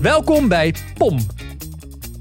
[0.00, 1.18] Welkom bij POM.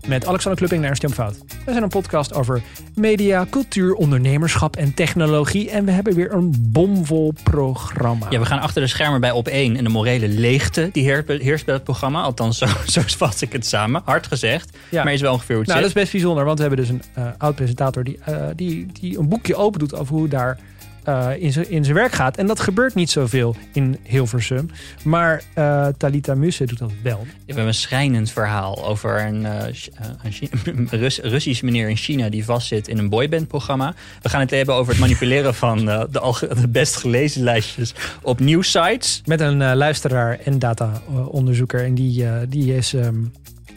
[0.08, 1.35] Met Alexander Klupping en Ernst Jan Fout.
[1.66, 2.61] We zijn een podcast over
[2.96, 5.69] media, cultuur, ondernemerschap en technologie.
[5.69, 8.25] En we hebben weer een bomvol programma.
[8.29, 11.66] Ja, we gaan achter de schermen bij Op 1 en de morele leegte die heerst
[11.66, 12.21] bij- het programma.
[12.21, 14.02] Althans, zo, zo vat ik het samen.
[14.05, 15.04] Hard gezegd, Ja.
[15.04, 15.98] maar is wel ongeveer hoe het Nou, dat zit.
[15.98, 19.28] is best bijzonder, want we hebben dus een eh, oud-presentator die, eh, die, die een
[19.30, 20.59] boekje open doet over hoe daar
[21.07, 22.37] eh, in zijn in zijn werk gaat.
[22.37, 24.69] En dat gebeurt niet zoveel in Hilversum.
[25.03, 27.19] Maar eh, Talita Musse doet dat wel.
[27.19, 29.67] We hebben een schrijnend verhaal over een, eh,
[30.23, 33.93] een Chi- een Rus- Russisch meneer in China die vastzit in een boybandprogramma.
[34.21, 39.21] We gaan het hebben over het manipuleren van de, best gelezen lijstjes op nieuwsites.
[39.26, 41.84] Met een luisteraar en data-onderzoeker.
[41.84, 43.15] En die, die is ehm,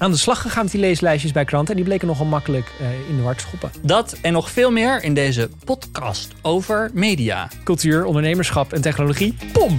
[0.00, 1.70] aan de slag gegaan met die leeslijstjes bij klanten.
[1.70, 3.70] En die bleken nogal makkelijk eh, in de war te schoppen.
[3.82, 7.48] Dat en nog veel meer in deze podcast over media.
[7.64, 9.34] Cultuur, ondernemerschap en technologie.
[9.52, 9.78] Pom!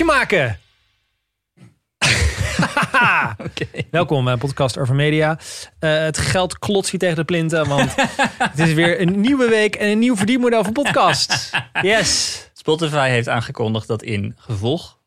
[0.00, 0.58] Maken!
[3.90, 5.38] Welkom bij een podcast over media.
[5.78, 7.94] Eh, het geld klotst hier tegen de plinten, want
[8.52, 11.50] het is weer een nieuwe week en een nieuw verdienmodel van podcast.
[11.82, 12.50] Yes.
[12.52, 14.98] Spotify heeft aangekondigd dat in gevolg,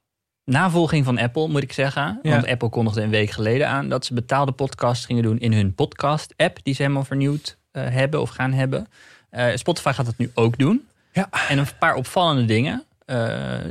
[0.43, 2.31] navolging van Apple moet ik zeggen, Ja.
[2.31, 5.75] want Apple kondigde een week geleden aan dat ze betaalde podcasts gingen doen in hun
[5.75, 8.87] podcast-app die ze helemaal vernieuwd eh, hebben of gaan hebben.
[9.29, 10.87] Eh, Spotify gaat dat nu ook doen.
[11.11, 11.29] Ja.
[11.49, 12.83] En een paar opvallende dingen.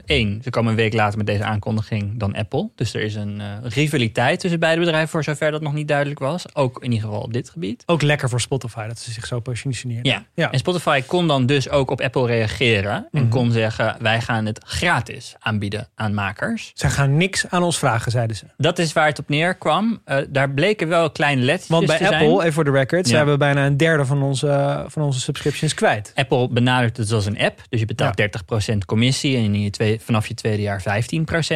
[0.06, 2.70] Eén, ze komen een week later met deze aankondiging dan Apple.
[2.74, 6.18] Dus er is een eh, rivaliteit tussen beide bedrijven, voor zover dat nog niet duidelijk
[6.18, 6.54] was.
[6.54, 7.82] Ook in ieder geval op dit gebied.
[7.86, 10.04] Ook lekker voor Spotify dat ze zich zo positioneren.
[10.04, 10.24] Ja.
[10.34, 10.52] ja.
[10.52, 12.92] En Spotify kon dan dus ook op Apple reageren.
[13.12, 13.28] En Mhm.
[13.28, 16.70] kon zeggen, wij gaan het gratis aanbieden aan makers.
[16.74, 18.44] Ze gaan niks aan ons vragen, zeiden ze.
[18.56, 20.00] Dat is waar het op neerkwam.
[20.04, 22.22] Eh, daar bleken wel kleine lettertjes Want bij te zijn.
[22.22, 23.16] Apple, even voor de record, ze Ja.
[23.19, 26.12] hebben bijna een derde van onze, van onze subscriptions kwijt.
[26.14, 27.60] Apple benadert het als een app.
[27.69, 29.22] Dus je betaalt 30% commissie.
[29.32, 30.82] En je twee, vanaf je tweede jaar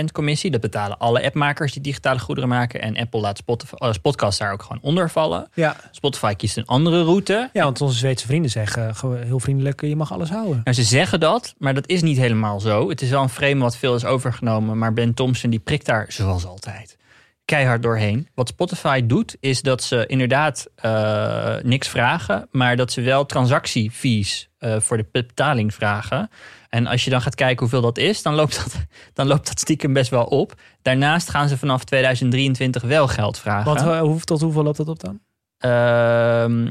[0.01, 0.51] 15% commissie.
[0.51, 2.81] Dat betalen alle appmakers die digitale goederen maken.
[2.81, 5.49] En Apple laat Spotify, eh, podcast daar ook gewoon onder vallen.
[5.55, 5.77] Ja.
[5.91, 7.51] Spotify kiest een andere route.
[7.53, 10.61] ja, want onze Zweedse vrienden zeggen gewoon heel vriendelijk, je mag alles houden.
[10.65, 12.89] Nou, ze zeggen dat, maar dat is niet helemaal zo.
[12.89, 14.79] Het is wel een frame wat veel is overgenomen.
[14.79, 16.97] Maar Ben Thompson die prikt daar, zoals altijd,
[17.45, 18.29] keihard doorheen.
[18.35, 22.49] Wat Spotify doet, is dat ze inderdaad eh, niks vragen.
[22.51, 26.31] Maar dat ze wel transactiefees eh, voor de betaling vragen.
[26.69, 28.77] En als je dan gaat kijken hoeveel dat is, dan loopt dat,
[29.15, 30.55] dan loopt dat stiekem best wel op.
[30.83, 33.65] Daarnaast gaan ze vanaf 2023 wel geld vragen.
[33.75, 35.21] Want eh, hoe, tot hoeveel loopt dat op dan?
[35.59, 36.71] Ehm,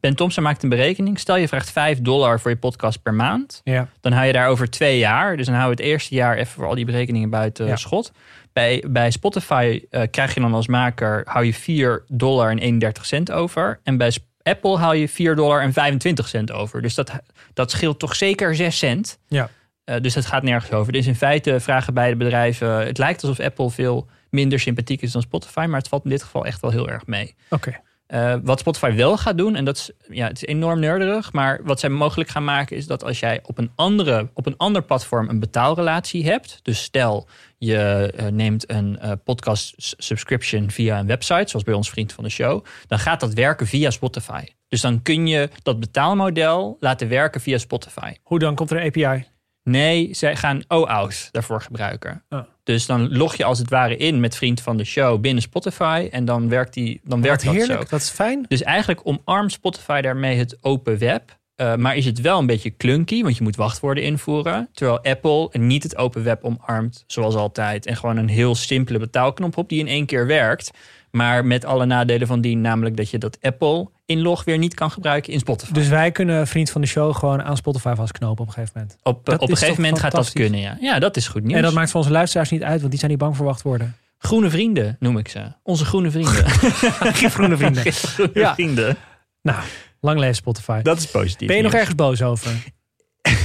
[0.00, 1.18] ben Thompson maakt een berekening.
[1.18, 3.60] Stel je vraagt 5 dollar voor je podcast per maand.
[3.64, 3.88] Ja.
[4.00, 5.36] Dan hou je daar over twee jaar.
[5.36, 7.76] Dus dan hou je het eerste jaar even voor al die berekeningen buiten Ja.
[7.76, 8.12] schot.
[8.52, 13.06] Bij, bij Spotify eh, krijg je dan als maker hou je 4 dollar en 31
[13.06, 13.80] cent over.
[13.82, 16.82] En bij Sp- Apple haal je 4 dollar en 25 cent over.
[16.82, 17.12] Dus dat,
[17.54, 19.18] dat scheelt toch zeker 6 cent.
[19.28, 19.50] Ja.
[19.84, 20.92] Eh, dus dat gaat nergens over.
[20.92, 22.86] Dus in feite vragen beide bedrijven...
[22.86, 25.66] Het lijkt alsof Apple veel minder sympathiek is dan Spotify.
[25.68, 27.34] Maar het valt in dit geval echt wel heel erg mee.
[27.50, 27.80] Oké.
[28.06, 31.60] Eh, wat Spotify wel gaat doen, en dat is, ja, het is enorm nerderig, maar
[31.64, 34.82] wat zij mogelijk gaan maken is dat als jij op een, andere, op een ander
[34.82, 37.28] platform een betaalrelatie hebt, dus stel
[37.58, 42.24] je eh, neemt een eh, podcast subscription via een website, zoals bij ons vriend van
[42.24, 44.44] de show, dan gaat dat werken via Spotify.
[44.68, 48.14] Dus dan kun je dat betaalmodel laten werken via Spotify.
[48.22, 49.33] Hoe dan komt er een API?
[49.64, 52.22] Nee, zij gaan OAuth daarvoor gebruiken.
[52.28, 52.40] Oh.
[52.62, 56.08] Dus dan log je als het ware in met vriend van de show binnen Spotify
[56.10, 57.88] en dan werkt, die, dan werkt dat heerlijk, zo.
[57.88, 58.44] dat is fijn.
[58.48, 61.38] Dus eigenlijk omarmt Spotify daarmee het open web.
[61.54, 64.68] Eh, maar is het wel een beetje clunky, want je moet wachtwoorden invoeren.
[64.72, 67.86] Terwijl Apple niet het open web omarmt, zoals altijd.
[67.86, 70.70] En gewoon een heel simpele betaalknop op die in één keer werkt.
[71.14, 74.90] Maar met alle nadelen van dien, namelijk dat je dat Apple inlog weer niet kan
[74.90, 75.72] gebruiken in Spotify.
[75.72, 78.96] Dus wij kunnen vriend van de show gewoon aan Spotify vastknopen op een gegeven moment.
[79.02, 80.76] op, dat op een gegeven moment gaat dat kunnen, ja.
[80.80, 81.56] Ja, dat is goed nieuws.
[81.56, 83.96] En dat maakt voor onze luisteraars niet uit, want die zijn niet bang voor wachtwoorden.
[84.18, 85.52] Groene vrienden noem ik ze.
[85.62, 86.50] Onze groene vrienden.
[87.20, 87.92] Geen groene vrienden.
[87.92, 88.54] groene Ja.
[88.54, 88.96] vrienden.
[89.42, 89.58] Nou,
[90.00, 90.82] lang leven Spotify.
[90.82, 91.48] Dat is positief.
[91.48, 92.50] ben je nog ergens boos over?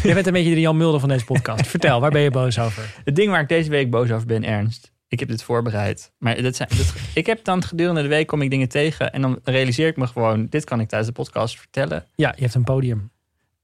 [0.03, 1.67] Jij bent een beetje de Jan Mulder van deze podcast.
[1.75, 2.83] Vertel, waar ben je boos over?
[3.03, 4.91] Het ding waar ik deze week boos over ben, Ernst.
[5.09, 6.11] Ik heb dit voorbereid.
[6.17, 9.11] Maar dat zijn, dat, ik heb dan gedurende de week kom ik dingen tegen.
[9.13, 12.05] En dan realiseer ik me gewoon, dit kan ik tijdens de podcast vertellen.
[12.15, 13.11] Ja, je hebt een podium.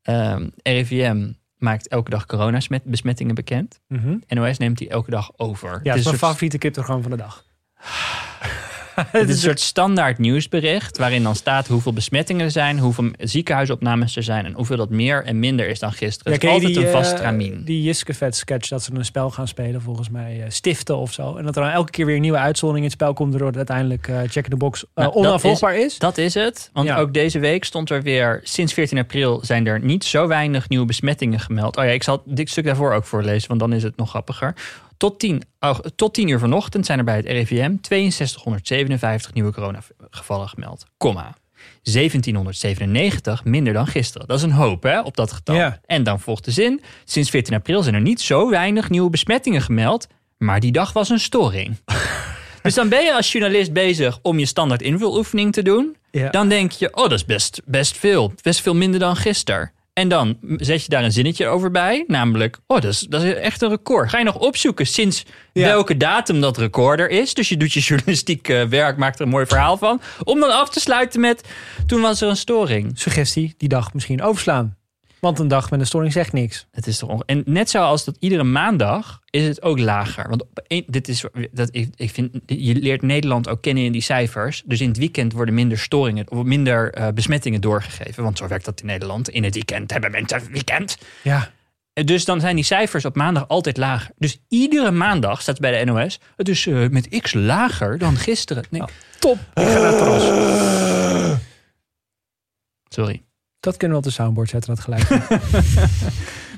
[0.02, 3.80] Ehm, RIVM maakt elke dag coronabesmettingen bekend.
[3.88, 4.18] Mhm.
[4.28, 5.70] NOS neemt die elke dag over.
[5.70, 7.46] Ja, het is mijn soort- favoriete cryptogram van de dag.
[9.12, 14.16] Het is een soort standaard nieuwsbericht waarin dan staat hoeveel besmettingen er zijn, hoeveel ziekenhuisopnames
[14.16, 16.34] er zijn en hoeveel dat meer en minder is dan gisteren.
[16.34, 17.62] Het is altijd een die, vast eh, tramien.
[17.64, 21.36] Die Jiskevet sketch dat ze een spel gaan spelen, volgens mij eh, stiften of zo.
[21.36, 23.56] En dat er dan elke keer weer een nieuwe uitzondering in het spel komt, waardoor
[23.56, 25.98] uiteindelijk eh check in the box eh, Nou, dat onafvolgbaar is.
[25.98, 26.70] Dat is het.
[26.74, 26.98] Want Ja.
[26.98, 30.86] ook deze week stond er weer, sinds 14 april zijn er niet zo weinig nieuwe
[30.86, 31.78] besmettingen gemeld.
[31.78, 34.54] Oh ja, ik zal dit stuk daarvoor ook voorlezen, want dan is het nog grappiger.
[34.98, 40.50] Tot 10, oh, tot 10 uur vanochtend zijn er bij het RIVM 6257 nieuwe coronagevallen
[40.50, 40.86] gemeld.
[40.98, 41.36] Komma.
[41.82, 44.28] 1797 minder dan gisteren.
[44.28, 45.56] Dat is een hoop hè, op dat getal.
[45.56, 45.80] Ja.
[45.86, 46.82] En dan volgt de zin.
[47.04, 50.08] Sinds 14 april zijn er niet zo weinig nieuwe besmettingen gemeld.
[50.38, 51.78] Maar die dag was een storing.
[52.64, 55.96] dus dan ben je als journalist bezig om je standaard invuloefening te doen.
[56.12, 56.30] Ja.
[56.30, 58.34] Dan denk je, oh, dat is best, best veel.
[58.42, 59.72] Best veel minder dan gisteren.
[60.00, 62.04] En dan zet je daar een zinnetje over bij.
[62.08, 64.10] Namelijk, oh, dat is, dat is echt een record.
[64.10, 65.66] Ga je nog opzoeken sinds Ja.
[65.66, 67.34] welke datum dat record er is.
[67.34, 70.02] Dus je doet je journalistiek eh, werk, maakt er een mooi verhaal van.
[70.24, 71.44] Om dan af te sluiten met,
[71.86, 72.92] toen was er een storing.
[73.00, 74.78] Suggestie, die dag misschien overslaan.
[75.26, 76.68] Want een dag met een storing zegt niks.
[76.72, 80.30] Het is toch en net zoals dat iedere maandag is het ook lager.
[80.30, 83.92] Want op een- dit is dat ik, ik vind je leert Nederland ook kennen in
[83.92, 84.64] die cijfers.
[84.66, 88.24] Dus in het weekend worden minder storingen of minder eh, besmettingen doorgegeven.
[88.24, 89.30] Want zo werkt dat in Nederland.
[89.30, 90.98] In het weekend hebben mensen een weekend.
[91.22, 91.52] Ja.
[91.94, 94.12] Eh, Dus dan zijn die cijfers op maandag altijd lager.
[94.18, 96.20] Dus iedere maandag staat bij de NOS.
[96.36, 98.64] Het is eh, met x lager dan gisteren.
[98.70, 99.38] Nee, Nou, Top.
[99.38, 101.40] Ik ga naar het
[102.90, 103.24] sorry.
[103.66, 105.08] Dat kunnen we op de soundboard zetten, dat geluid.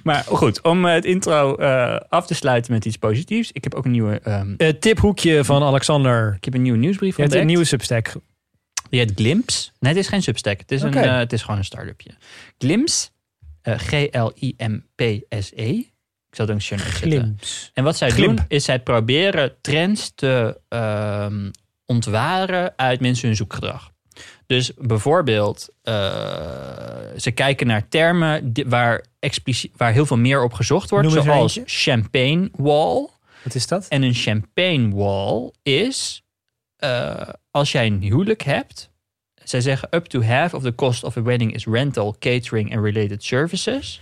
[0.04, 3.50] Maar goed, om eh, het intro eh, af te sluiten met iets positiefs.
[3.51, 6.33] Ik heb ook een nieuwe, ehm, Het Eh, tiphoekje van Alexander.
[6.38, 7.42] ik heb een nieuwe nieuwsbrief Je hebt ontdekt.
[7.42, 8.13] een nieuwe substack.
[8.89, 9.71] Die heet Glimps.
[9.80, 10.59] Nee, het is geen Substack.
[10.59, 12.12] Het is, een, eh, het is gewoon een start-upje.
[12.57, 13.12] Glimps.
[13.62, 15.68] eh, G-L-I-M-P-S-E.
[16.30, 16.88] Ik zal het ook een zetten.
[16.88, 17.71] Glimps.
[17.74, 18.38] En wat zij Glimp.
[18.38, 21.50] doen, is zij proberen trends te ehm,
[21.86, 23.92] ontwaren uit mensen hun zoekgedrag.
[24.48, 25.94] Dus bijvoorbeeld, eh,
[27.18, 31.12] ze kijken naar termen waar, expliciet, waar heel veel meer op gezocht wordt.
[31.12, 33.08] Zoals champagne wall.
[33.44, 33.88] Wat is dat?
[33.88, 36.24] En een champagne wall is
[36.76, 38.90] eh, als jij een huwelijk hebt.
[39.44, 42.86] Zij zeggen up to half of the cost of a wedding is rental, catering and
[42.86, 44.02] related services.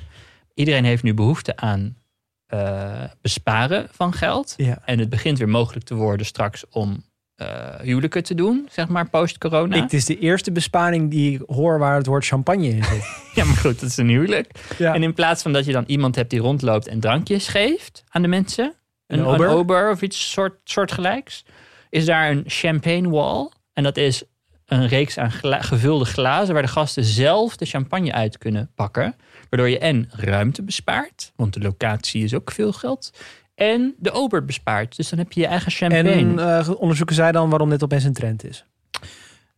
[0.54, 1.98] Iedereen heeft nu behoefte aan
[2.46, 4.54] eh, besparen van geld.
[4.58, 4.82] Ja.
[4.86, 7.04] En het begint weer mogelijk te worden straks om
[7.36, 9.82] eh, huwelijken te doen, zeg maar post-corona.
[9.82, 13.04] Het is de eerste besparing die ik hoor waar het woord champagne in zit.
[13.36, 14.52] Ja, maar goed, dat is een huwelijk.
[14.78, 14.94] Ja.
[14.94, 18.22] En in plaats van dat je dan iemand hebt die rondloopt en drankjes geeft aan
[18.22, 18.74] de mensen,
[19.08, 19.48] Een een, ober?
[19.48, 21.46] een ober of iets soort, soortgelijks,
[21.90, 23.50] is daar een champagne wall.
[23.74, 24.24] En dat is
[24.66, 29.16] een reeks aan gla- gevulde glazen waar de gasten zelf de champagne uit kunnen pakken.
[29.50, 33.12] Waardoor je en ruimte bespaart, want de locatie is ook veel geld.
[33.56, 34.96] En de ober bespaart.
[34.96, 36.10] Dus dan heb je je eigen champagne.
[36.10, 38.66] En eh, onderzoeken zij dan waarom dit opeens een trend is?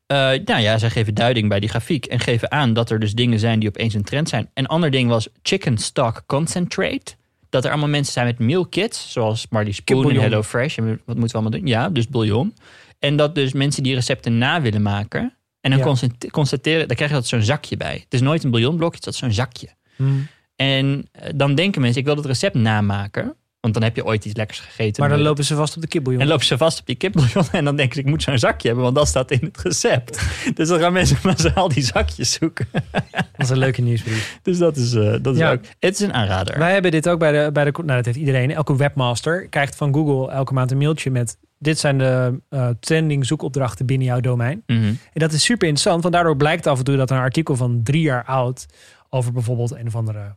[0.07, 3.13] Eh, nou ja, zij geven duiding bij die grafiek en geven aan dat er dus
[3.13, 4.49] dingen zijn die opeens een trend zijn.
[4.53, 7.15] Een ander ding was chicken stock concentrate.
[7.49, 10.19] Dat er allemaal mensen zijn met meal kits, zoals Marley Spoon en.
[10.19, 10.77] Hello Fresh.
[10.77, 11.67] En wat moeten we allemaal doen?
[11.67, 12.53] Ja, dus bouillon.
[12.99, 15.37] En dat dus mensen die recepten na willen maken.
[15.61, 16.09] En dan Ja.
[16.31, 17.93] constateren, dan krijg je dat zo'n zakje bij.
[17.93, 19.67] Het is nooit een bouillonblokje, het is zo'n zakje.
[19.95, 20.27] Hmm.
[20.55, 23.35] En eh, dan denken mensen, ik wil het recept namaken.
[23.67, 25.01] Want dan heb je ooit iets lekkers gegeten.
[25.01, 26.23] Maar dan lopen ze vast op de kipbouillon.
[26.23, 28.67] en lopen ze vast op die kipbouillon en dan denken ze, ik moet zo'n zakje
[28.67, 30.21] hebben, want dat staat in het recept.
[30.53, 32.67] dus dan gaan mensen maar al die zakjes zoeken.
[32.91, 34.39] Dat is een leuke nieuwsbrief.
[34.41, 35.51] Dus dat is, eh, dat is Ja.
[35.51, 36.57] ook, het is een aanrader.
[36.57, 37.71] Wij hebben dit ook bij de, bij de...
[37.71, 38.51] Nou, dat heeft iedereen.
[38.51, 41.37] Elke webmaster krijgt van Google elke maand een mailtje met...
[41.59, 44.63] Dit zijn de eh, trending zoekopdrachten binnen jouw domein.
[44.65, 44.83] Mhm.
[44.85, 47.83] En dat is super interessant, want daardoor blijkt af en toe dat een artikel van
[47.83, 48.65] drie jaar oud...
[49.09, 50.35] over bijvoorbeeld een of andere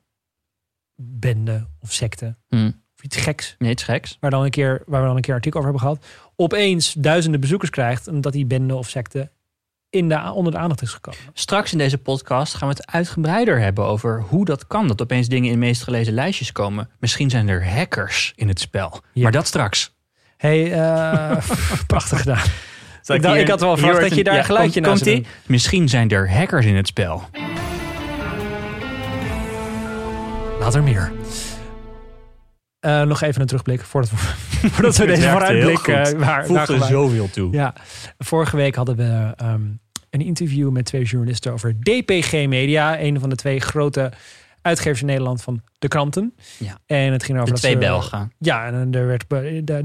[1.02, 2.70] bende of secte Mhm.
[3.00, 3.54] Of iets geks...
[3.59, 4.16] Nee, het is geks.
[4.21, 6.07] waar, dan een keer, waar we dan een keer een artikel over hebben gehad...
[6.37, 8.09] opeens duizenden bezoekers krijgt...
[8.09, 9.30] omdat die bende of secte
[9.90, 11.21] in de, onder de aandacht is gekomen.
[11.33, 14.87] Straks in deze podcast gaan we het uitgebreider hebben over hoe dat kan.
[14.88, 16.88] Dat opeens dingen in de meest gelezen lijstjes komen.
[16.99, 19.00] Misschien zijn er hackers in het spel.
[19.12, 19.23] Ja.
[19.23, 19.95] Maar dat straks.
[20.37, 21.37] hey, eh,
[21.87, 22.45] prachtig gedaan.
[23.02, 25.26] Zal Ik dacht- hier- ik had wel verwacht dat je daar een geluidje komt?
[25.47, 27.23] Misschien zijn er hackers in het spel.
[30.61, 31.12] Later meer.
[32.80, 34.16] Eh, nog even een terugblik voordat we,
[34.72, 37.52] voordat we deze vooruitblik eh, waar, Voegt er zoveel toe.
[37.52, 37.75] Ja,
[38.18, 39.60] vorige week hadden we ehm,
[40.10, 44.12] een interview met twee journalisten over DPG Media, een van de twee grote
[44.62, 46.34] uitgevers in Nederland van de kranten.
[46.58, 46.78] Ja.
[46.87, 48.32] En het ging over De dat twee ze- Belgen.
[48.38, 49.25] Ja, en er werd,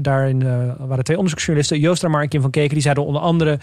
[0.04, 3.58] daarin eh, waren twee onderzoeksjournalisten, Joost Ramar en Kim van Keken, die zeiden onder andere,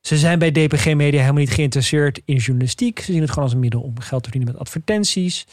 [0.00, 2.98] ze zijn bij DPG Media helemaal niet geïnteresseerd in journalistiek.
[3.00, 5.46] Ze zien het gewoon als een middel om geld te verdienen met advertenties.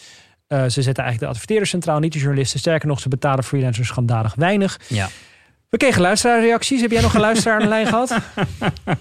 [0.49, 2.59] Eh, ze zetten eigenlijk de adverteerders centraal, niet de journalisten.
[2.59, 4.79] Sterker nog, ze betalen freelancers schandalig weinig.
[4.87, 5.09] Ja.
[5.69, 6.81] We kregen luisteraarreacties.
[6.81, 8.15] Heb jij nog een luisteraar aan de lijn gehad?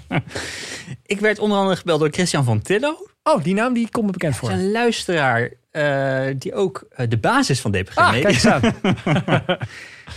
[1.06, 3.06] Ik werd onder andere gebeld door Christian van Tillo.
[3.22, 4.50] Oh, die naam die komt me bekend voor.
[4.50, 9.56] Een luisteraar eh, die ook eh, de basis van DPG Ah, Media- kijk eens aan.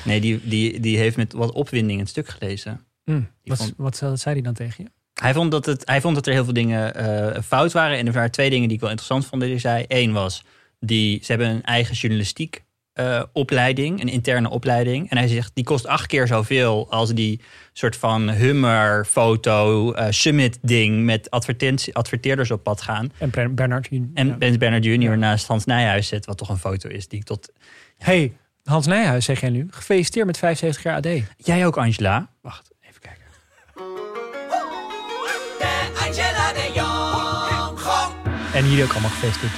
[0.06, 2.86] Nee, die, die, die heeft met wat opwinding een stuk gelezen.
[3.06, 4.90] Hm, wat, vond- wat zei hij dan tegen je?
[5.22, 7.98] Hij vond dat, het, hij vond dat er heel veel dingen fout waren.
[7.98, 9.42] En er waren twee dingen die ik wel interessant vond.
[9.42, 9.86] Die hij zei.
[9.88, 10.44] Eén was,
[10.86, 15.10] die, ze hebben een eigen journalistiek eh, opleiding, een interne opleiding.
[15.10, 17.42] En hij zegt, die kost acht keer zoveel als die
[17.74, 23.12] soort van Hummer foto eh, summit ding met advertentie, adverteerders op pad gaan.
[23.18, 23.88] En Ber- Bernard.
[23.90, 24.58] jun- En ja.
[24.58, 25.18] Bernard Jr.
[25.18, 27.52] Naast Hans Nijhuis zit, wat toch een foto is die ik tot...
[27.98, 28.34] Hey,
[28.64, 29.68] Hans Nijhuis zeg jij nu.
[29.70, 31.08] Gefeliciteerd met 75 jaar AD.
[31.38, 32.30] Jij ook, Angela?
[32.42, 32.71] Wacht,
[38.62, 39.54] En jullie ook allemaal gefeliciteerd.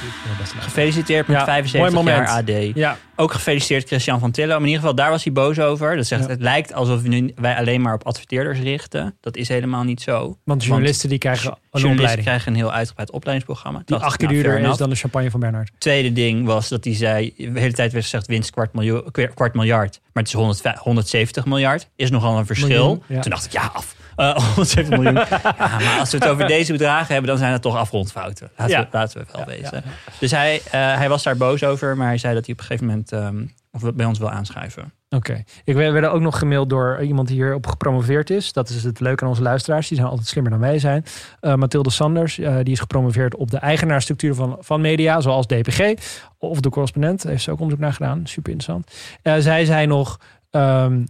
[0.56, 0.62] eh.
[0.62, 2.28] Gefeliciteerd met Ja, 75 mooi jaar.
[2.28, 2.50] AD.
[2.74, 4.48] Ja, Ook gefeliciteerd Christian van Tillo.
[4.52, 5.96] Maar in ieder geval, daar was hij boos over.
[5.96, 6.28] Dat zegt, Ja.
[6.28, 9.16] het lijkt alsof we nu, wij alleen maar op adverteerders richten.
[9.20, 10.38] Dat is helemaal niet zo.
[10.44, 12.26] want journalisten die krijgen een Journalisten opleiding.
[12.26, 13.82] krijgen een heel uitgebreid opleidingsprogramma.
[13.84, 15.70] Die acht keer nou, duurder is dan de champagne van Bernard.
[15.78, 17.34] tweede ding was dat hij zei...
[17.36, 20.00] De hele tijd werd gezegd winst kwart, miljoen, kwart miljard.
[20.12, 21.88] Maar het is 100, 170 miljard.
[21.96, 23.02] Is nogal een verschil.
[23.08, 23.22] Miljoen.
[23.22, 23.94] Toen dacht ik, ja, af.
[24.16, 25.14] Eh, 170 miljoen.
[25.14, 27.26] ja, maar als we het over deze bedragen hebben...
[27.30, 28.50] dan zijn het toch afrondfouten.
[28.56, 28.80] Laten, Ja.
[28.82, 29.82] we, laten we wel Ja, wezen.
[29.84, 29.90] ja,
[30.20, 31.96] Dus hij, eh, hij was daar boos over.
[31.96, 33.12] Maar hij zei dat hij op een gegeven moment...
[33.12, 34.92] ehm, of we bij ons wil aanschuiven.
[35.10, 35.42] Oké.
[35.64, 38.52] Ik werd werd ook nog gemaild door iemand die hierop gepromoveerd is.
[38.52, 39.88] Dat is het leuke aan onze luisteraars.
[39.88, 41.04] Die zijn altijd slimmer dan wij zijn.
[41.40, 45.94] Eh, Mathilde Sanders, eh, die is gepromoveerd op de eigenaarstructuur van, van media, zoals DPG.
[46.38, 48.20] Of de correspondent, heeft ze ook onderzoek naar gedaan.
[48.26, 48.90] Super interessant.
[49.22, 51.04] Eh, zij zei nog, ehm,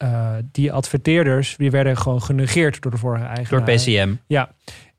[0.00, 3.62] eh, die adverteerders, die werden gewoon genegeerd door de vorige Door eigenaar.
[3.62, 4.14] PCM.
[4.26, 4.50] Ja.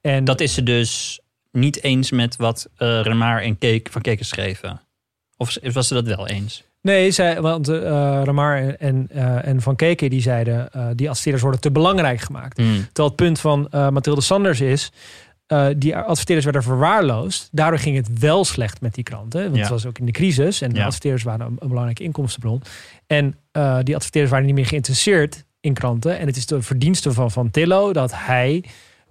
[0.01, 1.19] En Dat is ze dus
[1.51, 4.81] niet eens met wat eh Remaar en Keek van Keken schreven.
[5.37, 6.63] Of was ze dat wel eens?
[6.81, 7.81] Nee, zij, want uh,
[8.23, 10.71] Ramar en, eh, en Van Keken die zeiden...
[10.71, 12.55] eh, die adverteerders worden te belangrijk gemaakt.
[12.55, 14.91] Terwijl het punt van eh Mathilde Sanders is...
[15.51, 17.49] eh, die adverteerders werden verwaarloosd.
[17.51, 19.41] Daardoor ging het wel slecht met die kranten.
[19.43, 19.61] Want Ja.
[19.61, 20.61] het was ook in de crisis.
[20.61, 20.85] En de Ja.
[20.85, 22.61] adverteerders waren een, een belangrijke inkomstenbron.
[23.07, 26.19] En eh, die adverteerders waren niet meer geïnteresseerd in kranten.
[26.19, 27.93] En het is de verdienste van Van Tillo...
[27.93, 28.63] dat hij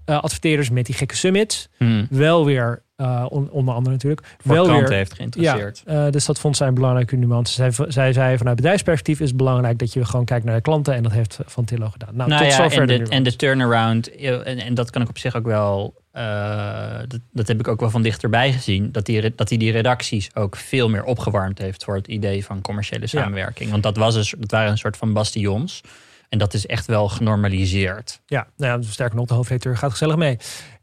[0.05, 1.69] eh, adverteerders met die gekke summits...
[1.77, 2.07] Hmm.
[2.11, 2.83] wel weer,
[3.29, 4.27] on- onder andere natuurlijk...
[4.39, 5.83] Voor wel kranten weer heeft geïnteresseerd.
[5.87, 7.53] ja, dus dat vond zij een belangrijke nuance.
[7.53, 10.95] Zij, zij zei vanuit bedrijfsperspectief is het belangrijk dat je gewoon kijkt naar de klanten.
[10.95, 12.17] En dat heeft Van Tillo gedaan.
[12.17, 15.09] Nou, Nou tot ja, zover en de en de turnaround, en, en dat kan ik
[15.09, 19.07] op zich ook wel, eh, dat, dat heb ik ook wel van dichterbij gezien, dat
[19.07, 23.07] hij dat die, die redacties ook veel meer opgewarmd heeft voor het idee van commerciële
[23.07, 23.71] samenwerking.
[23.71, 25.81] Want dat, was een, dat waren een soort van bastions.
[26.29, 28.21] En dat is echt wel genormaliseerd.
[28.26, 30.37] Ja, nou ja, sterker nog, de hoofdredacteur gaat gezellig mee.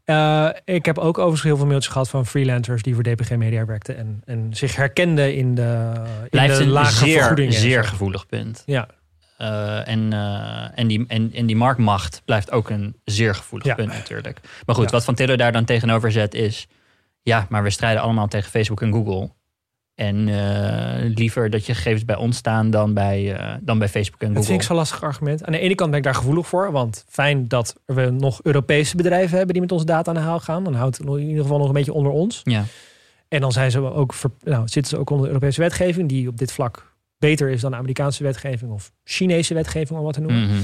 [0.04, 3.64] Eh, ik heb ook overigens heel veel mailtjes gehad van freelancers die voor DPG Media
[3.64, 3.96] werkten.
[3.96, 5.92] En, en zich herkenden in de,
[6.22, 7.54] in Blijft de een lage zeer, vergoedingen.
[7.54, 8.62] en zeer gevoelig punt.
[8.66, 8.88] Ja,
[9.38, 13.74] Eh, en, eh, en, die, en, en die marktmacht blijft ook een zeer gevoelig Ja.
[13.74, 14.40] punt natuurlijk.
[14.66, 14.90] Maar goed, Ja.
[14.90, 16.66] wat Van Tillo daar dan tegenover zet is...
[17.22, 19.30] ja, maar we strijden allemaal tegen Facebook en Google.
[19.94, 24.26] En eh, liever dat je gegevens bij ons staan dan bij, dan bij Facebook en
[24.26, 24.48] dat Google.
[24.50, 25.44] vind ik zo'n lastig argument.
[25.44, 26.72] Aan de ene kant ben ik daar gevoelig voor.
[26.72, 30.40] Want fijn dat we nog Europese bedrijven hebben die met onze data aan de haal
[30.40, 30.64] gaan.
[30.64, 32.40] Dan houdt het in ieder geval nog een beetje onder ons.
[32.44, 32.64] Ja.
[33.28, 34.14] En dan zijn ze ook
[34.44, 36.87] nou, zitten ze ook onder de Europese wetgeving, die op dit vlak
[37.18, 40.46] beter is dan Amerikaanse wetgeving of Chinese wetgeving, om wat te noemen.
[40.48, 40.60] Mhm.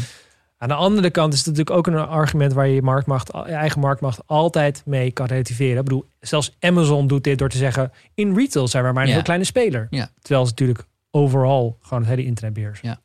[0.58, 3.40] Aan de andere kant is het natuurlijk ook een argument waar je je, marktmacht, je
[3.42, 5.78] eigen marktmacht altijd mee kan relativeren.
[5.78, 9.08] Ik bedoel, zelfs Amazon doet dit door te zeggen: in retail zijn we maar een
[9.08, 9.14] Ja.
[9.14, 9.86] heel kleine speler.
[9.90, 10.10] Ja.
[10.20, 12.88] Terwijl ze natuurlijk overal gewoon het hele internet beheersen.
[12.88, 13.00] Ja.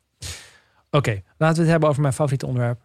[0.90, 2.80] Oké, laten we het hebben over mijn favoriete onderwerp.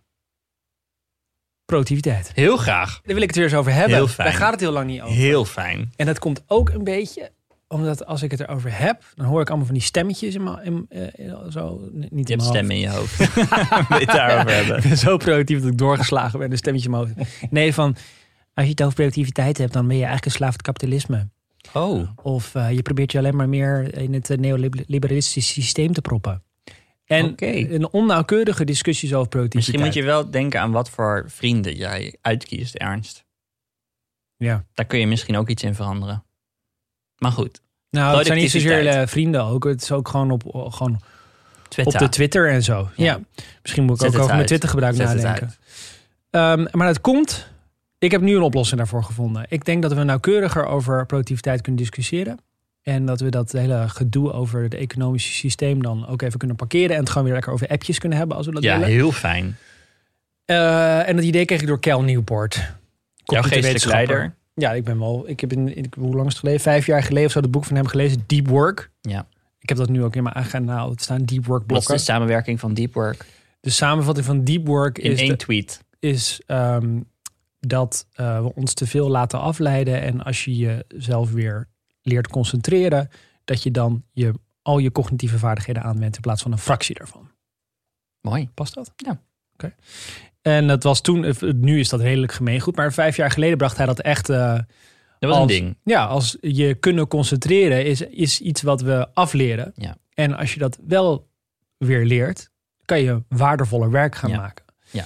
[1.66, 2.32] Productiviteit.
[2.34, 3.02] Heel graag.
[3.04, 3.96] Daar wil ik het weer eens over hebben.
[3.96, 4.30] Heel fijn.
[4.30, 5.16] Daar gaat het heel lang niet over.
[5.16, 5.92] Heel fijn.
[5.96, 7.32] En dat komt ook een beetje
[7.68, 10.64] omdat als ik het erover heb, dan hoor ik allemaal van die stemmetjes in mijn,
[10.64, 13.18] in, eh, zo, niet in Je hebt mijn stemmen in je hoofd.
[14.16, 14.78] Daarover hebben?
[14.78, 17.52] Ik ben zo productief dat ik doorgeslagen ben, een stemmetje in mijn hoofd.
[17.52, 17.96] Nee, van
[18.54, 21.30] als je het over productiviteit hebt, dan ben je eigenlijk een slaaf het kapitalisme.
[21.74, 26.02] Oh, Of eh, je probeert je alleen maar meer in het eh, neoliberalistische systeem te
[26.02, 26.44] proppen.
[27.06, 29.76] En een onnauwkeurige discussies over productiviteit.
[29.76, 33.26] misschien moet je wel denken aan wat voor vrienden jij uitkiest, Ernst.
[34.38, 34.66] Ja.
[34.74, 36.26] Daar kun je misschien ook iets in veranderen.
[37.26, 39.64] Maar goed, Nou, het zijn niet zozeer eh, vrienden ook.
[39.64, 41.02] Het is ook gewoon op, gewoon
[41.68, 41.94] Twitter.
[41.94, 42.90] op de Twitter en zo.
[42.96, 43.06] Ja.
[43.06, 43.20] Ja.
[43.62, 44.48] Misschien moet ik Zet ook het over mijn.
[44.48, 45.54] Twitter gebruik Zet het nadenken.
[46.30, 47.48] Ehm, maar dat komt.
[48.00, 49.46] Ik heb nu een oplossing daarvoor gevonden.
[49.50, 52.38] Ik denk dat we nauwkeuriger over productiviteit kunnen discussiëren.
[52.82, 56.96] En dat we dat hele gedoe over het economische systeem dan ook even kunnen parkeren.
[56.96, 58.94] En het gewoon weer lekker over appjes kunnen hebben als we dat Ja, willen.
[58.94, 59.58] heel fijn.
[60.46, 62.74] Eh, en dat idee kreeg ik door Kel Newport.
[63.24, 64.36] Jouw geestelijk leider.
[64.58, 65.30] Ja, ik ben wel.
[65.30, 66.60] Ik heb in, ik, hoe lang is het geleden?
[66.62, 68.92] Vijf jaar geleden of zo het boek van hem gelezen, Deep Work.
[69.02, 69.28] Ja.
[69.60, 71.96] Ik heb dat nu ook in mijn agenda het staan, Deep Work Wat is blokken.
[71.96, 73.26] de samenwerking van Deep Work?
[73.60, 75.84] De samenvatting van deep work In is, één de- tweet.
[76.00, 77.02] is ehm,
[77.60, 80.02] dat eh, we ons te veel laten afleiden.
[80.02, 81.68] En als je jezelf weer
[82.02, 83.10] leert concentreren,
[83.46, 87.30] dat je dan je, al je cognitieve vaardigheden aanwendt in plaats van een fractie daarvan.
[88.22, 88.50] Mooi.
[88.54, 88.94] Past dat?
[88.96, 89.22] Ja.
[89.54, 89.76] Oké.
[90.48, 93.86] En dat was toen, nu is dat redelijk gemeengoed, maar vijf jaar geleden bracht hij
[93.86, 94.30] dat echt.
[94.30, 94.54] eh,
[95.20, 95.78] Dat was als, een ding.
[95.84, 99.72] Ja, als je kunnen concentreren is, is iets wat we afleren.
[99.76, 99.98] Ja.
[100.14, 101.28] En als je dat wel
[101.78, 102.50] weer leert,
[102.86, 104.38] kan je waardevoller werk gaan Ja.
[104.38, 104.66] maken.
[104.92, 105.04] Ja.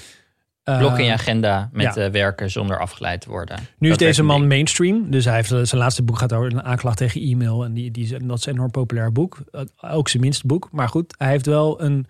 [0.63, 2.05] Eh, Blok in je agenda met ja.
[2.05, 3.58] eh, werken zonder afgeleid te worden.
[3.77, 5.12] Nu is Dat deze man mainstream.
[5.12, 7.63] Dus hij heeft zijn laatste boek gaat over een aanklacht tegen e-mail.
[7.63, 9.38] En die, die, dat is een enorm populair boek.
[9.81, 10.69] Ook zijn minste boek.
[10.72, 12.08] Maar goed, hij heeft wel een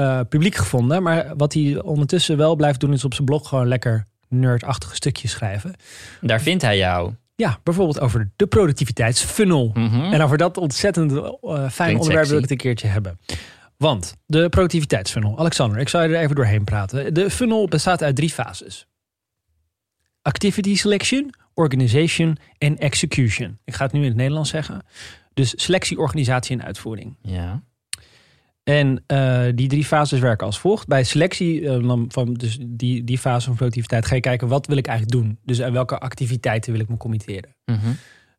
[0.00, 1.02] eh, publiek gevonden.
[1.02, 5.30] Maar wat hij ondertussen wel blijft doen, is op zijn blog gewoon lekker nerdachtige stukjes
[5.30, 5.74] schrijven.
[6.20, 7.14] Daar vindt hij jou.
[7.34, 9.70] Ja, bijvoorbeeld over de productiviteitsfunnel.
[9.74, 10.12] Mhm.
[10.12, 13.18] En over dat ontzettend eh, fijn Klinkt onderwerp wil ik het een keertje hebben.
[13.76, 15.38] Want de productiviteitsfunnel.
[15.38, 17.14] Alexander, ik zal je er even doorheen praten.
[17.14, 18.86] De funnel bestaat uit drie fases.
[20.22, 23.58] Activity selection, organization en execution.
[23.64, 24.82] Ik ga het nu in het Nederlands zeggen.
[25.34, 27.16] Dus selectie, organisatie en uitvoering.
[27.22, 27.62] Ja.
[28.70, 30.86] En eh, die drie fases werken als volgt.
[30.86, 34.76] Bij selectie, eh, van dus die, die fase van productiviteit, ga je kijken wat wil
[34.76, 35.38] ik eigenlijk doen.
[35.44, 37.56] Dus aan welke activiteiten wil ik me committeren.
[37.64, 37.78] Mhm.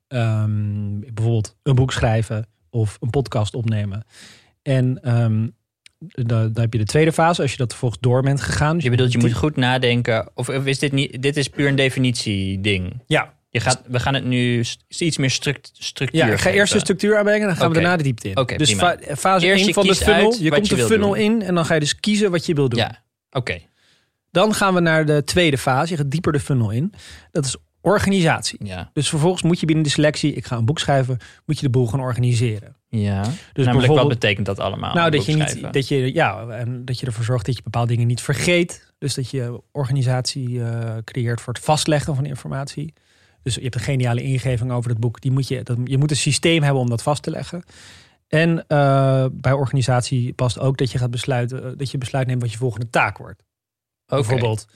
[0.07, 4.05] Ehm, bijvoorbeeld een boek schrijven of een podcast opnemen.
[4.61, 5.47] En ehm
[6.07, 8.75] dan, heb je de tweede fase, als je dat vervolgens door bent gegaan.
[8.75, 10.29] Dus Je bedoelt, je moet goed nadenken.
[10.33, 11.21] Of, of is dit niet...
[11.21, 13.01] Dit is puur een definitie-ding.
[13.05, 14.63] Ja, Je gaat, we gaan het nu
[14.99, 17.97] iets meer struct, structuur ja ik ga eerst de structuur aanbrengen, dan gaan we daarna
[17.97, 18.57] de diepte in.
[18.57, 21.17] Dus fa- fase Eerst 1 je van de funnel, je komt je de funnel doen.
[21.17, 22.79] in en dan ga je dus kiezen wat je wil doen.
[22.79, 23.59] Ja, oké.
[24.31, 26.93] Dan gaan we naar de tweede fase, je gaat dieper de funnel in.
[27.31, 28.59] Dat is organisatie.
[28.63, 28.89] Ja.
[28.93, 31.69] Dus vervolgens moet je binnen de selectie, ik ga een boek schrijven, moet je de
[31.71, 32.75] boel gaan organiseren.
[32.89, 33.23] ja.
[33.53, 34.93] Dus Namelijk, wat betekent dat allemaal?
[34.93, 37.91] Nou, dat je, niet, dat, je, ja, en dat je ervoor zorgt dat je bepaalde
[37.91, 38.93] dingen niet vergeet.
[38.97, 42.93] Dus dat je organisatie eh, creëert voor het vastleggen van informatie.
[43.43, 45.21] Dus je hebt een geniale ingeving over het boek.
[45.21, 47.63] Die moet je, dat, je moet een systeem hebben om dat vast te leggen.
[48.27, 52.41] En eh, bij organisatie past ook dat je gaat besluiten, eh, dat je besluit neemt
[52.41, 53.43] wat je volgende taak wordt.
[54.05, 54.67] Bijvoorbeeld,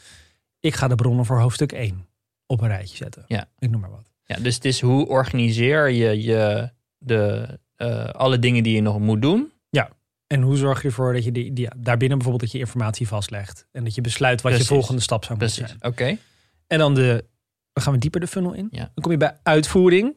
[0.59, 2.07] ik ga de bronnen voor hoofdstuk 1
[2.45, 3.23] op een rijtje zetten.
[3.27, 3.49] Ja.
[3.59, 4.11] Ik noem maar wat.
[4.23, 8.99] Ja, dus het is hoe organiseer je, je de, eh, alle dingen die je nog
[8.99, 9.53] moet doen.
[10.27, 13.67] En hoe zorg je ervoor dat je die, die, daarbinnen bijvoorbeeld dat je informatie vastlegt.
[13.71, 14.69] En dat je besluit wat Precies.
[14.69, 15.77] je volgende stap zou moeten Precies.
[15.79, 15.91] zijn.
[15.91, 16.17] Oké.
[16.67, 17.25] En dan, de,
[17.75, 18.67] dan gaan we dieper de funnel in.
[18.71, 18.79] Ja.
[18.93, 20.15] Dan kom je bij uitvoering.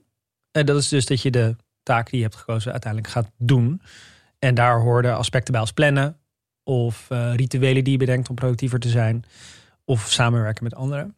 [0.51, 3.83] En dat is dus dat je de taak die je hebt gekozen uiteindelijk gaat doen.
[4.39, 6.17] En daar horen aspecten bij als plannen.
[6.63, 9.25] Of eh, rituelen die je bedenkt om productiever te zijn.
[9.85, 11.17] Of samenwerken met anderen.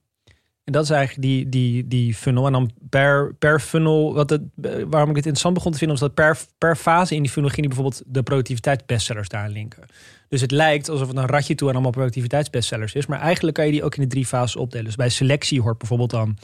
[0.64, 2.46] En dat is eigenlijk die, die, die funnel.
[2.46, 5.98] En dan per, per funnel, wat het, eh, waarom ik het interessant begon te vinden,
[5.98, 9.85] was dat per, per fase in die funnel ging die bijvoorbeeld de productiviteitsbestsellers daarin linken.
[10.31, 13.07] Dus het lijkt alsof het een ratje toe en allemaal productiviteitsbestsellers is.
[13.07, 14.85] Maar eigenlijk kan je die ook in de drie fases opdelen.
[14.85, 16.38] Dus bij selectie hoort bijvoorbeeld dan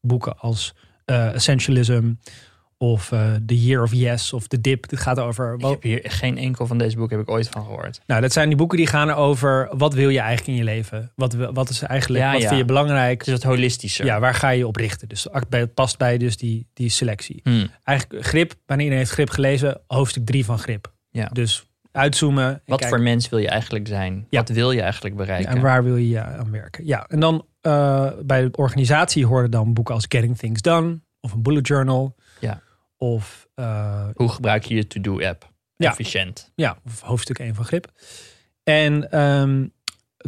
[0.00, 2.12] boeken als eh, Essentialism
[2.76, 4.88] of eh, The Year of Yes of The Dip.
[4.88, 5.54] Dit gaat over...
[5.54, 8.00] Ik heb hier geen enkel van deze boeken heb ik ooit van gehoord.
[8.06, 11.12] nou, dat zijn die boeken die gaan over wat wil je eigenlijk in je leven?
[11.14, 12.48] Wat, wat is eigenlijk, Ja, wat ja.
[12.48, 13.18] vind je belangrijk?
[13.18, 14.04] Het is wat holistischer.
[14.04, 15.08] Ja, waar ga je op richten?
[15.08, 17.40] Dus het past bij dus die, die selectie.
[17.42, 17.66] Hm.
[17.84, 20.92] Eigenlijk grip, wanneer iedereen heeft grip gelezen, hoofdstuk 3 van grip.
[21.10, 21.28] Ja.
[21.32, 22.44] Dus uitzoomen.
[22.44, 24.26] en Wat kijken- voor mens wil je eigenlijk zijn?
[24.30, 24.38] Ja.
[24.38, 25.50] Wat wil je eigenlijk bereiken?
[25.56, 26.86] En waar wil je aan werken?
[26.86, 31.32] Ja, en dan eh, bij de organisatie horen dan boeken als Getting Things Done of
[31.32, 32.14] een bullet journal.
[32.40, 32.60] Ja.
[32.96, 35.52] Of, eh, Hoe gebruik je je to-do-app?
[35.76, 35.90] Ja.
[35.90, 36.52] Efficiënt.
[36.54, 37.86] ja, of hoofdstuk 1 van Grip.
[38.62, 39.66] En ehm,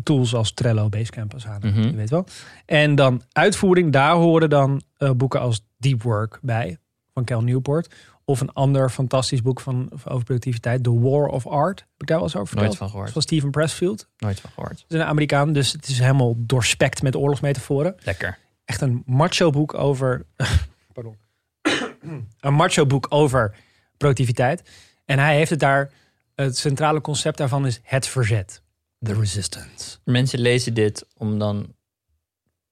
[0.02, 1.80] tools als Trello, Basecamp, Asana, Mhm.
[1.82, 2.26] je weet wel.
[2.66, 6.78] En dan uitvoering, daar horen dan eh, boeken als Deep Work bij,
[7.14, 7.94] van Cal Newport.
[8.30, 11.78] Of een ander fantastisch boek van, over productiviteit, The War of Art.
[11.78, 12.66] Heb ik daar wel eens over verteld?
[12.66, 13.10] Nooit van gehoord.
[13.10, 14.08] Van Steven Pressfield.
[14.18, 14.70] Nooit van gehoord.
[14.70, 17.96] Dat is een Amerikaan, dus het is helemaal doorspekt met oorlogsmetaforen.
[18.02, 18.38] Lekker.
[18.64, 20.26] Echt een macho boek over.
[20.92, 21.16] Pardon.
[22.40, 23.56] een macho boek over
[23.96, 24.70] productiviteit.
[25.04, 25.92] En hij heeft het daar.
[26.34, 28.62] Het centrale concept daarvan is het verzet.
[29.00, 29.98] The resistance.
[30.04, 31.74] Mensen lezen dit om dan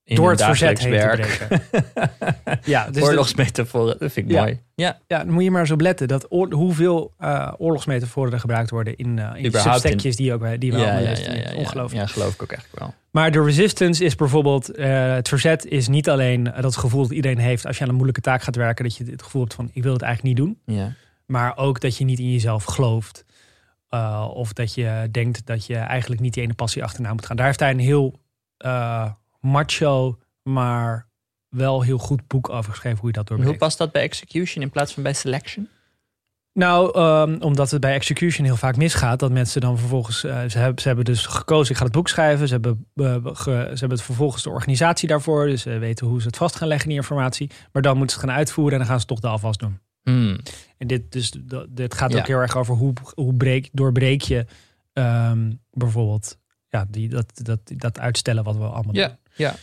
[0.08, 1.60] in Door het verzet heen te breken.
[2.72, 4.40] ja, dus Oorlogsmetaforen, dat vind ik Ja.
[4.42, 4.60] mooi.
[4.74, 6.08] Ja, ja, dan moet je maar eens op letten.
[6.08, 10.58] Dat oor- hoeveel eh, oorlogsmetaforen er gebruikt worden in, eh in substekjes die, ook, bij-
[10.58, 11.24] die we ja, allemaal ja, lezen.
[11.36, 11.56] ja, ja, ja.
[11.56, 12.06] Ongelooflijk.
[12.06, 12.94] Ja, geloof ik ook eigenlijk wel.
[13.10, 17.10] Maar de resistance is bijvoorbeeld, eh, het verzet is niet alleen eh, dat gevoel dat
[17.10, 19.54] iedereen heeft als je aan een moeilijke taak gaat werken, dat je het gevoel hebt
[19.54, 20.76] van ik wil het eigenlijk niet doen.
[20.76, 20.92] Ja.
[21.26, 23.24] Maar ook dat je niet in jezelf gelooft.
[23.90, 27.36] Uh, of dat je denkt dat je eigenlijk niet die ene passie achterna moet gaan.
[27.36, 28.20] Daar heeft hij een heel
[28.58, 29.10] uh,
[29.40, 31.06] macho, maar
[31.48, 34.62] wel heel goed boek over geschreven hoe je dat En hoe past dat bij execution
[34.62, 35.68] in plaats van bij selection?
[36.52, 39.18] Nou, ehm, omdat het bij execution heel vaak misgaat.
[39.18, 40.24] Dat mensen dan vervolgens...
[40.24, 42.46] eh, ze, hebben, ze hebben dus gekozen, ik ga het boek schrijven.
[42.46, 45.46] Ze hebben, eh, ge- ze hebben het vervolgens de organisatie daarvoor.
[45.46, 47.50] Dus ze weten hoe ze het vast gaan leggen, die informatie.
[47.72, 49.78] Maar dan moeten ze het gaan uitvoeren en dan gaan ze toch de afwas doen.
[50.02, 50.38] Hmm.
[50.78, 52.18] En dit, dus, dat- dit gaat Ja.
[52.18, 54.46] ook heel erg over hoe, hoe breek, doorbreek je
[54.92, 59.16] ehm, bijvoorbeeld ja, die, dat, dat, dat uitstellen wat we allemaal doen.
[59.38, 59.54] Ja.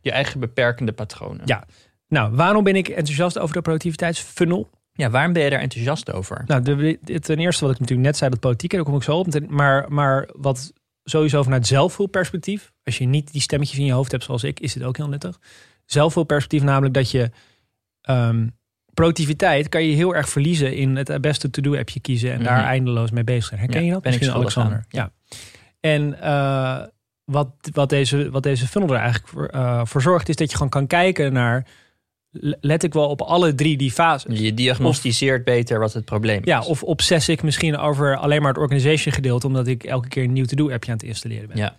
[0.00, 1.42] Je eigen beperkende patronen.
[1.44, 1.64] Ja.
[2.08, 4.70] Nou, waarom ben ik enthousiast over de productiviteitsfunnel?
[4.92, 6.42] ja, waarom ben je daar enthousiast over?
[6.46, 9.02] Nou, de, de- ten eerste wat ik natuurlijk net zei, dat politiek, daar kom ik
[9.02, 9.48] zo op.
[9.48, 10.72] Maar, maar wat
[11.04, 14.72] sowieso vanuit zelfhulpperspectief, als je niet die stemmetjes in je hoofd hebt zoals ik, is
[14.72, 15.38] dit ook heel nuttig.
[15.84, 17.30] Zelfhulpperspectief namelijk dat je
[18.00, 18.46] ehm,
[18.94, 22.66] productiviteit kan je heel erg verliezen in het beste to-do-appje kiezen en daar Mhm.
[22.66, 23.60] eindeloos mee bezig zijn.
[23.60, 24.02] Herken Ja, je dat?
[24.02, 25.02] ben ik Misschien schuldig Alexander.
[25.02, 25.10] aan.
[25.10, 25.38] Ja.
[25.80, 26.86] En eh,
[27.30, 30.70] wat, wat, deze, wat deze funnel er eigenlijk voor, voor zorgt, is dat je gewoon
[30.70, 31.66] kan kijken naar,
[32.60, 34.38] let ik wel op alle drie die fases.
[34.38, 36.66] Je diagnosticeert beter wat het probleem Ja, is.
[36.66, 40.32] of obsess ik misschien over alleen maar het organization gedeelte, omdat ik elke keer een
[40.32, 41.56] nieuw to-do appje aan het installeren ben.
[41.56, 41.76] Ja.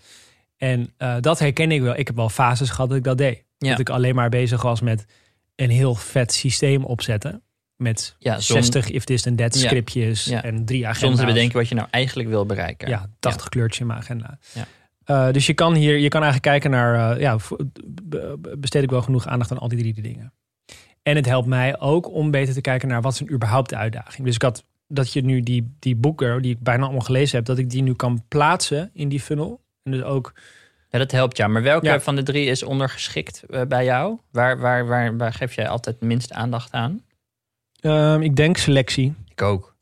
[0.57, 1.97] En eh, dat herken ik wel.
[1.97, 3.43] Ik heb wel fases gehad dat ik dat deed.
[3.57, 3.69] Ja.
[3.69, 5.05] Dat ik alleen maar bezig was met
[5.55, 7.41] een heel vet systeem opzetten.
[7.75, 9.67] Met Ja, som- 60 if this and that Ja.
[9.67, 10.43] scriptjes Ja.
[10.43, 10.99] en drie agenda's.
[10.99, 12.89] Zonder te bedenken wat je nou eigenlijk wil bereiken.
[12.89, 14.37] Ja, 80 kleurtjes in mijn agenda.
[14.53, 14.67] Ja.
[15.03, 17.37] Eh, dus je kan hier, je kan eigenlijk kijken naar, eh, ja,
[18.57, 20.33] besteed ik wel genoeg aandacht aan al die drie dingen.
[21.03, 23.75] En het helpt mij ook om beter te kijken naar wat is een überhaupt de
[23.75, 24.25] uitdaging.
[24.25, 27.45] Dus ik had dat je nu die, die boeken, die ik bijna allemaal gelezen heb,
[27.45, 29.61] dat ik die nu kan plaatsen in die funnel.
[29.83, 30.33] En dus ook,
[30.89, 31.47] Ja, dat helpt ja.
[31.47, 31.99] Maar welke Ja.
[31.99, 34.17] van de drie is ondergeschikt eh, bij jou?
[34.31, 37.01] Waar, waar, waar, waar geef jij altijd minst aandacht aan?
[37.79, 39.13] ehm, ik denk selectie.
[39.27, 39.75] Ik ook.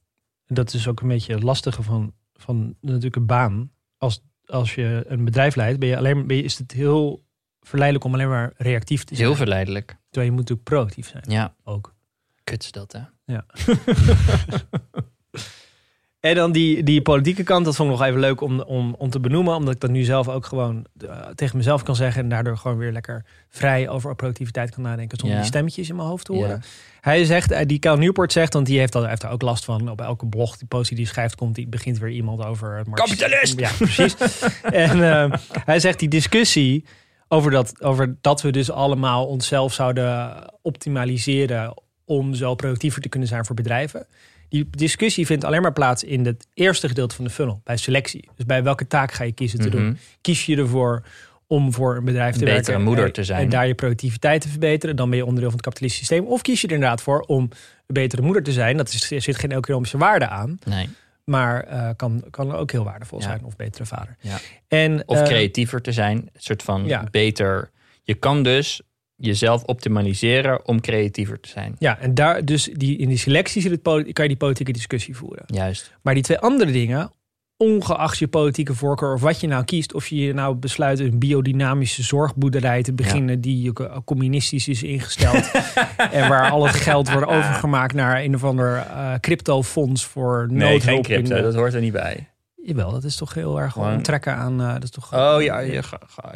[0.48, 3.72] Dat is ook een beetje het lastige van, van natuurlijk een baan.
[3.98, 7.24] Als, als je een bedrijf leidt, ben je alleen, ben je, is het heel
[7.62, 9.28] verleidelijk om alleen maar reactief te zijn.
[9.28, 9.88] heel verleidelijk.
[9.88, 11.24] Terwijl je moet natuurlijk proactief zijn.
[11.28, 11.96] Ja, Ook.
[12.44, 13.02] kut dat hè.
[13.26, 13.46] Ja.
[16.20, 19.10] en dan die, die politieke kant, dat vond ik nog even leuk om, om, om
[19.10, 19.56] te benoemen.
[19.56, 22.22] Omdat ik dat nu zelf ook gewoon eh, tegen mezelf kan zeggen.
[22.24, 25.18] En daardoor gewoon weer lekker vrij over productiviteit kan nadenken.
[25.18, 25.42] Zonder Ja.
[25.44, 26.50] die stemmetjes in mijn hoofd te horen.
[26.50, 26.60] Ja.
[27.02, 29.42] Hij zegt, eh, die Cal Newport zegt, want die heeft, al, hij heeft daar ook
[29.42, 29.90] last van.
[29.90, 32.90] Op elke blog, die post die hij schrijft, komt, die begint weer iemand over het.
[32.94, 33.60] Kapitalist!
[33.60, 34.16] Ja, precies.
[34.64, 35.34] en eh,
[35.66, 36.86] hij zegt, die discussie
[37.28, 41.74] over dat, over dat we dus allemaal onszelf zouden optimaliseren
[42.06, 44.08] om zo productiever te kunnen zijn voor bedrijven.
[44.50, 48.30] Die discussie vindt alleen maar plaats in het eerste gedeelte van de funnel, bij selectie.
[48.36, 49.78] Dus bij welke taak ga je kiezen te Mhm.
[49.78, 49.98] doen?
[50.22, 51.04] Kies je ervoor
[51.48, 53.42] om voor een bedrijf te Een werken betere moeder en- te zijn.
[53.44, 56.32] en daar je productiviteit te verbeteren, dan ben je onderdeel van het kapitalistische systeem.
[56.32, 57.50] Of kies je er inderdaad voor om een
[57.88, 58.78] betere moeder te zijn.
[58.78, 60.90] Dat is, er zit geen economische waarde aan, Nee.
[61.24, 63.26] maar eh, kan, kan ook heel waardevol Ja.
[63.26, 63.44] zijn.
[63.44, 64.16] Of betere vader.
[64.20, 64.38] Ja.
[64.68, 66.18] En, Of eh, creatiever te zijn.
[66.18, 67.04] Een soort van ja.
[67.12, 67.70] beter.
[68.04, 68.82] Je kan dus
[69.20, 71.76] jezelf optimaliseren om creatiever te zijn.
[71.80, 75.16] Ja, en daar, dus die, in die selectie zit het, kan je die politieke discussie
[75.16, 75.44] voeren.
[75.48, 75.94] Juist.
[76.02, 77.12] Maar die twee andere dingen,
[77.58, 82.04] ongeacht je politieke voorkeur of wat je nou kiest, of je nou besluit een biodynamische
[82.04, 83.74] zorgboerderij te beginnen die
[84.06, 85.52] communistisch is ingesteld
[86.12, 91.08] en waar al het geld wordt overgemaakt naar een of ander eh, cryptofonds voor noodhulp.
[91.08, 92.30] in de- dat hoort er niet bij.
[92.64, 94.62] Jawel, dat is toch heel erg Gewoon- onttrekken aan.
[94.62, 95.82] eh, dat is toch, Oh ja, ja,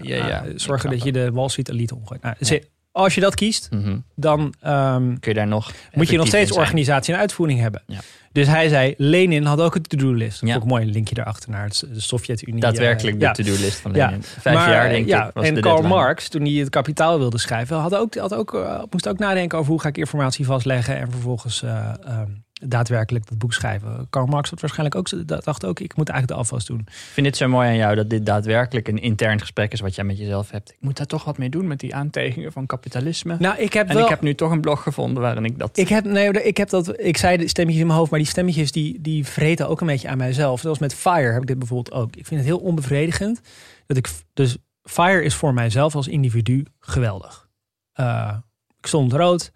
[0.01, 0.45] ja, ja.
[0.45, 2.21] eh, zorgen dat je de Wall Street elite omgooit.
[2.21, 2.49] Nou, dus
[2.95, 3.97] Als je dat kiest, Mhm.
[4.15, 5.71] dan ehm, Kun je daar nog.
[5.93, 7.81] moet je nog steeds organisatie en uitvoering hebben.
[7.87, 7.99] Ja.
[8.31, 10.41] Dus hij zei, Lenin had ook een to-do-list.
[10.45, 10.55] Ja.
[10.55, 12.61] Ook een mooi linkje daarachter naar het- de Sovjet-Unie.
[12.61, 13.31] Daadwerkelijk eh, de ja.
[13.31, 14.05] to-do-list van Ja.
[14.05, 14.23] Lenin.
[14.23, 15.95] Vijf Maar, jaar denk ik was en de Karl deadline.
[16.01, 19.57] Marx, toen hij het kapitaal wilde schrijven, had ook, had ook, eh, moest ook nadenken
[19.57, 22.29] over hoe ga ik informatie vastleggen en vervolgens eh, ehm,
[22.65, 24.07] daadwerkelijk dat boek schrijven.
[24.09, 26.79] Karl Marx had waarschijnlijk ook, zo- dacht ook, ik moet eigenlijk de afwas doen.
[26.79, 29.95] Ik vind dit zo mooi aan jou dat dit daadwerkelijk een intern gesprek is wat
[29.95, 30.69] jij met jezelf hebt.
[30.69, 33.35] Ik moet daar toch wat mee doen met die aantekeningen van kapitalisme.
[33.39, 34.03] Nou, ik heb en wel...
[34.03, 35.77] ik heb nu toch een blog gevonden waarin ik dat.
[35.77, 36.99] Ik heb, nee, ik heb dat.
[36.99, 39.87] Ik zei de stemmetjes in mijn hoofd, maar die stemmetjes die, die vreten ook een
[39.87, 40.59] beetje aan mijzelf.
[40.61, 42.15] Zoals met Fire heb ik dit bijvoorbeeld ook.
[42.15, 43.41] Ik vind het heel onbevredigend.
[43.85, 47.47] Dat ik, dus Fire is voor mijzelf als individu geweldig.
[47.93, 48.37] Eh,
[48.79, 49.51] ik stond rood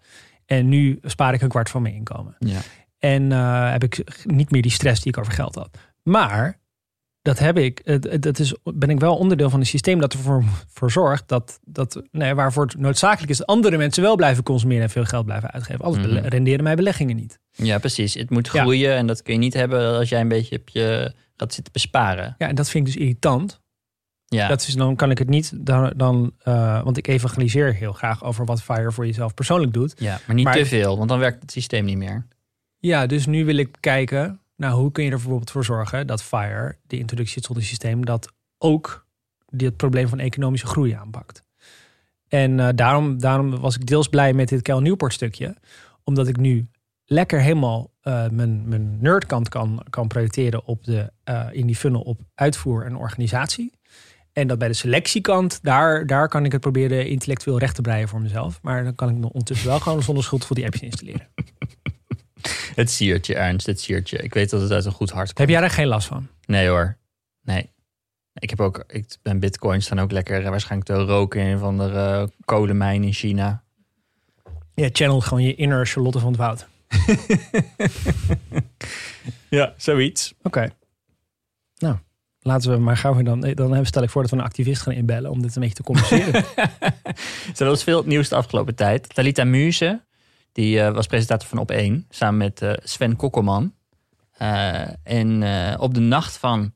[0.46, 2.36] en nu spaar ik een kwart van mijn inkomen.
[2.38, 2.58] ja.
[2.98, 5.78] En eh, heb ik niet meer die stress die ik over geld had.
[6.02, 6.60] Maar
[7.22, 8.02] dat heb ik.
[8.22, 12.02] Dat is, ben ik wel onderdeel van een systeem dat ervoor voor zorgt dat, dat
[12.10, 15.50] nee, waarvoor het noodzakelijk is dat andere mensen wel blijven consumeren en veel geld blijven
[15.50, 15.84] uitgeven.
[15.84, 16.14] Anders Mhm.
[16.14, 17.38] bele- renderen mijn beleggingen niet.
[17.50, 18.14] ja, precies.
[18.14, 18.60] Het moet Ja.
[18.60, 21.72] groeien en dat kun je niet hebben als jij een beetje op je gaat zitten
[21.72, 22.34] besparen.
[22.38, 23.60] Ja, en dat vind ik dus irritant.
[24.26, 27.92] Ja, Dat is, dan kan ik het niet, dan, dan, eh, want ik evangeliseer heel
[27.92, 29.94] graag over wat Fire voor jezelf persoonlijk doet.
[29.96, 32.26] ja maar niet Maar- te veel, want dan werkt het systeem niet meer.
[32.78, 36.22] Ja, dus nu wil ik kijken, nou, hoe kun je er bijvoorbeeld voor zorgen dat
[36.22, 39.06] FIRE, de introductie tot een systeem, dat ook
[39.46, 41.42] dit probleem van economische groei aanpakt.
[42.28, 45.56] En eh, daarom, daarom was ik deels blij met dit Cal Newport stukje,
[46.04, 46.68] omdat ik nu
[47.04, 52.00] lekker helemaal eh, mijn, mijn nerdkant kan, kan projecteren op de, eh, in die funnel
[52.00, 53.72] op uitvoer en organisatie.
[54.32, 58.08] En dat bij de selectiekant, daar, daar kan ik het proberen intellectueel recht te breien
[58.08, 58.58] voor mezelf.
[58.62, 61.28] Maar dan kan ik nog ondertussen wel gewoon zonder schuld voor die appjes installeren.
[62.78, 64.18] Het siertje, Ernst, het siertje.
[64.18, 65.38] Ik weet dat het uit een goed hart komt.
[65.38, 66.28] Heb jij daar geen last van?
[66.46, 66.96] Nee hoor.
[67.42, 67.70] Nee.
[68.34, 71.78] Ik heb ook, ik ben bitcoins staan ook lekker eh, waarschijnlijk te roken in van
[71.78, 73.62] de eh, kolenmijn in China.
[74.74, 76.66] Je channelt gewoon je inner Charlotte van het Woud.
[79.48, 80.34] Ja, zoiets.
[80.42, 80.68] Oké.
[81.78, 81.96] Nou,
[82.40, 83.40] laten we maar gauw weer dan.
[83.40, 85.82] Dan stel ik voor dat we een activist gaan inbellen om dit een beetje te
[85.82, 86.44] compenseren.
[87.54, 89.14] Zo, dat was veel het nieuws de afgelopen tijd.
[89.14, 90.00] Talita Muze,
[90.58, 91.66] die eh, was presentator van
[92.02, 93.74] Op1, samen met eh, Sven Kokkelman.
[94.32, 95.42] Eh, en
[95.80, 96.72] op de nacht van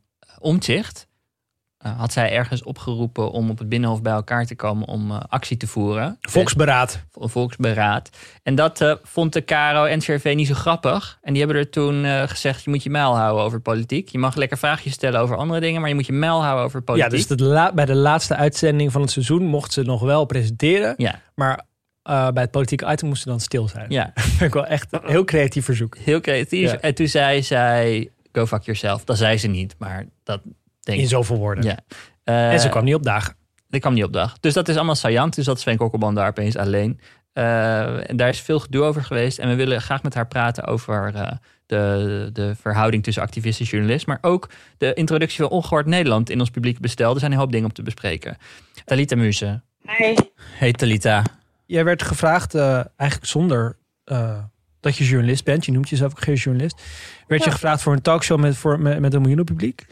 [1.79, 5.57] eh, had zij ergens opgeroepen om op het Binnenhof bij elkaar te komen om actie
[5.57, 6.16] te voeren.
[6.21, 7.05] Volksberaad.
[7.12, 8.11] een volksberaad.
[8.42, 11.18] En dat vond de KRO en CRV niet zo grappig.
[11.23, 14.09] En die hebben er toen gezegd, je moet je mijl houden over politiek.
[14.09, 16.79] Je mag lekker vraagjes stellen over andere dingen, maar je moet je mijl houden over
[16.79, 17.11] Ja, politiek.
[17.29, 20.95] dus de la- bij de laatste uitzending van het seizoen mocht ze nog wel presenteren.
[20.97, 21.64] ja, Maar
[22.03, 23.87] eh, bij het politieke item moest ze dan stil zijn.
[23.91, 25.97] ja, Dat vind ik wel echt een heel creatief verzoek.
[25.97, 26.71] heel creatief.
[26.71, 26.81] Ja.
[26.81, 29.05] En toen zei zij, go fuck yourself.
[29.05, 30.41] Dat zei ze niet, maar dat
[30.81, 31.11] denk In ik.
[31.11, 31.65] zoveel woorden.
[31.65, 31.79] Ja.
[32.25, 33.35] Eh, En ze kwam niet opdagen.
[33.69, 34.38] Dat kwam niet op dag.
[34.41, 35.35] Dus dat is allemaal saillant.
[35.35, 37.01] Dus dat Sven Kokkelman daar opeens alleen.
[37.33, 39.38] Eh, en daar is veel gedoe over geweest.
[39.38, 41.33] En we willen graag met haar praten over eh,
[41.67, 44.07] de, de verhouding tussen activist en journalist.
[44.07, 47.15] Maar ook de introductie van Ongehoord Nederland in ons publiek bestel.
[47.15, 48.37] Er zijn een hoop dingen om te bespreken.
[48.85, 49.61] Talita Muse.
[49.87, 50.17] Hey.
[50.59, 51.23] Hey Talita.
[51.66, 54.38] Jij werd gevraagd, eh, eigenlijk zonder eh,
[54.81, 55.64] dat je journalist bent.
[55.64, 56.83] Je noemt jezelf ook geen journalist.
[57.27, 59.87] Werd je gevraagd voor een talkshow met, voor, met, met een miljoenen publiek.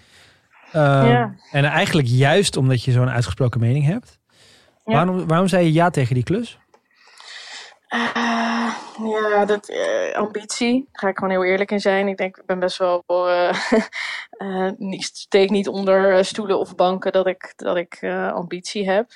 [0.72, 1.34] Eh, Ja.
[1.52, 4.18] En eigenlijk juist omdat je zo'n uitgesproken mening hebt.
[4.84, 4.92] Ja.
[4.94, 6.58] Waarom, waarom zei je ja tegen die klus?
[7.90, 8.74] Ah,
[9.04, 10.74] ja, dat eh, ambitie.
[10.92, 12.08] Daar ga ik gewoon heel eerlijk in zijn.
[12.08, 13.02] Ik denk, ik ben best wel.
[13.06, 13.54] eh,
[14.78, 19.06] niet- steek niet onder stoelen of banken dat ik, dat ik ambitie heb.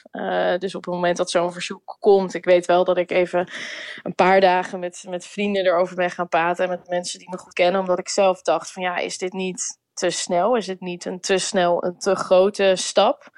[0.61, 3.49] Dus op het moment dat zo'n verzoek komt, ik weet wel dat ik even
[4.03, 6.65] een paar dagen met, met vrienden erover ben gaan praten.
[6.65, 7.81] En met mensen die me goed kennen.
[7.81, 10.57] Omdat ik zelf dacht: van ja, is dit niet te snel?
[10.57, 13.29] Is het niet een te snel, een te grote stap?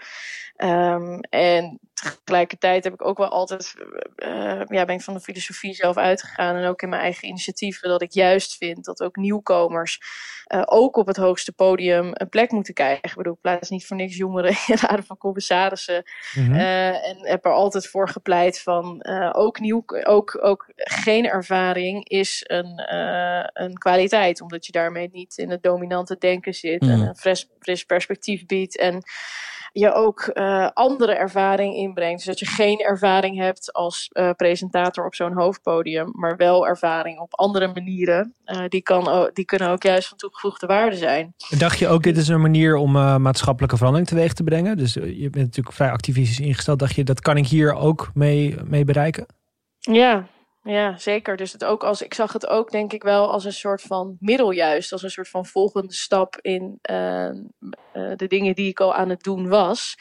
[0.57, 3.75] Ehm, en tegelijkertijd heb ik ook wel altijd,
[4.17, 7.89] eh, ja, ben ik van de filosofie zelf uitgegaan en ook in mijn eigen initiatieven,
[7.89, 10.01] dat ik juist vind dat ook nieuwkomers
[10.47, 13.09] eh, ook op het hoogste podium een plek moeten krijgen.
[13.11, 16.03] Ik bedoel, ik plaats niet voor niks jongeren in raden van commissarissen.
[16.35, 16.55] Mhm.
[16.55, 19.05] Eh, en heb er altijd voor gepleit van
[19.35, 22.95] ook, nieuw, ook, ook geen ervaring is een,
[23.53, 24.41] een kwaliteit.
[24.41, 27.09] Omdat je daarmee niet in het dominante denken zit en Mhm.
[27.09, 28.79] een fris, fris perspectief biedt.
[28.79, 29.03] En
[29.79, 32.17] je ook eh, andere ervaring inbrengt.
[32.17, 37.19] Dus dat je geen ervaring hebt als eh, presentator op zo'n hoofdpodium, maar wel ervaring
[37.19, 38.35] op andere manieren.
[38.45, 41.35] Eh, die, kan, die kunnen ook juist van toegevoegde waarde zijn.
[41.59, 44.77] Dacht je ook, dit is een manier om maatschappelijke verandering teweeg te brengen?
[44.77, 46.79] Dus je bent natuurlijk vrij activistisch ingesteld.
[46.79, 49.27] Dacht je, dat kan ik hier ook mee, mee bereiken?
[49.79, 50.27] Ja,
[50.67, 51.37] ja, zeker.
[51.37, 54.17] Dus het ook als, ik zag het ook denk ik wel als een soort van
[54.21, 54.93] middel juist.
[54.93, 57.35] Als een soort van volgende stap in eh, eh,
[57.93, 59.97] de dingen die ik al aan het doen was.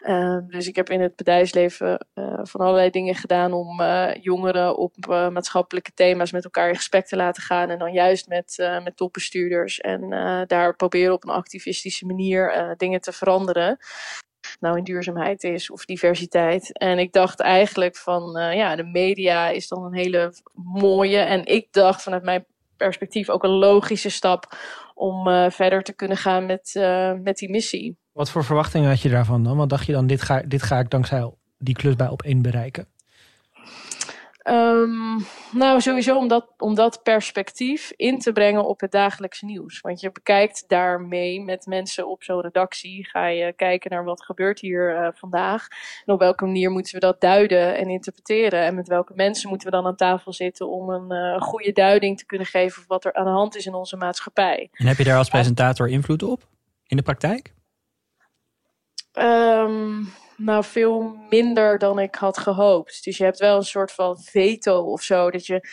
[0.00, 4.76] Eh, dus ik heb in het bedrijfsleven eh, van allerlei dingen gedaan om eh, jongeren
[4.76, 7.70] op maatschappelijke thema's met elkaar in gesprek te laten gaan.
[7.70, 9.80] En dan juist met, met topbestuurders.
[9.80, 10.10] En
[10.46, 13.78] daar proberen op een activistische manier dingen te veranderen
[14.60, 16.78] nou in duurzaamheid is of diversiteit.
[16.78, 21.18] En ik dacht eigenlijk van, eh, ja, de media is dan een hele mooie.
[21.18, 22.44] En ik dacht vanuit mijn
[22.76, 24.56] perspectief ook een logische stap
[24.94, 27.96] om eh, verder te kunnen gaan met, eh, met die missie.
[28.12, 29.56] Wat voor verwachtingen had je daarvan dan?
[29.56, 32.42] Wat dacht je dan, dit ga, dit ga ik dankzij die klus bij op één
[32.42, 32.86] bereiken?
[34.46, 35.18] Ehm,
[35.52, 39.80] nou, sowieso om dat, om dat perspectief in te brengen op het dagelijks nieuws.
[39.80, 43.08] Want je bekijkt daarmee met mensen op zo'n redactie.
[43.08, 45.66] Ga je kijken naar wat gebeurt hier eh, vandaag.
[46.04, 48.64] En op welke manier moeten we dat duiden en interpreteren.
[48.64, 52.18] En met welke mensen moeten we dan aan tafel zitten om een eh, goede duiding
[52.18, 54.68] te kunnen geven van wat er aan de hand is in onze maatschappij.
[54.72, 56.48] En heb je daar als presentator invloed op?
[56.86, 57.52] In de praktijk?
[59.12, 60.02] Ehm,
[60.36, 63.04] nou, veel minder dan ik had gehoopt.
[63.04, 65.30] Dus je hebt wel een soort van veto of zo.
[65.30, 65.68] Dat, je,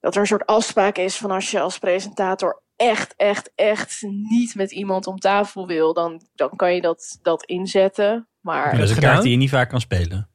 [0.00, 4.54] dat er een soort afspraak is van als je als presentator echt, echt, echt niet
[4.54, 8.28] met iemand om tafel wil, dan, dan kan je dat, dat inzetten.
[8.40, 10.28] Maar dat is een kaart die je niet vaak kan spelen.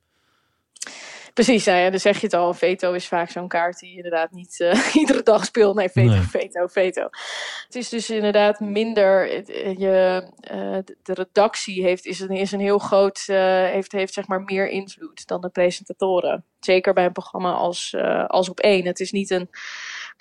[1.33, 2.53] Precies, nou ja, dan zeg je het al.
[2.53, 5.75] Veto is vaak zo'n kaart die je inderdaad niet eh, iedere dag speelt.
[5.75, 6.21] Nee, veto, Nee.
[6.21, 7.01] veto, veto.
[7.65, 9.29] Het is dus inderdaad minder.
[9.47, 13.23] eh, Je, eh, de- redactie heeft, is, een, is een heel groot.
[13.25, 16.45] heeft, heeft zeg maar meer invloed dan de presentatoren.
[16.59, 17.95] Zeker bij een programma als,
[18.27, 18.85] als op één.
[18.85, 19.49] Het is niet een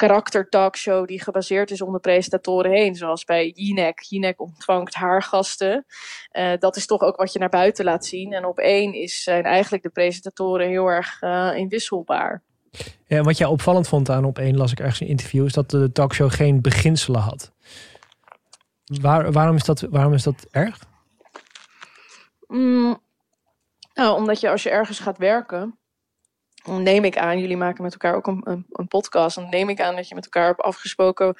[0.06, 2.94] karakter talkshow die gebaseerd is om de presentatoren heen.
[2.94, 4.00] Zoals bij Jinek.
[4.00, 5.84] Jinek ontvangt haar gasten.
[6.30, 8.32] Eh, dat is toch ook wat je naar buiten laat zien.
[8.32, 12.42] En op één is, zijn eigenlijk de presentatoren heel erg uh, inwisselbaar.
[13.06, 15.52] Ja, wat jij opvallend vond aan op één, las ik ergens in een interview, is
[15.52, 17.52] dat de talkshow geen beginselen had.
[18.84, 20.78] Waar, waarom, is dat, waarom is dat erg?
[22.46, 23.00] Mm,
[23.94, 25.78] nou, omdat je als je ergens gaat werken,
[26.64, 29.36] neem ik aan, jullie maken met elkaar ook een, een, podcast.
[29.36, 31.34] Dan neem ik aan dat je met elkaar hebt afgesproken.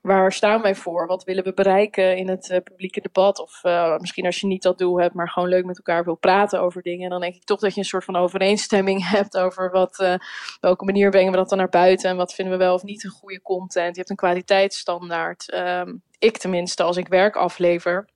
[0.00, 1.06] Waar staan wij voor?
[1.06, 3.38] Wat willen we bereiken in het uh, publieke debat?
[3.38, 6.14] Of uh, misschien als je niet dat doel hebt, maar gewoon leuk met elkaar wil
[6.14, 7.10] praten over dingen.
[7.10, 10.14] Dan denk ik toch dat je een soort van overeenstemming hebt over wat, uh,
[10.60, 12.10] welke manier brengen we dat dan naar buiten.
[12.10, 13.90] En wat vinden we wel of niet een goede content.
[13.90, 15.54] Je hebt een kwaliteitsstandaard.
[15.54, 18.08] Um, ik tenminste, als ik werk aflever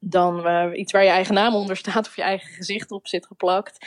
[0.00, 3.26] dan uh, iets waar je eigen naam onder staat of je eigen gezicht op zit
[3.26, 3.86] geplakt.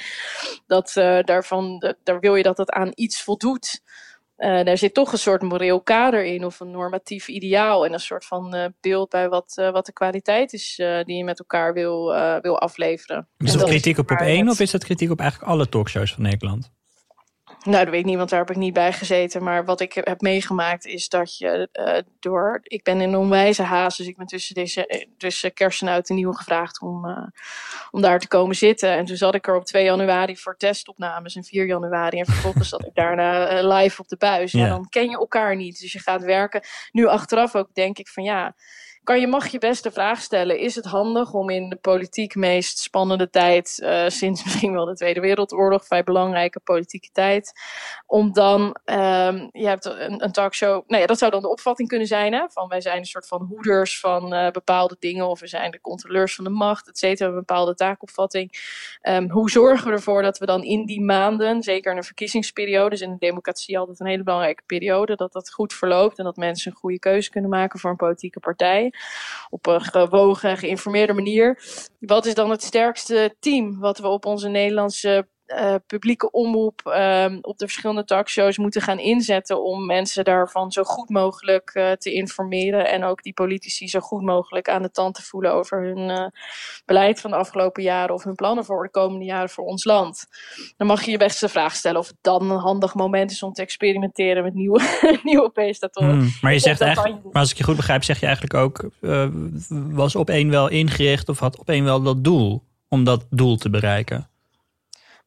[0.67, 3.81] Dat, uh, daarvan, daar wil je dat het aan iets voldoet.
[4.37, 7.99] Uh, daar zit toch een soort moreel kader in of een normatief ideaal en een
[7.99, 12.05] soort van beeld bij wat, wat de kwaliteit is die je met elkaar wil,
[12.41, 13.27] wil afleveren.
[13.37, 16.23] Is dat kritiek op op één of is dat kritiek op eigenlijk alle talkshows van
[16.23, 16.71] Nederland?
[17.63, 19.43] Nou, dat weet ik niet, want daar heb ik niet bij gezeten.
[19.43, 22.59] Maar wat ik heb meegemaakt is dat je uh, door...
[22.63, 26.09] Ik ben in een onwijze haast, dus ik ben tussen, deze, tussen kerst en oud
[26.09, 27.27] en nieuw gevraagd om, uh,
[27.91, 28.89] om daar te komen zitten.
[28.89, 32.19] En toen zat ik er op 2 januari voor testopnames en 4 januari.
[32.19, 34.51] En vervolgens zat ik daarna uh, live op de buis.
[34.51, 34.63] Ja.
[34.63, 36.61] En dan ken je elkaar niet, dus je gaat werken.
[36.91, 38.55] Nu achteraf ook denk ik van ja
[39.03, 42.35] kan je, mag je best de vraag stellen: is het handig om in de politiek
[42.35, 47.51] meest spannende tijd, uh, sinds misschien wel de Tweede Wereldoorlog, vrij belangrijke politieke tijd,
[48.05, 52.07] om dan, um, je hebt een, talkshow, nou ja, dat zou dan de opvatting kunnen
[52.07, 55.47] zijn, hè, van wij zijn een soort van hoeders van uh, bepaalde dingen, of we
[55.47, 58.51] zijn de controleurs van de macht, et cetera, een bepaalde taakopvatting.
[59.03, 62.89] Um, hoe zorgen we ervoor dat we dan in die maanden, zeker in een verkiezingsperiode,
[62.89, 66.35] dus in de democratie altijd een hele belangrijke periode, dat dat goed verloopt en dat
[66.35, 68.90] mensen een goede keuze kunnen maken voor een politieke partij
[69.49, 71.63] op een gewogen, geïnformeerde manier.
[71.99, 77.25] Wat is dan het sterkste team wat we op onze Nederlandse uh, publieke omroep uh,
[77.41, 82.13] op de verschillende talkshows moeten gaan inzetten om mensen daarvan zo goed mogelijk uh, te
[82.13, 86.09] informeren en ook die politici zo goed mogelijk aan de tand te voelen over hun
[86.09, 86.25] uh,
[86.85, 90.25] beleid van de afgelopen jaren of hun plannen voor de komende jaren voor ons land.
[90.77, 93.43] Dan mag je je best de vraag stellen of het dan een handig moment is
[93.43, 94.81] om te experimenteren met nieuwe,
[95.23, 96.09] nieuwe presentatoren.
[96.09, 98.89] Hmm, maar je zegt eigenlijk, maar als ik je goed begrijp, zeg je eigenlijk ook,
[99.69, 103.57] was op één wel ingericht of had op één wel dat doel om dat doel
[103.57, 104.30] te bereiken?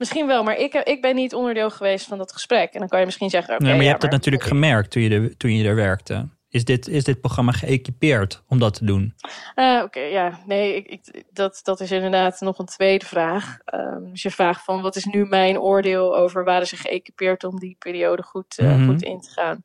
[0.05, 2.73] Misschien wel, maar ik, ik ben niet onderdeel geweest van dat gesprek.
[2.73, 3.55] En dan kan je misschien zeggen...
[3.55, 5.75] Okay, nee, maar je ja, hebt het natuurlijk gemerkt toen je, er, toen je er
[5.75, 6.29] werkte.
[6.49, 9.15] Is dit, is dit programma geëquipeerd om dat te doen?
[9.57, 10.39] Uh, Oké, okay, ja.
[10.47, 13.59] Nee, ik, ik, dat, dat is inderdaad nog een tweede vraag.
[13.75, 16.45] Um, dus je vraagt van, wat is nu mijn oordeel over...
[16.45, 18.87] waren ze geëquipeerd om die periode goed, uh, mm -hmm.
[18.89, 19.65] goed in te gaan?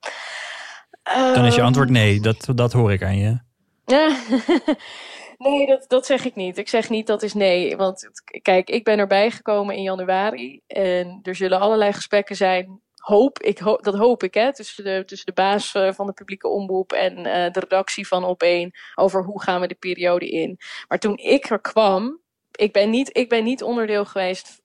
[1.34, 3.38] Dan is je antwoord nee, dat, dat hoor ik aan je.
[3.90, 4.16] Ja,
[5.40, 6.58] Nee, dat, dat zeg ik niet.
[6.58, 7.78] Ik zeg niet dat is nee.
[7.78, 8.10] Want
[8.42, 10.62] kijk, ik ben erbij gekomen in januari.
[10.68, 12.82] En er zullen allerlei gesprekken zijn.
[12.96, 16.92] Hoop, ik dat hoop ik, hè, tussen de, tussen de baas van de publieke omroep
[16.94, 20.58] en uh, de redactie van Op1 over hoe gaan we de periode in.
[20.88, 22.20] Maar toen ik er kwam,
[22.52, 24.62] ik ben niet, ik ben niet onderdeel geweest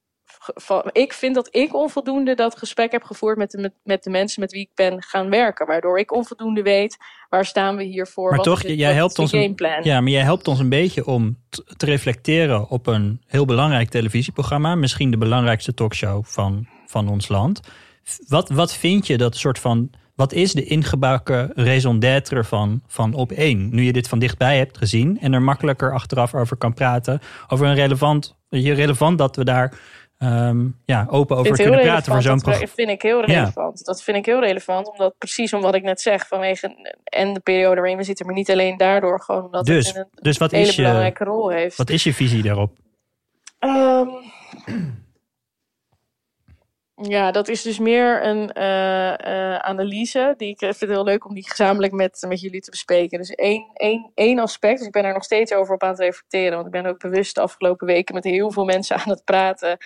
[0.54, 4.10] van, ik vind dat ik onvoldoende dat gesprek heb gevoerd met de, met, met, de
[4.10, 5.66] mensen met wie ik ben gaan werken.
[5.66, 6.96] Waardoor ik onvoldoende weet
[7.28, 8.30] waar staan we hier voor.
[8.30, 11.38] Maar toch, het, jij helpt ons een, ja, maar jij helpt ons een beetje om
[11.76, 14.74] te reflecteren op een heel belangrijk televisieprogramma.
[14.74, 17.60] Misschien de belangrijkste talkshow van, van ons land.
[18.28, 19.90] Wat, wat vind je dat soort van.
[20.14, 23.68] Wat is de ingebakken raison d'être van, van op één?
[23.74, 27.20] Nu je dit van dichtbij hebt gezien en er makkelijker achteraf over kan praten.
[27.48, 28.36] Over een relevant.
[28.48, 29.78] Relevant dat we daar
[30.18, 32.66] um, ja, open over kunnen praten voor zo'n programma.
[32.66, 33.78] Dat vind ik heel relevant.
[33.78, 33.84] Ja.
[33.84, 37.40] Dat vind ik heel relevant, omdat precies om wat ik net zeg, vanwege en de
[37.40, 40.50] periode waarin we zitten, maar niet alleen daardoor, gewoon omdat dus, het een dus wat
[40.50, 41.76] hele is je, belangrijke rol heeft.
[41.76, 42.76] Wat is je visie daarop?
[43.60, 44.08] Um,
[47.02, 50.34] ja, dat is dus meer een uh, uh, analyse.
[50.36, 53.18] Die ik vind het heel leuk om die gezamenlijk met, met jullie te bespreken.
[53.18, 55.98] Dus één, één, één aspect, dus ik ben daar nog steeds over op aan het
[55.98, 56.54] reflecteren.
[56.54, 59.78] Want ik ben ook bewust de afgelopen weken met heel veel mensen aan het praten.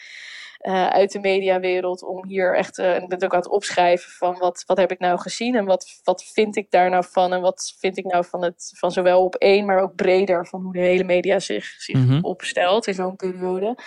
[0.61, 4.39] Uh, uit de mediawereld om hier echt, uh, ik ben ook aan het opschrijven van
[4.39, 7.41] wat, wat heb ik nou gezien en wat, wat vind ik daar nou van en
[7.41, 10.73] wat vind ik nou van, het, van zowel op één, maar ook breder van hoe
[10.73, 12.25] de hele media zich, zich mm -hmm.
[12.25, 13.79] opstelt in zo'n periode.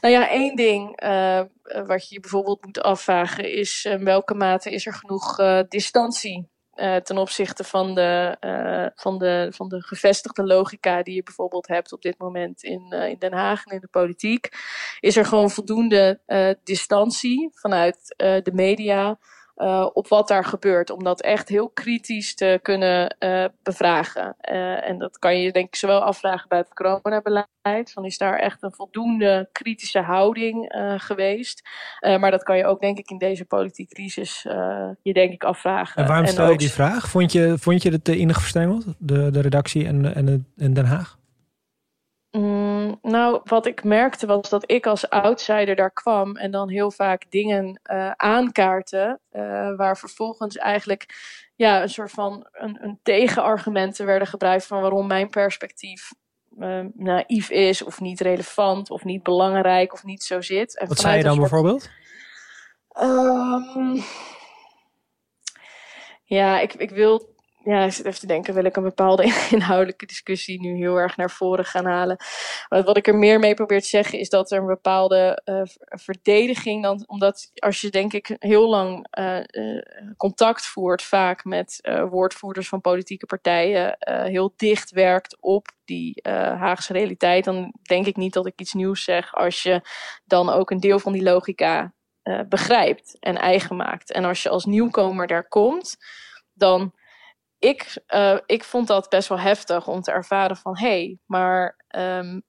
[0.00, 1.42] Nou ja, één ding uh,
[1.86, 5.36] wat je bijvoorbeeld moet afvragen is in welke mate is er genoeg
[5.68, 6.48] distantie
[6.80, 11.68] uh, ten opzichte van de, uh, van, de, van de gevestigde logica die je bijvoorbeeld
[11.68, 14.48] hebt op dit moment in, uh, in Den Haag en in de politiek,
[15.00, 16.20] is er gewoon voldoende
[16.64, 19.18] distantie vanuit de media
[19.60, 20.90] uh, op wat daar gebeurt.
[20.90, 24.36] Om dat echt heel kritisch te kunnen uh, bevragen.
[24.50, 27.48] Uh, en dat kan je denk ik zowel afvragen bij het coronabeleid.
[27.92, 31.68] Van is daar echt een voldoende kritische houding geweest.
[32.00, 34.42] maar dat kan je ook denk ik in deze politieke crisis
[35.02, 36.02] je denk ik afvragen.
[36.02, 37.08] En waarom stel je die vraag?
[37.08, 38.84] Vond je, vond je het te innig verstrengeld?
[38.98, 41.18] De, de redactie en, en, en Den Haag?
[42.30, 46.90] Mm, nou, wat ik merkte was dat ik als outsider daar kwam en dan heel
[46.90, 51.06] vaak dingen uh, aankaarten, uh, waar vervolgens eigenlijk
[51.56, 56.10] ja, een soort van een, een tegenargumenten werden gebruikt van waarom mijn perspectief
[56.58, 60.78] uh, naïef is of niet relevant of niet belangrijk of niet zo zit.
[60.78, 61.50] En Wat zei je dan soort...
[61.50, 61.90] bijvoorbeeld?
[63.00, 64.02] Um,
[66.24, 67.29] ja, ik, ik wil
[67.64, 71.16] ja, ik zit even te denken, wil ik een bepaalde inhoudelijke discussie nu heel erg
[71.16, 72.16] naar voren gaan halen.
[72.68, 75.60] Maar wat ik er meer mee probeer te zeggen is dat er een bepaalde uh,
[76.00, 79.82] verdediging, dan, omdat als je denk ik heel lang uh, uh,
[80.16, 87.44] contact voert, vaak met woordvoerders van politieke partijen, heel dicht werkt op die Haagse realiteit,
[87.44, 89.80] dan denk ik niet dat ik iets nieuws zeg als je
[90.24, 91.94] dan ook een deel van die logica
[92.48, 94.12] begrijpt en eigen maakt.
[94.12, 95.96] En als je als nieuwkomer daar komt,
[96.52, 96.92] dan
[97.60, 101.76] ik, uh, ik vond dat best wel heftig om te ervaren van hé, hey, maar
[101.96, 102.42] um,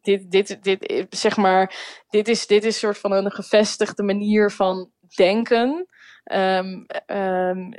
[0.00, 1.74] dit, dit, dit, zeg maar,
[2.10, 5.86] dit is, dit is soort van een gevestigde manier van denken.
[6.32, 7.74] Um, um,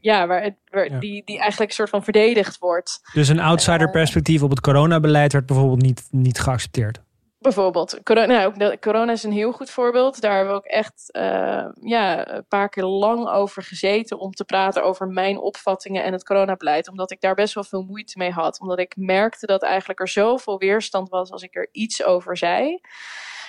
[0.00, 0.98] ja, waar, waar ja.
[0.98, 3.00] Die, die eigenlijk een soort van verdedigd wordt.
[3.12, 7.00] Dus een outsider perspectief op het coronabeleid werd bijvoorbeeld niet, niet geaccepteerd?
[7.46, 10.20] Bijvoorbeeld, corona, nou, corona is een heel goed voorbeeld.
[10.20, 14.44] Daar hebben we ook echt uh, ja, een paar keer lang over gezeten om te
[14.44, 16.88] praten over mijn opvattingen en het coronabeleid.
[16.88, 18.60] Omdat ik daar best wel veel moeite mee had.
[18.60, 22.80] Omdat ik merkte dat eigenlijk er zoveel weerstand was als ik er iets over zei.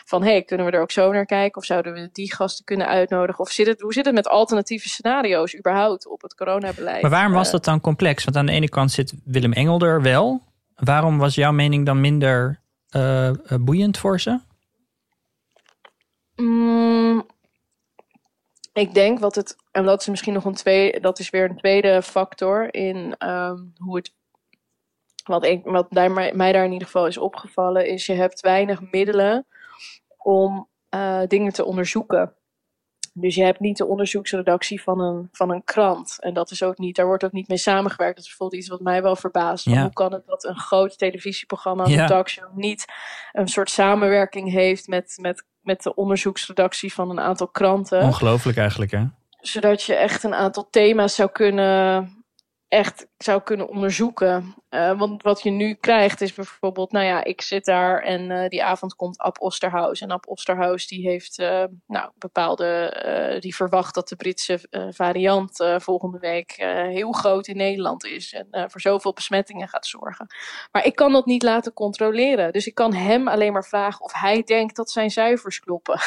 [0.06, 1.62] Van hey, kunnen we er ook zo naar kijken?
[1.62, 3.43] Of zouden we die gasten kunnen uitnodigen?
[3.43, 7.02] Of zit het, hoe zit het met alternatieve scenario's überhaupt op het coronabeleid?
[7.02, 8.24] Maar waarom was uh, dat dan complex?
[8.24, 10.41] Want aan de ene kant zit Willem Engel er wel.
[10.76, 12.66] Waarom was jouw mening dan minder
[12.96, 14.40] uh, boeiend voor ze?
[16.36, 17.26] Mm,
[18.74, 21.58] ik denk wat het, en dat is misschien nog een tweede, dat is weer een
[21.58, 24.14] tweede factor in um, hoe het,
[25.24, 29.46] wat, ik, wat mij, daar in ieder geval is opgevallen, is je hebt weinig middelen
[30.18, 32.34] om uh, dingen te onderzoeken.
[33.20, 36.18] Dus je hebt niet de onderzoeksredactie van een, van een krant.
[36.20, 38.15] En dat is ook niet, daar wordt ook niet mee samengewerkt.
[38.15, 39.65] Dat is bijvoorbeeld iets wat mij wel verbaast.
[39.65, 39.82] Ja.
[39.82, 42.01] Hoe kan het dat een groot televisieprogramma ja.
[42.01, 42.86] een talkshow niet
[43.32, 48.01] een soort samenwerking heeft met, met, met de onderzoeksredactie van een aantal kranten?
[48.01, 49.03] Ongelooflijk eigenlijk, hè?
[49.30, 52.09] Zodat je echt een aantal thema's zou kunnen
[52.68, 54.55] echt zou kunnen onderzoeken.
[54.70, 58.47] Uh, want wat je nu krijgt is bijvoorbeeld, nou ja, ik zit daar en uh,
[58.47, 60.01] die avond komt Ab Osterhaus.
[60.01, 64.59] En Ab Osterhaus die heeft uh, nou, bepaalde, die verwacht dat de Britse
[64.89, 66.51] variant volgende week
[66.89, 68.34] heel groot in Nederland is.
[68.34, 70.28] En voor zoveel besmettingen gaat zorgen.
[70.72, 72.53] Maar ik kan dat niet laten controleren.
[72.53, 75.99] Dus ik kan hem alleen maar vragen of hij denkt dat zijn cijfers kloppen.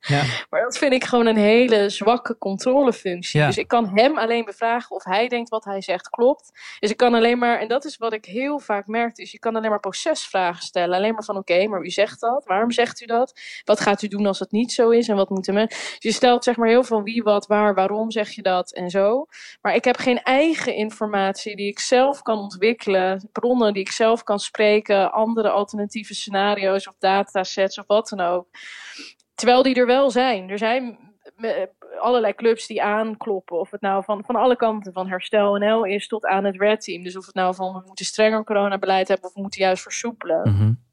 [0.00, 0.22] Ja.
[0.50, 3.40] maar dat vind ik gewoon een hele zwakke controlefunctie.
[3.40, 3.46] Ja.
[3.46, 6.50] Dus ik kan hem alleen bevragen of hij denkt wat hij zegt klopt.
[6.78, 9.38] Dus ik kan alleen maar, en dat is wat ik heel vaak merkte, is je
[9.38, 10.96] kan alleen maar procesvragen stellen.
[10.96, 12.44] Alleen maar van oké, maar wie zegt dat?
[12.44, 13.40] Waarom zegt u dat?
[13.64, 15.08] Wat gaat u doen als het niet zo is?
[15.08, 15.66] En wat moeten we?
[15.66, 18.90] Dus je stelt zeg maar heel veel wie, wat, waar, waarom zeg je dat en
[18.90, 19.26] zo.
[19.60, 24.22] Maar ik heb geen eigen informatie die ik zelf kan ontwikkelen, bronnen die ik zelf
[24.22, 28.48] kan spreken, andere alternatieve scenario's of datasets of wat dan ook.
[29.34, 30.50] Terwijl die er wel zijn.
[30.50, 30.98] Er zijn
[31.98, 33.58] allerlei clubs die aankloppen.
[33.58, 36.80] Of het nou van, van alle kanten, van Herstel NL is tot aan het Red
[36.80, 37.02] Team.
[37.02, 40.40] Dus of het nou van we moeten strenger coronabeleid hebben of we moeten juist versoepelen.
[40.48, 40.84] Mm -hmm.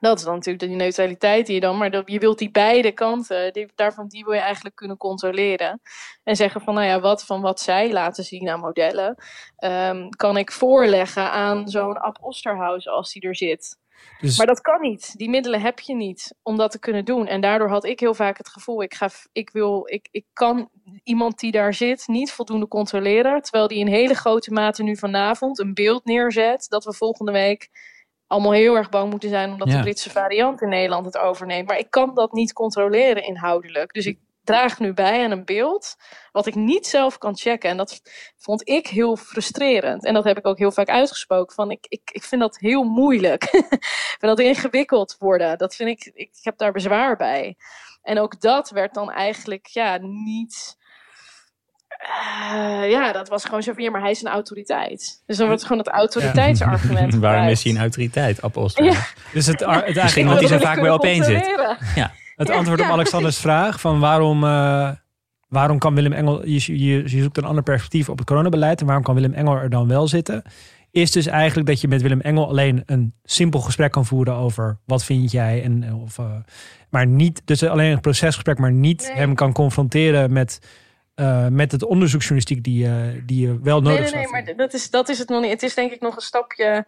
[0.00, 2.92] Dat is dan natuurlijk de neutraliteit die je dan, maar dat, je wilt die beide
[2.92, 5.80] kanten, die, daarvan die wil je eigenlijk kunnen controleren.
[6.24, 9.16] En zeggen van, nou ja, wat van wat zij laten zien aan modellen,
[9.58, 13.78] um, kan ik voorleggen aan zo'n Ab Osterhaus als die er zit.
[14.20, 14.38] Dus...
[14.38, 15.16] Maar dat kan niet.
[15.16, 17.26] Die middelen heb je niet om dat te kunnen doen.
[17.26, 20.70] En daardoor had ik heel vaak het gevoel, ik, ga, ik, wil, ik, ik kan
[21.02, 23.42] iemand die daar zit niet voldoende controleren.
[23.42, 27.68] Terwijl die in hele grote mate nu vanavond een beeld neerzet dat we volgende week
[28.26, 29.76] allemaal heel erg bang moeten zijn omdat ja.
[29.76, 31.68] de Britse variant in Nederland het overneemt.
[31.68, 33.92] Maar ik kan dat niet controleren inhoudelijk.
[33.92, 35.96] Dus ik draag nu bij aan een beeld
[36.32, 37.70] wat ik niet zelf kan checken.
[37.70, 38.00] En dat
[38.36, 40.04] vond ik heel frustrerend.
[40.04, 41.54] En dat heb ik ook heel vaak uitgesproken.
[41.54, 43.42] Van ik, ik, ik vind dat heel moeilijk.
[43.52, 45.58] ik vind dat ingewikkeld worden.
[45.58, 47.56] Dat vind ik, ik heb daar bezwaar bij.
[48.02, 50.76] En ook dat werd dan eigenlijk ja, niet.
[52.02, 55.22] Uh, ja, dat was gewoon zo van, ja, maar hij is een autoriteit.
[55.26, 57.18] Dus dan wordt gewoon het autoriteitsargument ja.
[57.28, 58.84] Waarom is hij een autoriteit, Apostel?
[58.84, 59.06] Ja.
[59.32, 61.46] Dus het, het Misschien omdat hij zo vaak mee opeen zit.
[61.94, 62.12] Ja.
[62.36, 64.90] Het antwoord op Alexanders vraag van waarom, uh,
[65.48, 68.86] waarom kan Willem Engel, je, je, je zoekt een ander perspectief op het coronabeleid en
[68.86, 70.42] waarom kan Willem Engel er dan wel zitten?
[70.90, 74.78] Is dus eigenlijk dat je met Willem Engel alleen een simpel gesprek kan voeren over
[74.84, 76.26] wat vind jij en of, uh,
[76.90, 80.60] maar niet, dus alleen een procesgesprek, maar niet hem kan confronteren met
[81.16, 82.94] uh, met het onderzoeksjournalistiek die, uh,
[83.26, 85.50] die je wel nodig nee, nee, nee, maar dat is, dat is het nog niet.
[85.50, 86.86] Het is denk ik nog een stapje.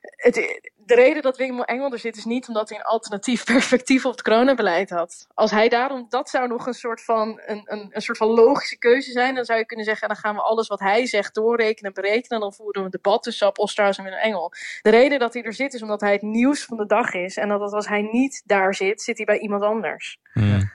[0.00, 0.34] Het,
[0.76, 4.12] de reden dat Willem Engel er zit is niet omdat hij een alternatief perspectief op
[4.12, 5.26] het coronabeleid had.
[5.34, 8.78] Als hij daarom, dat zou nog een soort van, een, een, een soort van logische
[8.78, 9.34] keuze zijn.
[9.34, 12.28] Dan zou je kunnen zeggen, dan gaan we alles wat hij zegt doorrekenen, berekenen.
[12.28, 14.52] En dan voeren we een debat tussen Ab Osterhaus en Willem Engel.
[14.82, 17.36] De reden dat hij er zit is omdat hij het nieuws van de dag is.
[17.36, 20.18] En dat als hij niet daar zit, zit hij bij iemand anders.
[20.32, 20.70] Hmm.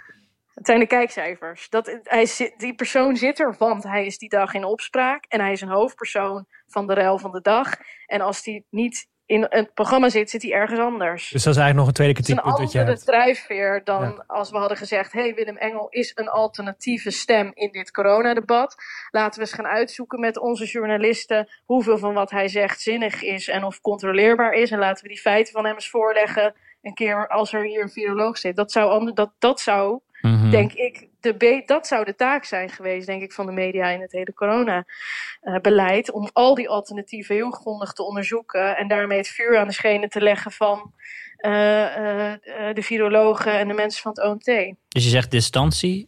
[0.54, 1.70] Het zijn de kijkcijfers.
[1.70, 5.26] Dat, hij die persoon zit er, want hij is die dag in opspraak.
[5.28, 7.74] En hij is een hoofdpersoon van de rel van de dag.
[8.06, 11.30] En als hij niet in het programma zit, zit hij ergens anders.
[11.30, 12.90] Dus dat is eigenlijk nog een tweede kritiekpunt dat je hebt.
[12.90, 14.24] Een andere drijfveer dan ja.
[14.28, 15.12] als we hadden gezegd...
[15.12, 18.76] hey, Willem Engel is een alternatieve stem in dit coronadebat.
[19.12, 21.50] Laten we eens gaan uitzoeken met onze journalisten...
[21.66, 24.72] hoeveel van wat hij zegt zinnig is en of controleerbaar is.
[24.72, 26.56] En laten we die feiten van hem eens voorleggen...
[26.82, 28.56] een keer als er hier een viroloog zit.
[28.56, 30.00] Dat zou, dat, dat zou
[30.46, 30.56] Mhm.
[30.56, 34.02] denk ik, de dat zou de taak zijn geweest, denk ik, van de media in
[34.02, 36.12] het hele coronabeleid.
[36.12, 38.78] om al die alternatieven heel grondig te onderzoeken.
[38.78, 40.94] En daarmee het vuur aan de schenen te leggen van
[41.40, 42.34] uh, uh,
[42.74, 44.76] de virologen en de mensen van het OMT.
[44.88, 46.08] Dus je zegt distantie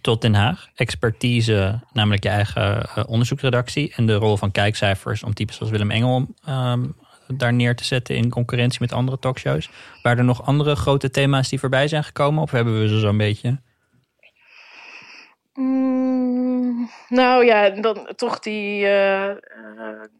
[0.00, 3.92] tot Den Haag, expertise, namelijk je eigen onderzoeksredactie.
[3.96, 6.26] en de rol van kijkcijfers om types zoals Willem Engel.
[6.48, 6.96] Um,
[7.36, 9.70] daar neer te zetten in concurrentie met andere talkshows.
[10.02, 12.42] Waren er nog andere grote thema's die voorbij zijn gekomen?
[12.42, 13.60] Of hebben we ze zo'n beetje?
[15.54, 19.36] Mm, nou ja, dan toch die, uh, uh,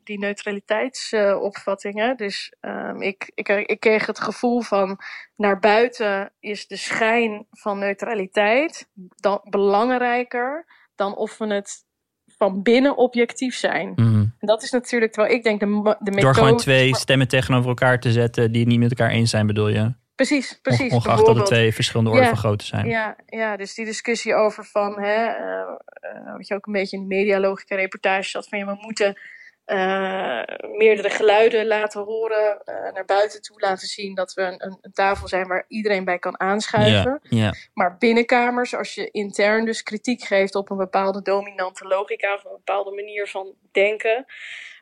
[0.05, 2.17] die neutraliteitsopvattingen.
[2.17, 4.99] Dus um, ik, ik, ik kreeg het gevoel van
[5.37, 11.87] naar buiten is de schijn van neutraliteit dan belangrijker dan of we het
[12.39, 13.93] van binnen objectief zijn.
[13.97, 14.35] Mm.
[14.39, 16.21] En dat is natuurlijk, terwijl ik denk, de, de methode...
[16.21, 19.47] Door gewoon twee stemmen tegenover elkaar te zetten die het niet met elkaar eens zijn,
[19.47, 19.93] bedoel je?
[20.15, 20.93] Precies, precies.
[20.93, 22.87] Ongeacht dat het twee verschillende orde ja, van grootte zijn.
[22.87, 25.35] Ja, ja, dus die discussie over van, hè, uh,
[26.27, 29.19] uh, wat je ook een beetje in de medialogica reportage had, van ja, we moeten
[29.69, 30.43] uh,
[30.79, 35.29] meerdere geluiden laten horen, uh, naar buiten toe laten zien dat we een, een, tafel
[35.29, 37.21] zijn waar iedereen bij kan aanschuiven.
[37.75, 42.51] Maar binnenkamers, als je intern dus kritiek geeft op een bepaalde dominante logica of een
[42.51, 44.25] bepaalde manier van denken,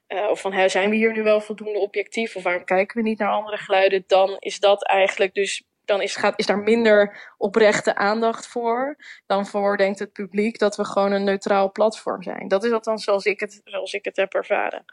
[0.08, 3.08] uh, of van hè, zijn we hier nu wel voldoende objectief of waarom kijken we
[3.08, 7.16] niet naar andere geluiden, dan is dat eigenlijk dus dan is, gaat, is daar minder
[7.38, 12.48] oprechte aandacht voor dan voor, denkt het publiek, dat we gewoon een neutraal platform zijn.
[12.48, 14.84] Dat is althans zoals ik het, zoals ik het heb ervaren.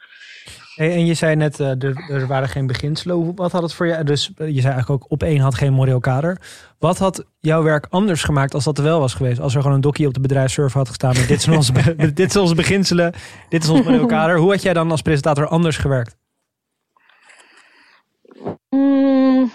[0.76, 3.36] Hey, en je zei net, uh, er, er, waren geen beginselen.
[3.36, 4.04] Wat had het voor jou?
[4.04, 6.42] Dus je zei eigenlijk ook, op één had geen moreel kader.
[6.80, 9.40] Wat had jouw werk anders gemaakt als dat er wel was geweest?
[9.40, 11.74] Als er gewoon een dokje op de bedrijfsserver had gestaan met dit zijn onze,
[12.14, 13.14] dit zijn onze beginselen,
[13.50, 14.38] dit is ons moreel kader.
[14.38, 16.16] Hoe had jij dan als presentator anders gewerkt?
[18.70, 19.52] Mm,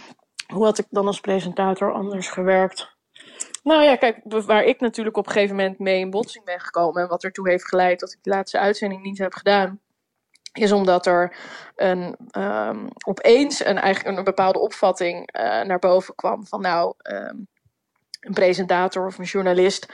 [0.53, 2.97] hoe had ik dan als presentator anders gewerkt?
[3.63, 7.03] Nou ja, kijk, waar ik natuurlijk op een gegeven moment mee in botsing ben gekomen
[7.03, 9.81] en wat ertoe heeft geleid dat ik de laatste uitzending niet heb gedaan,
[10.53, 11.37] is omdat er
[11.77, 17.49] een, um, opeens een, een bepaalde opvatting uh, naar boven kwam van nou, um,
[18.21, 19.93] een presentator of een journalist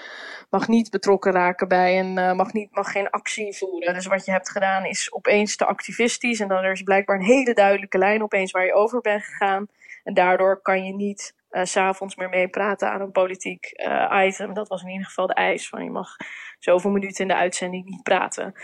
[0.51, 3.95] mag niet betrokken raken bij een, uh, mag, niet, mag geen actie voeren.
[3.95, 7.25] Dus wat je hebt gedaan is opeens te activistisch en dan er is blijkbaar een
[7.25, 9.69] hele duidelijke lijn opeens waar je over bent gegaan.
[10.05, 14.55] En daardoor kan je niet uh, s'avonds meer meepraten aan een politiek uh, item.
[14.55, 16.17] Dat was in ieder geval de eis van je mag
[16.59, 18.55] zoveel minuten in de uitzending niet praten.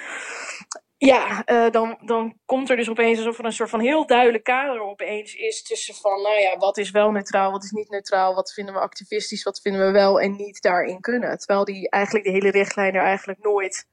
[0.96, 4.44] Ja, uh, dan, dan komt er dus opeens alsof er een soort van heel duidelijk
[4.44, 8.34] kader opeens is tussen van, nou ja, wat is wel neutraal, wat is niet neutraal,
[8.34, 11.38] wat vinden we activistisch, wat vinden we wel en niet daarin kunnen.
[11.38, 13.86] Terwijl die eigenlijk de hele richtlijn er eigenlijk nooit,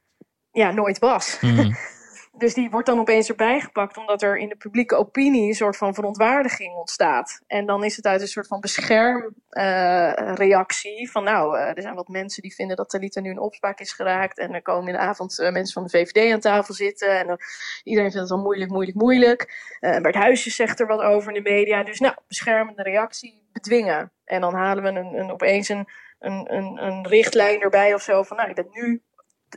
[0.51, 1.39] ja, nooit was.
[1.41, 1.75] Mm.
[2.38, 5.77] Dus die wordt dan opeens erbij gepakt, omdat er in de publieke opinie een soort
[5.77, 7.41] van verontwaardiging ontstaat.
[7.47, 11.95] En dan is het uit een soort van beschermreactie uh, van nou, uh, er zijn
[11.95, 14.38] wat mensen die vinden dat Talita nu in opspraak is geraakt.
[14.38, 17.19] En er komen in de avond uh, mensen van de VVD aan tafel zitten.
[17.19, 17.38] En
[17.83, 19.75] iedereen vindt het al moeilijk, moeilijk, moeilijk.
[19.79, 21.83] Bert Huisjes zegt er wat over in de media.
[21.83, 24.11] Dus nou, beschermende reactie bedwingen.
[24.25, 25.88] En dan halen we een, een, opeens een,
[26.19, 29.01] een, een, een richtlijn erbij of zo van nou, je bent nu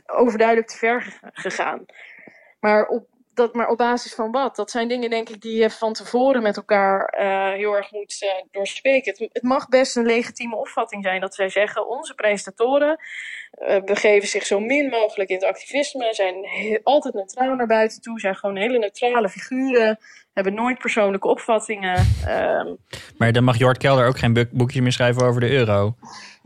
[0.05, 1.85] overduidelijk te ver gegaan.
[2.61, 4.55] Maar op, dat, maar op basis van wat?
[4.55, 8.21] Dat zijn dingen, denk ik, die je van tevoren met elkaar uh, heel erg moet
[8.23, 9.11] uh, doorspreken.
[9.11, 12.99] Het, het, mag best een legitieme opvatting zijn dat zij zeggen: onze presentatoren
[13.67, 16.35] uh, begeven zich zo min mogelijk in het activisme, zijn
[16.83, 19.99] altijd neutraal naar buiten toe, zijn gewoon hele neutrale figuren,
[20.33, 22.07] hebben nooit persoonlijke opvattingen.
[22.27, 22.77] Um,
[23.17, 25.95] maar dan mag Jort Kelder ook geen boekjes meer schrijven over de euro.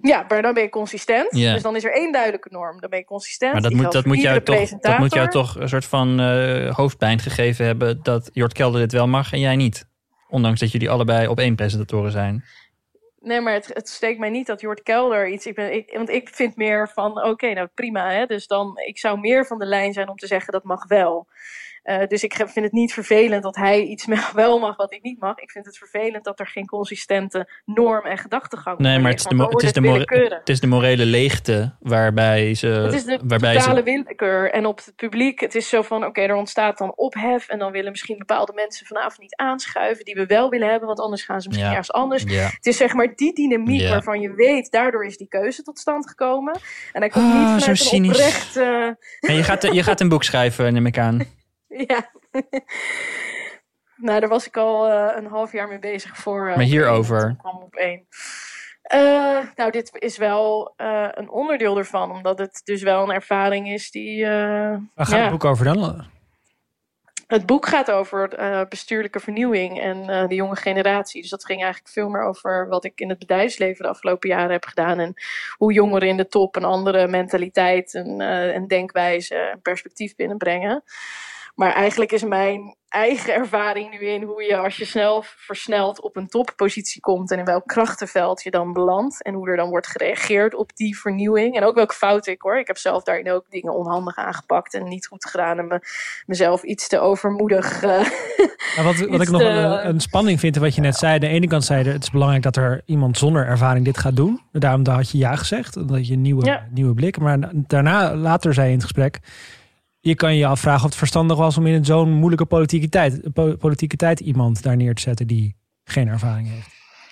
[0.07, 1.31] Ja, maar dan ben je consistent.
[1.31, 2.79] Dus dan is er één duidelijke norm.
[2.79, 3.53] Dan ben je consistent.
[3.53, 6.75] Maar dat, moet, dat, moet, jou toch, dat moet jou toch een soort van uh,
[6.75, 8.03] hoofdpijn gegeven hebben...
[8.03, 9.87] dat Jort Kelder dit wel mag en jij niet.
[10.29, 12.43] Ondanks dat jullie allebei op één presentatoren zijn.
[13.19, 15.45] Nee, maar het, het steekt mij niet dat Jort Kelder iets...
[15.45, 18.11] Ik ben, ik, want ik vind meer van, oké, nou prima.
[18.11, 20.87] Hè, dus dan, ik zou meer van de lijn zijn om te zeggen dat mag
[20.87, 21.27] wel.
[21.85, 25.19] Uh, dus ik vind het niet vervelend dat hij iets wel mag wat ik niet
[25.19, 25.37] mag.
[25.37, 29.25] Ik vind het vervelend dat er geen consistente norm en gedachtegang nee, maar het is,
[29.25, 32.67] de, het, is de het is de morele leegte waarbij ze.
[32.67, 33.83] Het is de waarbij totale ze...
[33.83, 34.51] willekeur.
[34.51, 37.47] En op het publiek, het is zo van: oké, er ontstaat dan ophef.
[37.47, 40.05] En dan willen misschien bepaalde mensen vanavond niet aanschuiven.
[40.05, 41.77] die we wel willen hebben, want anders gaan ze misschien ja.
[41.77, 42.23] ergens anders.
[42.23, 42.49] Ja.
[42.49, 43.89] Het is zeg maar die dynamiek ja.
[43.89, 46.59] waarvan je weet, daardoor is die keuze tot stand gekomen.
[46.93, 48.57] En hij komt oh, niet vanuit een oprecht.
[48.57, 48.85] Uh...
[49.19, 51.19] En je, gaat, je gaat een boek schrijven, neem ik aan.
[51.87, 52.11] Ja.
[53.95, 56.49] nou, daar was ik al uh, een half jaar mee bezig voor.
[56.49, 57.35] Uh, maar hierover?
[57.37, 58.07] kwam op één.
[58.93, 60.73] Uh, nou, dit is wel
[61.11, 64.25] een onderdeel ervan, omdat het dus wel een ervaring is die.
[64.25, 65.21] Waar gaat ja.
[65.21, 66.05] het boek over dan?
[67.27, 68.29] Het boek gaat over
[68.69, 71.21] bestuurlijke vernieuwing en de jonge generatie.
[71.21, 74.51] Dus dat ging eigenlijk veel meer over wat ik in het bedrijfsleven de afgelopen jaren
[74.51, 74.99] heb gedaan.
[74.99, 75.13] En
[75.57, 78.21] hoe jongeren in de top een andere mentaliteit en,
[78.53, 80.83] en denkwijze en perspectief binnenbrengen.
[81.55, 86.15] Maar eigenlijk is mijn eigen ervaring nu in hoe je als je snel versneld op
[86.15, 89.87] een toppositie komt en in welk krachtenveld je dan belandt en hoe er dan wordt
[89.87, 91.55] gereageerd op die vernieuwing.
[91.55, 92.59] En ook welke fouten ik hoor.
[92.59, 95.79] Ik heb zelf daarin ook dingen onhandig aangepakt en niet goed gedaan en me,
[96.25, 97.83] mezelf iets te overmoedig.
[97.83, 98.05] Uh,
[98.83, 101.19] wat, wat ik nog een, een, spanning vind in wat je net zei.
[101.19, 104.41] De ene kant zei het is belangrijk dat er iemand zonder ervaring dit gaat doen.
[104.51, 107.19] Daarom had je ja gezegd, dat je een nieuwe, nieuwe blik.
[107.19, 109.19] Maar daarna, later zei je in het gesprek
[110.07, 113.95] je kan je afvragen of het verstandig was om in zo'n moeilijke politieke tijd, politieke
[113.95, 116.69] tijd iemand daar neer te zetten die geen ervaring heeft.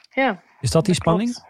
[0.09, 0.43] Ja.
[0.59, 1.43] Is dat die spanning?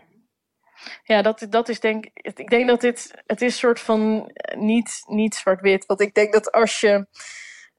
[1.03, 2.49] Ja, dat, dat is denk ik.
[2.49, 3.23] denk dat dit.
[3.25, 5.85] Het is soort van niet, niet zwart-wit.
[5.85, 7.07] Want ik denk dat als je.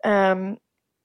[0.01, 0.59] Um,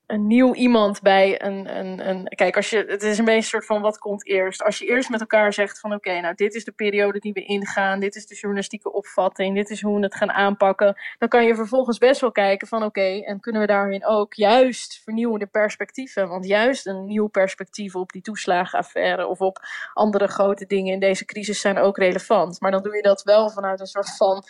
[0.10, 2.28] een nieuw iemand bij een, een, een.
[2.28, 4.64] Kijk, als je, het is een beetje soort van wat komt eerst.
[4.64, 7.44] Als je eerst met elkaar zegt van oké, nou dit is de periode die we
[7.44, 10.96] ingaan, dit is de journalistieke opvatting, dit is hoe we het gaan aanpakken.
[11.18, 15.02] Dan kan je vervolgens best wel kijken van oké, en kunnen we daarin ook juist
[15.04, 16.28] vernieuwende perspectieven.
[16.28, 19.60] Want juist een nieuw perspectief op die toeslagenaffaire of op
[19.94, 22.60] andere grote dingen in deze crisis zijn ook relevant.
[22.60, 24.44] Maar dan doe je dat wel vanuit een soort van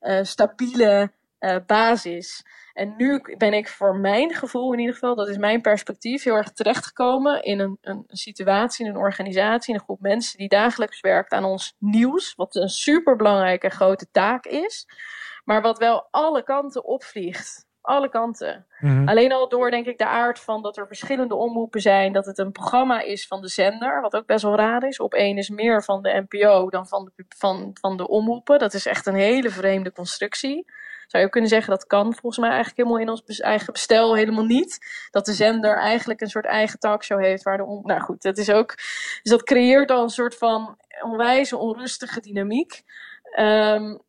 [0.00, 1.10] uh, stabiele
[1.46, 2.44] uh, basis.
[2.72, 6.34] En nu ben ik voor mijn gevoel in ieder geval, dat is mijn perspectief, heel
[6.34, 11.32] erg terechtgekomen in een, een situatie, in een organisatie, een groep mensen die dagelijks werkt
[11.32, 12.34] aan ons nieuws.
[12.34, 14.86] Wat een superbelangrijke grote taak is.
[15.44, 18.66] Maar wat wel alle kanten opvliegt alle kanten.
[18.80, 19.08] Mhm.
[19.08, 22.12] Alleen al door, denk ik, de aard van dat er verschillende omroepen zijn.
[22.12, 25.00] Dat het een programma is van de zender, wat ook best wel raar is.
[25.00, 28.58] Op één is meer van de NPO dan van de, van, van de omroepen.
[28.58, 30.64] Dat is echt een hele vreemde constructie
[31.06, 34.44] zou je kunnen zeggen dat kan volgens mij eigenlijk helemaal in ons eigen bestel helemaal
[34.44, 34.78] niet.
[35.10, 38.50] Dat de zender eigenlijk een soort eigen talkshow heeft waar de nou goed, dat is
[38.50, 38.76] ook
[39.22, 42.82] dus dat creëert dan een soort van onwijze onrustige dynamiek.
[43.38, 44.00] Um,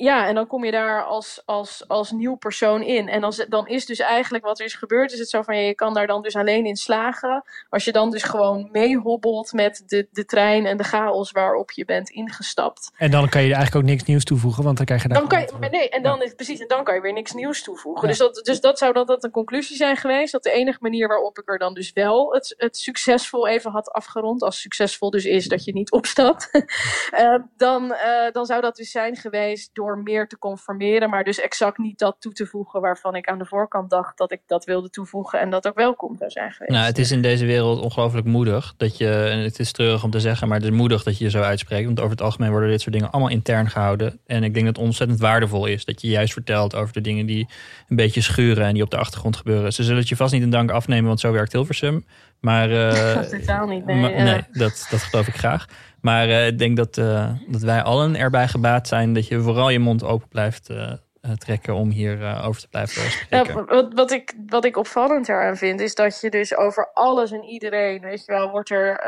[0.00, 3.08] ja, en dan kom je daar als, als, als nieuw persoon in.
[3.08, 5.60] En als, dan is dus eigenlijk wat er is gebeurd, is het zo van ja,
[5.60, 7.44] je kan daar dan dus alleen in slagen.
[7.68, 11.84] Als je dan dus gewoon meehobbelt met de, de trein en de chaos waarop je
[11.84, 12.90] bent ingestapt.
[12.96, 15.18] En dan kan je eigenlijk ook niks nieuws toevoegen, want dan krijg je daar.
[15.18, 17.62] Dan kan je, nee, en dan is precies, en dan kan je weer niks nieuws
[17.62, 18.08] toevoegen.
[18.08, 20.32] Dus, dat, dus dat zou dat, dat een conclusie zijn geweest.
[20.32, 23.90] Dat de enige manier waarop ik er dan dus wel het, het succesvol even had
[23.92, 28.76] afgerond, als succesvol dus is dat je niet opstapt, uh, dan, uh, dan zou dat
[28.76, 32.80] dus zijn geweest door meer te conformeren, maar dus exact niet dat toe te voegen
[32.80, 36.16] waarvan ik aan de voorkant dacht dat ik dat wilde toevoegen en dat ook welkom
[36.16, 36.72] zou zijn geweest.
[36.72, 40.10] Nou, het is in deze wereld ongelooflijk moedig dat je, en het is treurig om
[40.10, 42.50] te zeggen, maar het is moedig dat je je zo uitspreekt, want over het algemeen
[42.50, 44.20] worden dit soort dingen allemaal intern gehouden.
[44.26, 47.26] En ik denk dat het ontzettend waardevol is dat je juist vertelt over de dingen
[47.26, 47.48] die
[47.88, 49.72] een beetje schuren en die op de achtergrond gebeuren.
[49.72, 52.04] Ze zullen het je vast niet in dank afnemen, want zo werkt Hilversum.
[52.40, 54.14] Maar, uh, Totaal niet, nee.
[54.14, 55.66] nee, dat, dat geloof ik graag.
[56.00, 59.70] Maar uh, ik denk dat, uh, dat wij allen erbij gebaat zijn dat je vooral
[59.70, 60.92] je mond open blijft eh,
[61.36, 63.54] trekken om hier uh, over te blijven spreken.
[63.54, 67.30] Ja, wat, wat, ik, wat ik opvallend eraan vind, is dat je dus over alles
[67.30, 69.06] en iedereen, weet je wel, wordt er,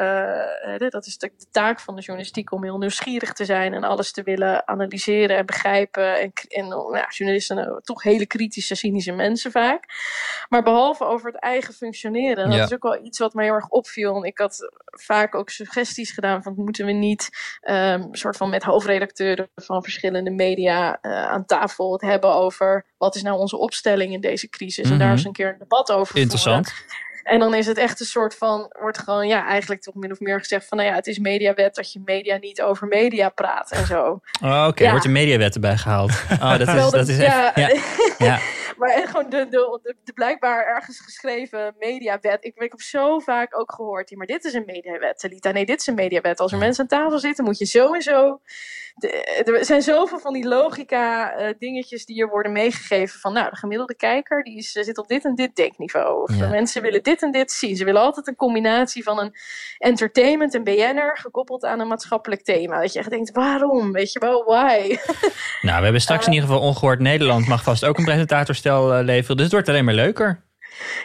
[0.80, 3.84] uh, dat is de, de, taak van de journalistiek om heel nieuwsgierig te zijn en
[3.84, 6.20] alles te willen analyseren en begrijpen.
[6.20, 9.84] En, en nou ja, journalisten zijn toch hele kritische, cynische mensen vaak.
[10.48, 13.68] Maar behalve over het eigen functioneren, dat is ook wel iets wat mij heel erg
[13.68, 14.24] opviel.
[14.24, 17.28] Ik had vaak ook suggesties gedaan van moeten we niet
[17.70, 23.38] um, soort van met hoofdredacteuren van verschillende media aan tafel hebben over wat is nou
[23.38, 24.90] onze opstelling in deze crisis.
[24.90, 25.28] En daar is mhm.
[25.28, 26.72] een keer een debat over Interessant.
[27.22, 30.20] En dan is het echt een soort van, wordt gewoon ja, eigenlijk toch min of
[30.20, 33.70] meer gezegd van, nou ja, het is mediawet dat je media niet over media praat
[33.70, 34.20] en zo.
[34.42, 36.10] Oh, Oké, er wordt een mediawet erbij gehaald.
[36.32, 37.80] Oh, dat is, dat is ja, echt,
[38.18, 38.26] ja.
[38.26, 38.38] ja.
[38.80, 42.44] maar gewoon de, de, de, de blijkbaar ergens geschreven mediawet.
[42.44, 45.50] Ik, ik heb zo vaak ook gehoord, ja, maar dit is een mediawet, Talita.
[45.50, 46.40] Nee, dit is een mediawet.
[46.40, 48.40] Als er mensen aan tafel zitten, moet je zo en zo.
[48.94, 53.50] De- er zijn zoveel van die logica eh, dingetjes die er worden meegegeven van, nou,
[53.50, 56.22] de gemiddelde kijker die is, zit op dit en dit denkniveau.
[56.22, 56.44] Of Ja.
[56.44, 57.76] eh, mensen willen dit en dit zien.
[57.76, 59.34] Ze willen altijd een combinatie van een
[59.78, 62.80] entertainment, een BN'er, gekoppeld aan een maatschappelijk thema.
[62.80, 63.92] Dat je echt denkt, waarom?
[63.92, 64.96] Weet je wel, why?
[65.62, 69.04] Nou, we hebben straks in ieder geval Ongehoord Nederland mag vast ook een presentatorstel eh,
[69.04, 69.36] leveren.
[69.36, 70.42] Dus het wordt alleen maar leuker.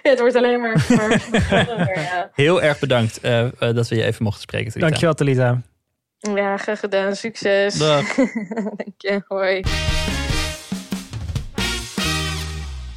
[0.03, 0.85] Ja, het wordt alleen maar.
[2.33, 4.71] Heel erg bedankt eh, eh, dat we je even mochten spreken.
[4.71, 4.87] Talita.
[4.87, 5.61] Dankjewel, Talita.
[6.35, 7.15] ja, graag gedaan.
[7.15, 7.77] Succes.
[7.77, 8.15] Dag.
[8.77, 9.21] Dank je.
[9.27, 9.63] Hoi.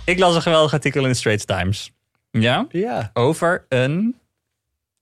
[0.04, 1.92] Ik las een geweldig artikel in de Straits Times.
[2.30, 2.66] Ja?
[2.70, 3.10] Ja.
[3.12, 4.16] Over een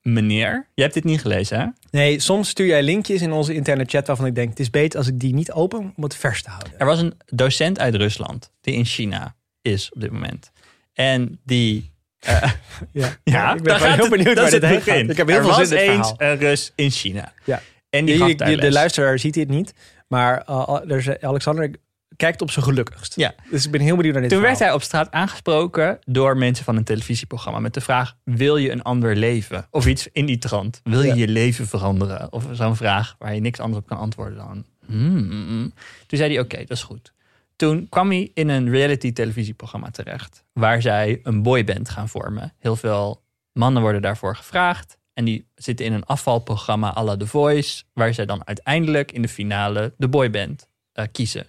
[0.02, 0.66] meneer.
[0.74, 1.66] Je hebt dit niet gelezen, hè?
[1.90, 4.48] Nee, soms stuur jij linkjes in onze interne chat waarvan ik denk...
[4.48, 6.72] het is beter als ik die niet open om het vers te houden.
[6.78, 9.34] Er was een docent uit Rusland die in China
[9.66, 10.50] is op dit moment.
[10.92, 11.92] En die.
[12.18, 12.42] eh,
[12.92, 14.82] Ja, ja, ik ben daar gewoon gaat heel het- benieuwd dat waar dit heen het
[14.82, 15.10] gaat.
[15.10, 16.32] Ik heb heel er veel was zin in dit eens verhaal.
[16.32, 17.32] een Rus in China.
[17.44, 17.62] Ja.
[17.90, 19.72] En die de, luisteraar ziet dit niet,
[20.08, 21.70] maar uh, is- Alexander
[22.16, 23.16] kijkt op zijn gelukkigst.
[23.16, 23.34] Ja.
[23.50, 26.64] Dus ik ben heel benieuwd naar dit Toen werd hij op straat aangesproken door mensen
[26.64, 29.66] van een televisieprogramma met de vraag: Wil je een ander leven?
[29.70, 30.80] Of iets in die trant.
[30.84, 31.14] Wil je Ja.
[31.14, 32.32] je leven veranderen?
[32.32, 34.64] Of zo'n vraag waar je niks anders op kan antwoorden dan.
[34.86, 35.72] "Hmm."
[36.06, 37.12] Toen zei hij: Oké, dat is goed.
[37.56, 40.44] Toen kwam hij in een reality televisieprogramma terecht.
[40.52, 42.52] Waar zij een boyband gaan vormen.
[42.58, 44.98] Heel veel mannen worden daarvoor gevraagd.
[45.14, 47.82] En die zitten in een afvalprogramma à la The Voice.
[47.92, 51.46] Waar zij dan uiteindelijk in de finale de boyband eh, kiezen.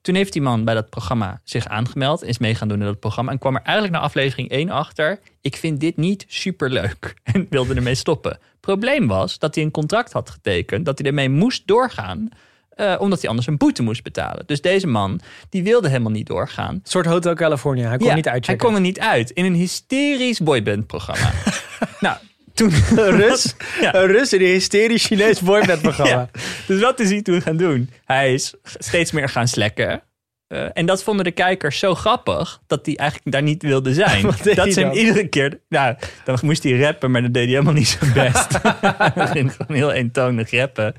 [0.00, 2.22] Toen heeft die man bij dat programma zich aangemeld.
[2.22, 3.32] Is mee gaan doen in dat programma.
[3.32, 5.20] En kwam er eigenlijk na aflevering 1 achter.
[5.40, 7.14] Ik vind dit niet superleuk.
[7.22, 8.38] En wilde ermee stoppen.
[8.60, 10.84] Probleem was dat hij een contract had getekend.
[10.84, 12.28] Dat hij ermee moest doorgaan.
[12.76, 14.42] Eh, omdat hij anders een boete moest betalen.
[14.46, 15.20] Dus deze man,
[15.50, 16.74] die wilde helemaal niet doorgaan.
[16.74, 17.88] Een soort Hotel California.
[17.88, 18.66] Hij kon Ja, niet Hij uitchecken.
[18.66, 19.30] kon er niet uit.
[19.30, 21.30] In een hysterisch boybandprogramma.
[22.00, 22.16] nou,
[22.54, 22.72] toen...
[22.96, 23.94] Een Rus, Ja.
[23.94, 26.12] een Rus in een hysterisch Chinees boybandprogramma.
[26.32, 26.40] Ja.
[26.66, 27.90] Dus wat is hij toen gaan doen?
[28.04, 30.02] Hij is steeds meer gaan slekken.
[30.48, 34.22] Eh, en dat vonden de kijkers zo grappig dat hij eigenlijk daar niet wilde zijn.
[34.54, 35.60] Dat ze hem iedere keer.
[35.68, 38.58] Nou, dan moest hij rappen, maar dat deed hij helemaal niet zo best.
[39.14, 40.94] hij ging gewoon heel eentonig rappen.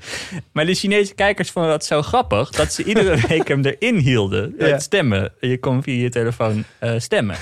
[0.52, 4.54] Maar de Chinese kijkers vonden dat zo grappig dat ze iedere week hem erin hielden.
[4.58, 4.66] Ja.
[4.66, 5.32] Het stemmen.
[5.40, 7.36] Je kon via je telefoon eh, stemmen.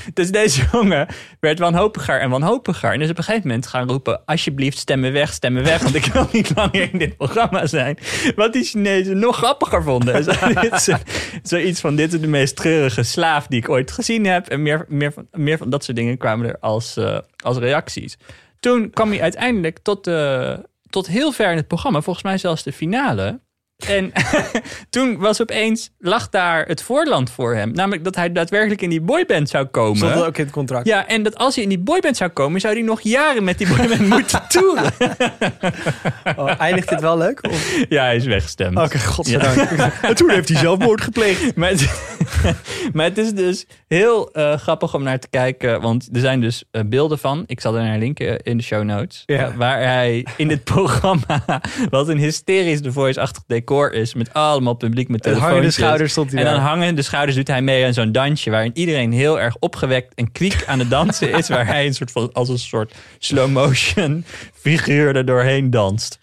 [0.14, 1.06] Dus deze jongen
[1.40, 2.92] werd wanhopiger en wanhopiger.
[2.92, 4.24] En is op een gegeven moment gaan roepen...
[4.24, 5.82] alsjeblieft, stemmen weg, stemmen weg...
[5.82, 7.98] want ik wil niet langer in dit programma zijn.
[8.36, 10.24] Wat die Chinezen nog grappiger vonden.
[11.42, 14.48] Zoiets van, dit is de meest treurige slaaf die ik ooit gezien heb.
[14.48, 18.18] En meer, meer, van, meer van dat soort dingen kwamen er als, eh, als reacties.
[18.60, 20.54] Toen kwam hij uiteindelijk tot, eh,
[20.90, 22.00] tot heel ver in het programma.
[22.00, 23.40] Volgens mij zelfs de finale.
[23.86, 24.12] En
[24.90, 27.72] toen was opeens, lag daar het voorland voor hem.
[27.72, 29.96] Namelijk dat hij daadwerkelijk in die boyband zou komen.
[29.96, 30.86] Stond dat ook in het contract.
[30.86, 33.58] Ja, en dat als hij in die boyband zou komen, zou hij nog jaren met
[33.58, 34.92] die boyband moeten toeren.
[36.36, 37.46] Oh, eindigt dit wel leuk?
[37.50, 38.78] Of- Ja, hij is weggestemd.
[38.78, 39.56] Oké, godzijdank.
[40.02, 41.56] En toen heeft hij zelfmoord gepleegd.
[41.56, 41.88] Maar het,
[42.92, 45.80] maar het is dus heel eh, grappig om naar te kijken.
[45.80, 47.44] Want er zijn dus eh, beelden van.
[47.46, 49.22] Ik zal er naar linken in de show notes.
[49.26, 49.48] Ja.
[49.48, 51.44] eh, waar hij in dit programma.
[51.90, 54.14] Wat een hysterisch The Voice-achtig decor is.
[54.14, 55.74] Met allemaal publiek met telefoontjes.
[55.74, 56.64] schouders stond hij En dan daar.
[56.64, 58.50] hangen de schouders doet hij mee aan zo'n dansje.
[58.50, 61.48] Waarin iedereen heel erg opgewekt en kwiek aan het dansen is.
[61.48, 64.24] waar hij een soort van, als een soort slow motion
[64.64, 66.18] figuur er doorheen danst.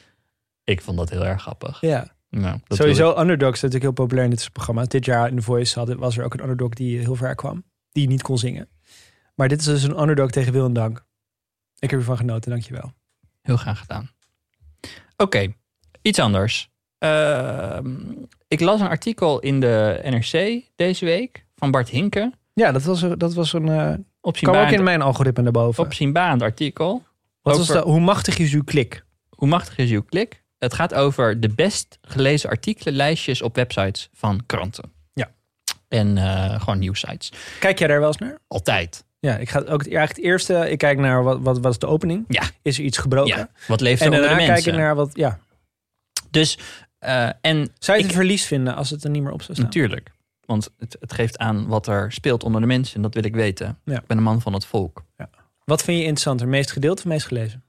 [0.63, 1.81] Ik vond dat heel erg grappig.
[1.81, 2.13] Ja.
[2.29, 4.87] Nou, dat Sowieso underdogs natuurlijk heel populair in dit soort programma's.
[4.87, 7.63] Dit jaar in The Voice hadden, was er ook een underdog die heel ver kwam.
[7.91, 8.69] Die niet kon zingen.
[9.35, 11.05] Maar dit is dus een underdog tegen wil en dank.
[11.79, 12.93] Ik heb ervan genoten, dankjewel.
[13.41, 14.09] Heel graag gedaan.
[15.17, 15.53] Oké,
[16.01, 16.69] iets anders.
[17.05, 17.95] Ehm,
[18.47, 22.31] ik las een artikel in de NRC deze week van Bart Hinke.
[22.53, 23.69] Ja, dat was, dat was een...
[23.69, 23.93] eh
[24.33, 25.83] kwam ook in mijn algoritme naar boven.
[25.83, 27.03] opzienbarend artikel.
[27.41, 29.05] Wat was over- de, hoe machtig is uw klik?
[29.29, 30.43] Hoe machtig is uw klik?
[30.57, 34.91] Het gaat over de best gelezen artikelenlijstjes op websites van kranten.
[35.13, 35.31] Ja.
[35.87, 37.31] En eh, gewoon nieuwsites.
[37.59, 38.37] Kijk jij daar wel eens naar?
[38.47, 39.05] Altijd.
[39.19, 40.69] Ja, ik ga ook het, eigenlijk het eerste...
[40.69, 42.25] Ik kijk naar wat, wat, wat is de opening?
[42.27, 42.43] Ja.
[42.61, 43.37] Is er iets gebroken?
[43.37, 43.49] Ja.
[43.67, 44.81] Wat leeft er En onder daarna de kijk mensen?
[44.81, 45.09] ik naar wat...
[45.13, 45.39] Ja.
[46.31, 46.57] Dus,
[47.05, 49.41] eh, en Zou je het Ik- een verlies vinden als het er niet meer op
[49.41, 49.65] zou staan?
[49.65, 50.11] Natuurlijk.
[50.45, 52.95] Want het, het geeft aan wat er speelt onder de mensen.
[52.95, 53.79] En dat wil ik weten.
[53.85, 53.99] Ja.
[53.99, 55.03] Ik ben een man van het volk.
[55.65, 56.47] Wat vind je interessanter?
[56.47, 57.63] Meest gedeeld of meest gelezen?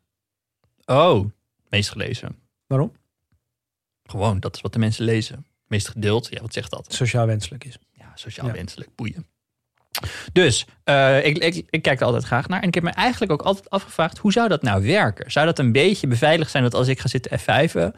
[0.84, 1.30] Oh,
[1.68, 2.37] meest gelezen.
[2.66, 2.93] Waarom?
[4.05, 5.47] Gewoon, dat is wat de mensen lezen.
[5.66, 6.93] Meest gedeeld, ja, wat zegt dat?
[6.95, 7.78] Sociaal wenselijk is.
[7.93, 8.53] Ja, sociaal Ja.
[8.53, 9.26] wenselijk, boeien.
[10.32, 12.61] Dus uh, ik, ik, ik, kijk er altijd graag naar.
[12.62, 15.30] En ik heb me eigenlijk ook altijd afgevraagd: hoe zou dat nou werken?
[15.30, 17.97] Zou dat een beetje beveiligd zijn dat als ik ga zitten F5'en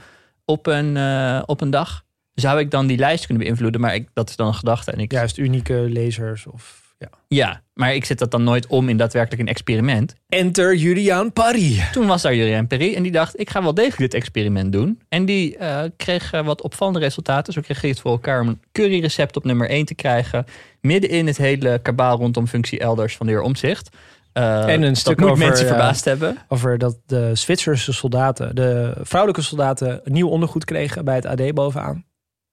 [0.49, 3.81] op een, uh, op een dag, zou ik dan die lijst kunnen beïnvloeden?
[3.81, 4.91] Maar ik, dat is dan een gedachte.
[4.91, 5.13] En ik...
[5.13, 7.09] Juist unieke lezers of ja.
[7.29, 10.15] ja, maar ik zet dat dan nooit om in daadwerkelijk een experiment.
[10.29, 11.89] Enter Julian Parry.
[11.93, 15.01] Toen was daar Julian Parry en die dacht, ik ga wel degelijk dit experiment doen.
[15.09, 17.53] En die uh, kreeg uh, wat opvallende resultaten.
[17.53, 20.45] Zo kreeg hij het voor elkaar om een curryrecept op nummer 1 te krijgen.
[20.81, 23.97] Midden in het hele kabaal rondom functie elders van de heer Omzicht.
[24.39, 26.39] Uh, en een stuk moet over, mensen verbaasd hebben.
[26.49, 32.05] Over dat de Zwitserse soldaten, de vrouwelijke soldaten, nieuw ondergoed kregen bij het AD bovenaan.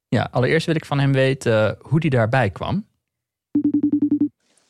[0.08, 2.88] Ja, allereerst wil ik van hem weten hoe die daarbij kwam.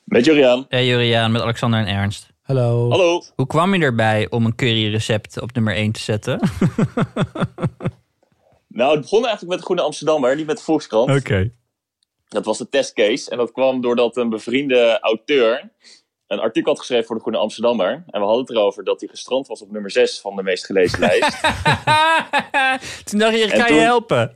[0.04, 0.66] Met Juriaan.
[0.70, 2.28] Hey Juriaan, met Alexander en Ernst.
[2.42, 2.90] Hallo.
[2.90, 3.22] Hallo.
[3.36, 6.40] Hoe kwam je erbij om een curryrecept op nummer 1 te zetten?
[8.68, 11.10] nou, het begon eigenlijk met de Groene Amsterdammer, niet met de Volkskrant.
[11.10, 11.52] Oké.
[12.28, 13.30] Dat was de testcase.
[13.30, 15.72] En dat kwam doordat een bevriende auteur
[16.28, 17.92] een artikel had geschreven voor de Groene Amsterdammer.
[17.92, 20.66] En we hadden het erover dat hij gestrand was op nummer 6 van de meest
[20.66, 21.42] gelezen lijst.
[23.10, 24.36] toen dacht je, kan je helpen?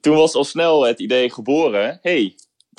[0.00, 1.98] Toen was al snel het idee geboren.
[2.02, 2.34] hey,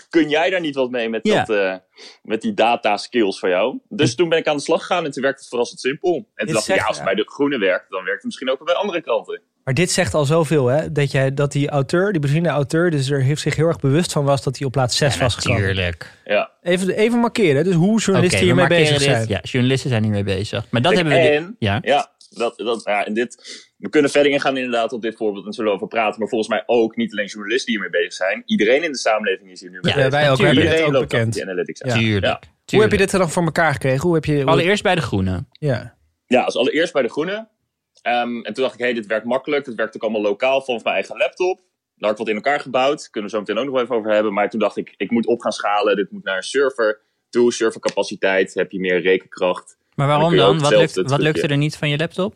[0.10, 1.76] kun jij daar niet wat mee met, dat, uh,
[2.24, 3.80] met die data skills van jou?
[3.90, 6.28] Dus toen ben ik aan de slag gegaan en toen werkte het verrassend simpel.
[6.36, 8.50] En toen dacht ik, ja, als het bij de groene werkt, dan werkt het misschien
[8.50, 9.42] ook bij andere kranten.
[9.64, 10.92] Maar dit zegt al zoveel, hè?
[10.92, 14.12] Dat, jij, dat die auteur, die bevriende auteur, dus er heeft zich heel erg bewust
[14.12, 15.62] van was dat hij op plaats 6 ja, was gekomen.
[15.62, 16.14] Natuurlijk.
[16.26, 16.52] Ja.
[16.62, 19.08] Even, even markeren, dus hoe journalisten okay, hiermee bezig dit.
[19.08, 19.28] zijn.
[19.28, 20.66] Ja, journalisten zijn hiermee bezig.
[20.70, 21.20] Maar dat hebben we...
[21.20, 21.80] En, ja.
[21.82, 25.54] ja, dat, dat, ja, en dit, we kunnen verder ingaan inderdaad op dit voorbeeld en
[25.54, 26.20] zullen we over praten.
[26.20, 28.44] Maar volgens mij ook niet alleen journalisten die hiermee bezig zijn.
[28.46, 30.12] Iedereen in de samenleving is hier nu mee ja, bezig.
[30.12, 31.34] Wij ook, we hebben dit ook bekend.
[31.34, 31.94] Die analytics ja.
[31.94, 32.40] Tuurlijk, ja.
[32.72, 34.02] Hoe heb je dit er dan voor elkaar gekregen?
[34.02, 34.46] Hoe heb je, hoe...
[34.46, 35.46] Allereerst bij de Groene.
[35.52, 35.98] Ja.
[36.28, 37.48] Ja, als allereerst bij de Groene.
[38.08, 39.66] Um, en toen dacht ik, hé, hey, dit werkt makkelijk.
[39.66, 41.58] Het werkt ook allemaal lokaal vanaf mijn eigen laptop.
[41.96, 43.10] Daar had ik wat in elkaar gebouwd.
[43.10, 44.34] Kunnen we zo meteen ook nog even over hebben.
[44.34, 45.96] Maar toen dacht ik, ik moet op gaan schalen.
[45.96, 47.54] Dit moet naar een server toe.
[47.54, 49.78] Servercapaciteit, heb je meer rekenkracht.
[49.96, 50.58] Maar waarom dan?
[50.58, 50.70] dan?
[50.70, 52.36] Wat, lukt, wat lukte er niet van je laptop?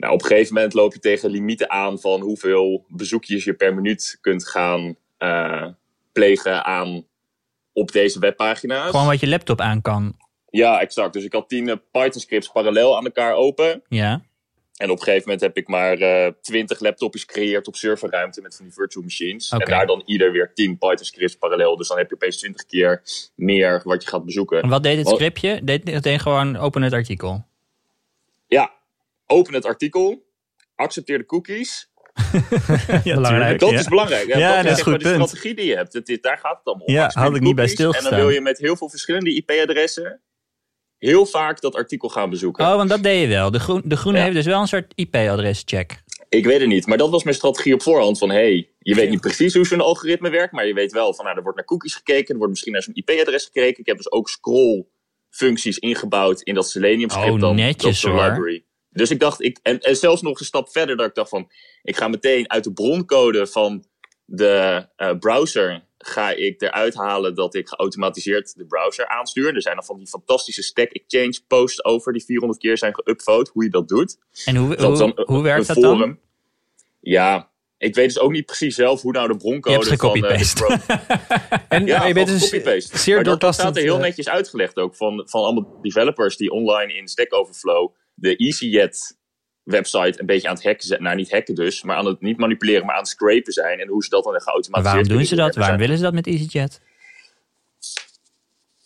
[0.00, 3.74] Nou, op een gegeven moment loop je tegen limieten aan van hoeveel bezoekjes je per
[3.74, 5.66] minuut kunt gaan uh,
[6.12, 7.06] plegen aan
[7.72, 8.90] op deze webpagina's.
[8.90, 10.16] Gewoon wat je laptop aan kan.
[10.50, 11.12] Ja, exact.
[11.12, 13.82] Dus ik had tien uh, Python scripts parallel aan elkaar open.
[13.88, 14.22] Ja.
[14.76, 18.56] En op een gegeven moment heb ik maar uh, twintig laptopjes gecreëerd op serverruimte met
[18.56, 19.52] van die virtual machines.
[19.52, 19.66] Okay.
[19.66, 21.76] En daar dan ieder weer tien Python scripts parallel.
[21.76, 23.02] Dus dan heb je opeens twintig keer
[23.34, 24.62] meer wat je gaat bezoeken.
[24.62, 25.60] En wat deed het scriptje?
[25.64, 27.44] Deed het deed gewoon open het artikel?
[28.46, 28.78] Ja,
[29.30, 30.26] open het artikel,
[30.74, 31.88] accepteer de cookies.
[33.04, 33.78] ja, belangrijk, dat ja.
[33.78, 34.26] is belangrijk.
[34.26, 35.14] Ja, Ja, dat, dat is goed de punt.
[35.28, 35.92] strategie die je hebt.
[35.92, 36.92] Het is- daar gaat het allemaal om.
[36.94, 38.10] Ja, Accepteer had ik niet bij cookies En stilgestaan.
[38.18, 40.20] dan wil je met heel veel verschillende IP-adressen
[40.98, 42.64] heel vaak dat artikel gaan bezoeken.
[42.66, 43.50] Oh, want dat deed je wel.
[43.50, 44.24] De, groen, de Groene Ja.
[44.24, 46.02] heeft dus wel een soort IP-adres-check.
[46.28, 48.18] Ik weet het niet, maar dat was mijn strategie op voorhand.
[48.18, 51.24] Van hey, je weet niet precies hoe zo'n algoritme werkt, maar je weet wel van
[51.24, 53.80] nou, er wordt naar cookies gekeken, er wordt misschien naar zo'n IP-adres gekeken.
[53.80, 57.54] Ik heb dus ook scroll-functies ingebouwd in dat Selenium script Oh, dan.
[57.56, 58.22] netjes, dat is de hoor.
[58.22, 58.64] library.
[58.90, 61.50] Dus ik dacht, ik, en, en zelfs nog een stap verder, dat ik dacht van,
[61.82, 63.84] ik ga meteen uit de broncode van
[64.24, 69.54] de eh, browser ga ik eruit halen dat ik geautomatiseerd de browser aanstuur.
[69.54, 73.50] Er zijn dan van die fantastische Stack Exchange posts over die 400 keer zijn geüpvote,
[73.52, 74.18] hoe je dat doet.
[74.44, 76.18] En hoe, Dat is dan hoe, hoe werkt dat dan?
[77.00, 79.84] Ja, ik weet dus ook niet precies zelf hoe nou de broncode van...
[79.84, 80.64] eh, de gecopy-paste.
[80.64, 80.96] pro-
[81.76, 82.98] En ja, je bent dus copy-paste.
[82.98, 86.50] zeer maar dat, staat er heel eh, netjes uitgelegd ook van, van allemaal developers die
[86.50, 89.18] online in Stack Overflow de EasyJet
[89.62, 91.02] website een beetje aan het hacken zijn.
[91.02, 93.78] Nou, niet hacken dus, maar aan het niet manipuleren, maar aan het scrapen zijn.
[93.78, 95.54] En hoe ze dat dan Maar geautomatiseerd waarom doen ze dat?
[95.56, 96.80] Waarom willen ze dat met EasyJet?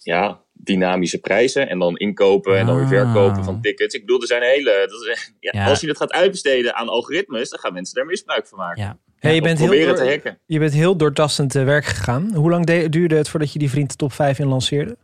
[0.03, 3.45] Ja, dynamische prijzen en dan inkopen en dan weer verkopen Ah.
[3.45, 3.95] van tickets.
[3.95, 4.87] Ik bedoel, er zijn hele...
[4.91, 5.69] Dat is, ja, Ja.
[5.69, 8.83] Als je het gaat uitbesteden aan algoritmes, dan gaan mensen daar misbruik van maken.
[8.83, 8.99] Ja.
[9.19, 10.39] Hey, je, bent heel door- te hacken.
[10.47, 12.35] je bent heel doortastend te werk gegaan.
[12.35, 14.97] Hoe lang de- duurde het voordat je die vriend de top 5 in lanceerde?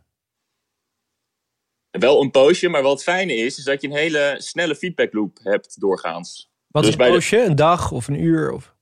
[1.91, 5.13] Wel een poosje, maar wat het fijne is, is dat je een hele snelle feedback
[5.13, 6.51] loop hebt doorgaans.
[6.67, 7.37] Wat Dus is bij een de- poosje?
[7.43, 8.51] Een dag of een uur?
[8.51, 8.75] Of...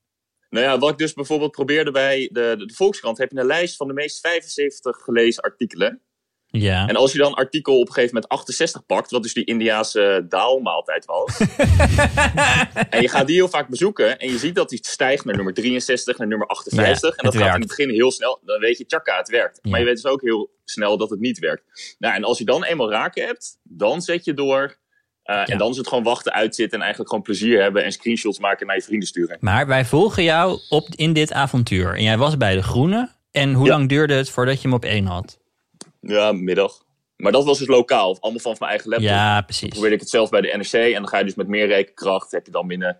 [0.50, 3.46] Nou ja, wat ik dus bijvoorbeeld probeerde bij de, de, de Volkskrant, heb je een
[3.46, 6.00] lijst van de meest 75 gelezen artikelen.
[6.52, 6.86] Ja.
[6.86, 9.44] En als je dan een artikel op een gegeven moment 68 pakt, wat dus die
[9.44, 11.38] Indiaanse daalmaaltijd was.
[12.90, 15.54] en je gaat die heel vaak bezoeken en je ziet dat die stijgt naar nummer
[15.54, 17.10] 63, naar nummer 58.
[17.10, 18.40] Ja, en dat gaat in het begin heel snel.
[18.44, 19.58] Dan weet je, tjaka, het werkt.
[19.62, 19.70] Ja.
[19.70, 21.96] Maar je weet dus ook heel snel dat het niet werkt.
[21.98, 24.76] Nou, en als je dan eenmaal raken hebt, dan zet je door.
[25.22, 28.38] eh, En dan is het gewoon wachten, uitzitten en eigenlijk gewoon plezier hebben en screenshots
[28.38, 29.36] maken en naar je vrienden sturen.
[29.40, 31.94] Maar wij volgen jou op, in dit avontuur.
[31.94, 33.18] En jij was bij de Groene.
[33.30, 35.39] En hoe lang duurde het voordat je hem op één had?
[36.00, 36.82] Ja, middag.
[37.16, 39.08] Maar dat was dus lokaal, allemaal van mijn eigen laptop.
[39.08, 39.68] Ja, precies.
[39.68, 40.72] probeerde ik het zelf bij de NRC.
[40.72, 42.30] En dan ga je dus met meer rekenkracht.
[42.30, 42.98] Heb je dan binnen.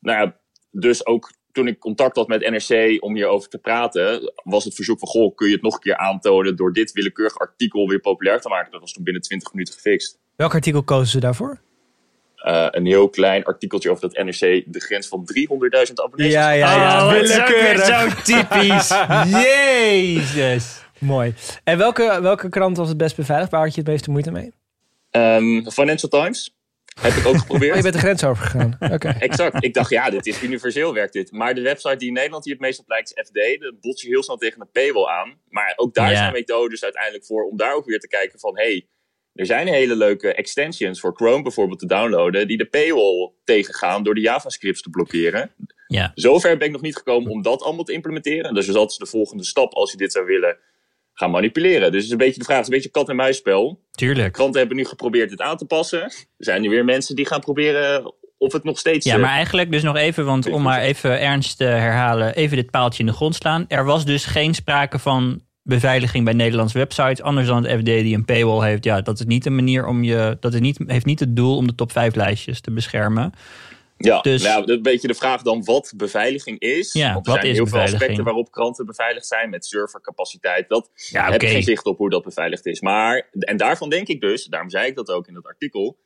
[0.00, 0.36] Nou ja,
[0.70, 4.98] dus ook toen ik contact had met NRC om hierover te praten, was het verzoek
[4.98, 8.40] van: Goh, kun je het nog een keer aantonen door dit willekeurig artikel weer populair
[8.40, 8.72] te maken?
[8.72, 10.18] Dat was toen binnen 20 minuten gefixt.
[10.36, 11.60] Welk artikel kozen ze daarvoor?
[12.46, 16.32] Uh, een heel klein artikeltje over dat NRC de grens van 300.000 abonnees.
[16.32, 17.06] Ja, ja, ja.
[17.06, 17.84] Oh, willekeurig.
[17.84, 18.88] zo typisch.
[19.44, 20.84] Jezus.
[21.00, 21.34] Mooi.
[21.64, 23.50] En welke, welke krant was het best beveiligd?
[23.50, 24.52] Waar had je het meeste moeite mee?
[25.10, 26.54] Um, Financial Times.
[27.00, 27.70] Heb ik ook geprobeerd.
[27.70, 28.76] Oh, je bent de grens overgegaan.
[28.94, 29.08] Oké.
[29.08, 29.64] exact.
[29.64, 31.32] Ik dacht, ja, dit is universeel werkt dit.
[31.32, 33.32] Maar de website die in Nederland hier het meest op lijkt is FD.
[33.34, 35.38] De bots je heel snel tegen een paywall aan.
[35.48, 36.16] Maar ook daar Ja.
[36.16, 38.56] zijn methodes uiteindelijk voor om daar ook weer te kijken van...
[38.56, 38.86] hey,
[39.34, 42.48] er zijn hele leuke extensions voor Chrome bijvoorbeeld te downloaden...
[42.48, 45.54] die de paywall tegengaan door de JavaScripts te blokkeren.
[45.86, 46.12] Ja.
[46.14, 48.54] Zover ben ik nog niet gekomen om dat allemaal te implementeren.
[48.54, 50.58] Dus dat is de volgende stap als je dit zou willen
[51.20, 51.92] gaan manipuleren.
[51.92, 53.80] Dus het is een beetje de vraag, het is een beetje kat- en muisspel.
[53.90, 54.32] Tuurlijk.
[54.32, 56.02] Kranten hebben nu geprobeerd dit aan te passen.
[56.02, 59.06] Er zijn nu weer mensen die gaan proberen of het nog steeds...
[59.06, 62.56] Ja, eh, maar eigenlijk dus nog even, want om maar even ernst te herhalen, even
[62.56, 63.64] dit paaltje in de grond slaan.
[63.68, 68.14] Er was dus geen sprake van beveiliging bij Nederlandse websites, anders dan het FD die
[68.14, 68.84] een paywall heeft.
[68.84, 71.56] Ja, dat is niet een manier om je, dat is niet, heeft niet het doel
[71.56, 73.32] om de top 5 lijstjes te beschermen.
[74.02, 76.92] Ja, Dus- nou, een beetje de vraag dan wat beveiliging is.
[76.92, 80.68] Ja, Want er wat zijn is heel veel aspecten waarop kranten beveiligd zijn met servercapaciteit.
[80.68, 81.44] Dat Ja, heb oké.
[81.44, 82.80] ik geen zicht op hoe dat beveiligd is.
[82.80, 85.98] Maar, en daarvan denk ik dus, daarom zei ik dat ook in het artikel,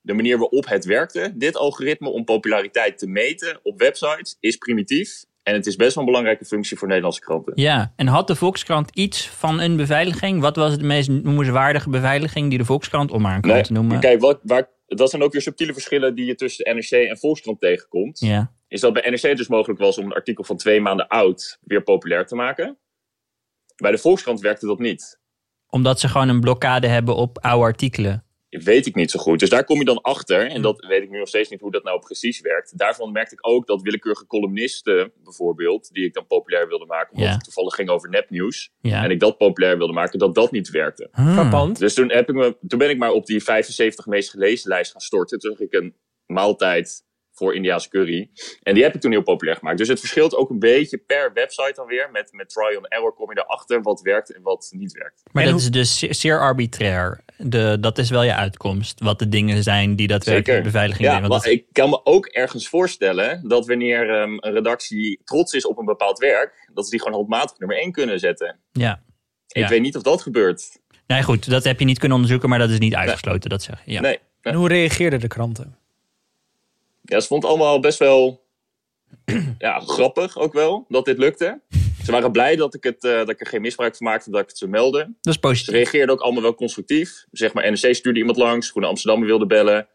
[0.00, 5.24] de manier waarop het werkte, dit algoritme om populariteit te meten op websites, is primitief.
[5.42, 7.52] En het is best wel een belangrijke functie voor Nederlandse kranten.
[7.56, 10.40] Ja, en had de Volkskrant iets van een beveiliging?
[10.40, 14.00] Wat was de meest noemenswaardige beveiliging die de Volkskrant, om maar een krant te noemen?
[14.00, 17.18] Kijk, wat, waar, dat zijn ook weer subtiele verschillen die je tussen de NRC en
[17.18, 18.20] Volkskrant tegenkomt.
[18.20, 21.58] Ja, is dat bij NRC dus mogelijk was om een artikel van twee maanden oud
[21.62, 22.78] weer populair te maken.
[23.76, 25.20] Bij de Volkskrant werkte dat niet.
[25.68, 28.24] omdat ze gewoon een blokkade hebben op oude artikelen.
[28.60, 29.38] Weet ik niet zo goed.
[29.38, 30.50] Dus daar kom je dan achter.
[30.50, 32.78] En dat weet ik nu nog steeds niet hoe dat nou precies werkt.
[32.78, 37.28] Daarvan merkte ik ook dat willekeurige columnisten, bijvoorbeeld, die ik dan populair wilde maken, omdat
[37.28, 37.34] Ja.
[37.34, 38.70] het toevallig ging over nepnieuws.
[38.80, 39.04] Ja.
[39.04, 41.08] En ik dat populair wilde maken, dat dat niet werkte.
[41.12, 41.32] Hmm.
[41.32, 41.78] Frappant.
[41.78, 44.92] Dus toen, heb ik me, toen ben ik maar op die 75 meest gelezen lijst
[44.92, 45.38] gaan storten.
[45.38, 45.94] Toen zag ik een
[46.26, 47.04] maaltijd
[47.42, 48.30] voor Indiaanse curry.
[48.62, 49.78] En die heb ik toen heel populair gemaakt.
[49.78, 52.08] Dus het verschilt ook een beetje per website dan weer.
[52.12, 55.22] Met, met trial and error kom je erachter wat werkt en wat niet werkt.
[55.32, 57.20] Maar En dat hoe- is dus zeer, zeer arbitrair.
[57.36, 59.00] De, dat is wel je uitkomst.
[59.00, 61.20] Wat de dingen zijn die daadwerkelijk beveiliging Ja.
[61.20, 65.66] Want dat- ik kan me ook ergens voorstellen dat wanneer ehm, een redactie trots is
[65.66, 68.58] op een bepaald werk, dat ze die gewoon handmatig nummer 1 kunnen zetten.
[68.72, 69.02] ja.
[69.48, 69.68] Ik Ja.
[69.68, 70.80] weet niet of dat gebeurt.
[71.06, 73.82] Nee, goed, dat heb je niet kunnen onderzoeken, maar dat is niet uitgesloten, dat zeg
[73.84, 73.92] je.
[73.92, 74.00] Ja.
[74.00, 74.18] Nee.
[74.40, 75.76] En hoe reageerden de kranten?
[77.02, 78.44] Ja, ze vond het allemaal best wel
[79.58, 81.60] ja, grappig ook wel dat dit lukte.
[82.04, 84.40] Ze waren blij dat ik, het, eh, dat ik er geen misbruik van maakte, dat
[84.40, 84.98] ik het ze meldde.
[84.98, 85.74] Dat is Ze positief.
[85.74, 87.24] reageerden ook allemaal wel constructief.
[87.30, 89.88] Zeg maar, NRC stuurde iemand langs, Groene Amsterdam wilde bellen.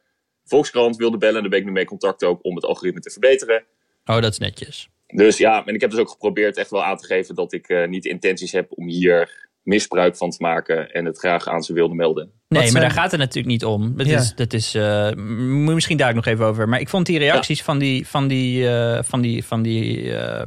[0.45, 1.35] Volkskrant wilde bellen.
[1.35, 3.63] En daar ben ik nu mee contact ook om het algoritme te verbeteren.
[4.05, 4.89] Oh, dat is netjes.
[5.07, 7.69] Dus ja, en ik heb dus ook geprobeerd echt wel aan te geven dat ik
[7.69, 11.73] eh, niet intenties heb om hier misbruik van te maken en het graag aan ze
[11.73, 12.23] wilde melden.
[12.47, 13.97] Nee, maar zijn- daar gaat het natuurlijk niet om.
[13.97, 14.19] Dat Ja.
[14.19, 16.69] is, dat is, eh, moet je misschien daar ook nog even over.
[16.69, 20.37] Maar ik vond die reacties van, die, van, die, eh, van, die, van, die, eh,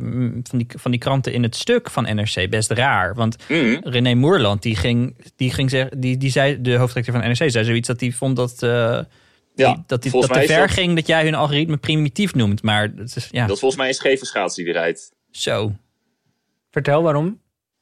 [0.43, 3.15] van, die, van die kranten in het stuk van NRC best raar.
[3.15, 3.79] Want Mhm.
[3.83, 7.65] René Moerland, die ging, die ging zeggen, die, die zei, de hoofdredacteur van NRC, zei
[7.65, 8.99] zoiets dat hij vond dat, eh,
[9.55, 12.35] die- Ja, dat, die, dat te ver is dat- ging dat jij hun algoritme primitief
[12.35, 12.63] noemt.
[12.63, 15.13] Maar dat is, ja, Dat is volgens mij een scheve schaats die die rijdt.
[15.31, 15.73] zo.
[16.71, 17.41] Vertel waarom.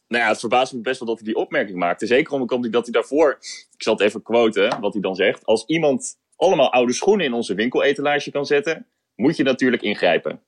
[0.09, 2.07] Nou ja, het verbaast me best wel dat hij die opmerking maakte.
[2.07, 3.39] Zeker omdat hij dat hij daarvoor,
[3.73, 5.47] ik zal het even quoten, wat hij dan zegt.
[5.47, 10.43] Als iemand allemaal oude schoenen in onze winkeletalage kan zetten, moet je natuurlijk ingrijpen.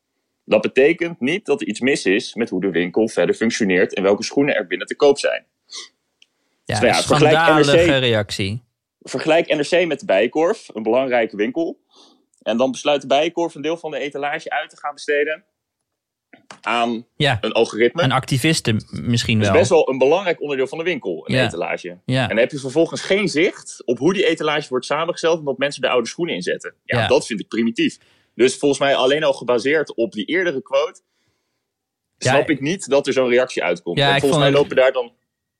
[0.45, 4.03] Dat betekent niet dat er iets mis is met hoe de winkel verder functioneert en
[4.03, 5.45] welke schoenen er binnen te koop zijn.
[6.65, 7.87] Ja, Nou ja, vergelijk NRC.
[7.87, 8.63] reactie.
[9.01, 11.79] Vergelijk NRC met de Bijenkorf, een belangrijke winkel.
[12.43, 15.45] En dan besluit de Bijenkorf een deel van de etalage uit te gaan besteden
[16.61, 18.03] aan Ja, een algoritme.
[18.03, 19.59] een activiste misschien Dat is wel.
[19.59, 21.45] best wel een belangrijk onderdeel van de winkel, een Ja.
[21.47, 21.99] etalage.
[22.05, 22.23] Ja.
[22.23, 25.83] En dan heb je vervolgens geen zicht op hoe die etalage wordt samengesteld omdat mensen
[25.83, 26.75] de oude schoenen inzetten.
[26.85, 27.07] Ja, Ja.
[27.07, 27.99] dat vind ik primitief.
[28.35, 31.01] Dus volgens mij alleen al gebaseerd op die eerdere quote,
[32.19, 33.99] snap ik niet dat er zo'n reactie uitkomt.
[33.99, 35.13] Want volgens mij lopen daar dan.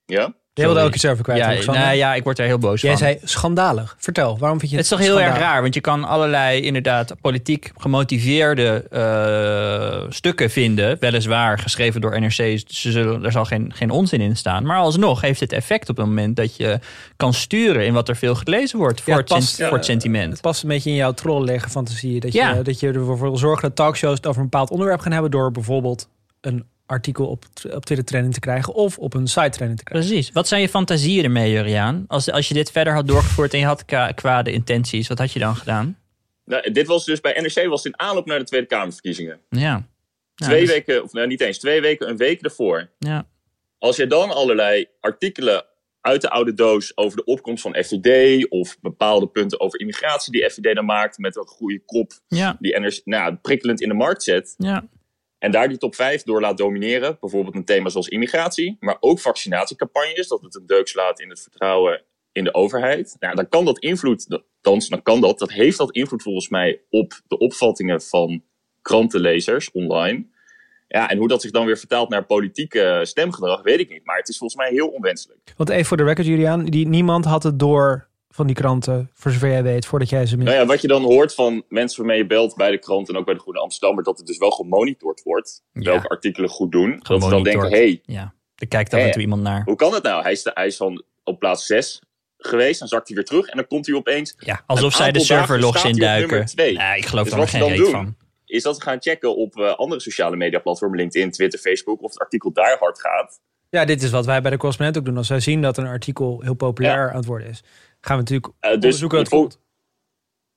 [0.07, 0.35] Ja?
[0.55, 1.39] Je wilde ook iets over kwijt.
[1.39, 1.83] Ja, Alexander.
[1.83, 2.99] nou ja, ik word daar heel boos Jij van.
[2.99, 3.97] zei schandalig.
[3.99, 6.61] Vertel, waarom vind je Het het is toch heel erg raar, want je kan allerlei
[6.63, 10.97] inderdaad politiek gemotiveerde eh, stukken vinden.
[11.01, 14.65] Weliswaar geschreven door NRC, ze zullen, er zal geen, geen onzin in staan.
[14.67, 16.79] Maar alsnog heeft het effect op het moment dat je
[17.17, 20.33] kan sturen in wat er veel gelezen wordt voor, Ja, het, het voor het sentiment.
[20.33, 22.21] Het past een beetje in jouw trollenleggen fantasie.
[22.21, 22.63] Dat je, Ja.
[22.63, 25.31] dat je ervoor wil zorgen dat talkshows het over een bepaald onderwerp gaan hebben...
[25.31, 26.09] door bijvoorbeeld
[26.41, 28.75] een artikel op, op Twitter trending te krijgen...
[28.75, 30.09] of op een site trending te krijgen.
[30.09, 30.31] Precies.
[30.33, 32.05] Wat zijn je fantasieën ermee, Juriaan?
[32.09, 35.33] Als, als je dit verder had doorgevoerd en je had kwa- kwade intenties, wat had
[35.33, 35.99] je dan gedaan?
[36.45, 39.41] Nou, dit was dus bij NRC was het in aanloop naar de Tweede Kamerverkiezingen.
[39.49, 39.87] Ja.
[40.35, 42.91] twee dus- weken, of nou niet eens twee weken, een week ervoor.
[42.99, 43.27] Ja.
[43.79, 45.65] Als je dan allerlei artikelen
[46.01, 50.51] uit de oude doos over de opkomst van FVD of bepaalde punten over immigratie die
[50.51, 52.57] FVD dan maakt met een goede kop Ja.
[52.61, 54.85] die NRC, nou, ja, prikkelend in de markt zet Ja.
[55.41, 59.21] En daar die top 5 door laat domineren, bijvoorbeeld een thema zoals immigratie, maar ook
[59.21, 63.65] vaccinatiecampagnes, dat het een deuk slaat in het vertrouwen in de overheid, nou, dan kan
[63.65, 68.03] dat invloed, thans, dan kan dat, dat heeft dat invloed volgens mij op de opvattingen
[68.03, 68.43] van
[68.83, 70.27] krantenlezers online.
[70.89, 74.05] Ja, en hoe dat zich dan weer vertaalt naar politieke stemgedrag, weet ik niet.
[74.05, 75.55] Maar het is volgens mij heel onwenselijk.
[75.57, 76.65] Want even voor de record, Julian.
[76.65, 80.37] Die, niemand had het door van die kranten, voor zover jij weet, voordat jij ze...
[80.37, 83.17] Nou ja, wat je dan hoort van mensen waarmee je belt bij de krant en
[83.17, 85.63] ook bij de Groene Amsterdammer, dat het dus wel gemonitord wordt.
[85.73, 85.83] Ja.
[85.91, 87.01] Welke artikelen goed doen.
[87.03, 88.35] Dat ze dan denken, hey, Ja.
[88.55, 89.13] Er kijkt af en Hè?
[89.13, 89.63] toe iemand naar.
[89.65, 90.23] hoe kan het nou?
[90.23, 92.03] Hij is, hij is van op plaats 6
[92.39, 94.35] geweest, dan zakt hij weer terug en dan komt hij opeens.
[94.39, 96.49] Ja, alsof zij de serverlogs induiken.
[96.55, 98.17] Nee, ik geloof Dus daar geen reet van.
[98.45, 102.11] Is dat we gaan checken op eh, andere sociale media platformen, LinkedIn, Twitter, Facebook, of
[102.11, 103.41] het artikel daar hard gaat.
[103.71, 105.17] Ja, dit is wat wij bij de correspondent ook doen.
[105.17, 107.11] Als wij zien dat een artikel heel populair Ja.
[107.11, 107.63] aan het worden is,
[108.01, 109.59] gaan we natuurlijk Eh, dus onderzoeken wat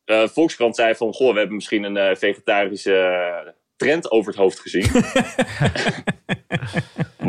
[0.06, 4.60] eh, Volkskrant zei van, goh, we hebben misschien een eh, vegetarische trend over het hoofd
[4.60, 4.92] gezien.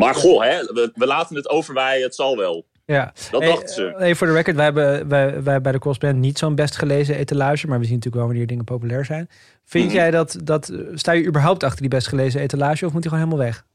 [0.01, 2.65] maar goh, hè, we, we laten het overwaaien, het zal wel.
[2.85, 3.13] Ja.
[3.31, 3.95] Dat Hey, dachten ze.
[3.99, 7.15] Even voor de record, wij hebben wij, wij bij de correspondent niet zo'n best gelezen
[7.15, 9.29] etalage, maar we zien natuurlijk wel wanneer dingen populair zijn.
[9.63, 9.95] Vind Mhm.
[9.95, 13.25] jij dat, dat, sta je überhaupt achter die best gelezen etalage of moet die gewoon
[13.27, 13.65] helemaal weg?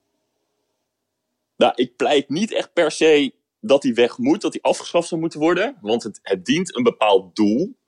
[1.57, 5.21] Nou, ik pleit niet echt per se dat die weg moet, dat die afgeschaft zou
[5.21, 5.77] moeten worden.
[5.81, 7.79] Want het, het dient een bepaald doel.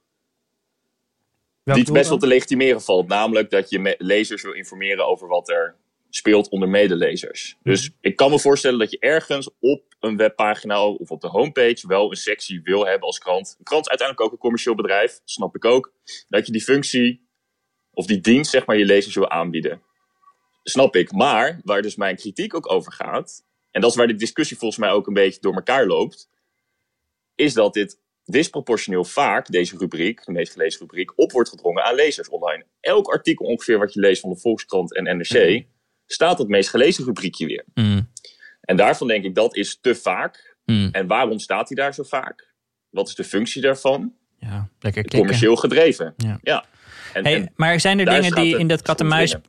[1.65, 3.09] Die het best wel te legitimeren valt.
[3.09, 5.77] Namelijk dat je lezers wil informeren over wat er
[6.15, 7.57] speelt onder medelezers.
[7.63, 11.87] Dus ik kan me voorstellen dat je ergens op een webpagina of op de homepage
[11.87, 13.55] wel een sectie wil hebben als krant.
[13.59, 15.93] Een krant is uiteindelijk ook een commercieel bedrijf, snap ik ook.
[16.29, 17.29] Dat je die functie
[17.93, 19.83] of die dienst, zeg maar, je lezers wil aanbieden.
[20.63, 21.13] Snap ik.
[21.13, 24.81] Maar waar dus mijn kritiek ook over gaat, en dat is waar de discussie volgens
[24.81, 26.29] mij ook een beetje door elkaar loopt,
[27.35, 31.95] is dat dit disproportioneel vaak, deze rubriek, de meest gelezen rubriek, op wordt gedrongen aan
[31.95, 32.65] lezers online.
[32.81, 35.65] Elk artikel ongeveer wat je leest van de Volkskrant en NRC,
[36.07, 37.65] staat het meest gelezen rubriekje weer.
[37.75, 38.11] Mm,
[38.61, 40.57] En daarvan denk ik, dat is te vaak.
[40.65, 40.89] mm.
[40.93, 42.51] En waarom staat hij daar zo vaak?
[42.91, 44.15] Wat is de functie daarvan?
[44.39, 45.05] Ja, lekker.
[45.05, 46.15] Commercieel gedreven.
[46.43, 46.65] Ja.
[47.13, 48.83] En, Hey, en maar zijn er dingen die in dat.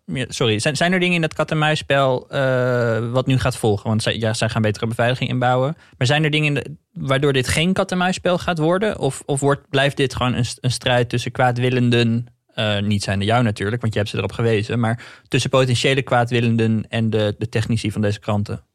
[0.06, 3.90] Ja, sorry, zijn, zijn er dingen in dat kat-en-muisspel eh, wat nu gaat volgen?
[3.90, 5.76] Want zij, ja, zij gaan betere beveiliging inbouwen.
[5.98, 6.76] Maar zijn er dingen in de-
[7.08, 9.00] waardoor dit geen kat-en-muisspel gaat worden?
[9.00, 12.26] Of, of wordt, blijft dit gewoon een, een strijd tussen kwaadwillenden...
[12.54, 14.80] eh, niet zijn de jou natuurlijk, want je hebt ze erop gewezen.
[14.80, 18.66] Maar tussen potentiële kwaadwillenden en de, de technici van deze kranten.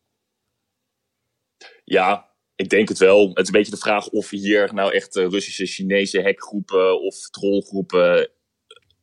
[1.84, 3.28] ja, ik denk het wel.
[3.28, 7.14] Het is een beetje de vraag of hier nou echt eh, Russische, Chinese hackgroepen of
[7.30, 8.28] trollgroepen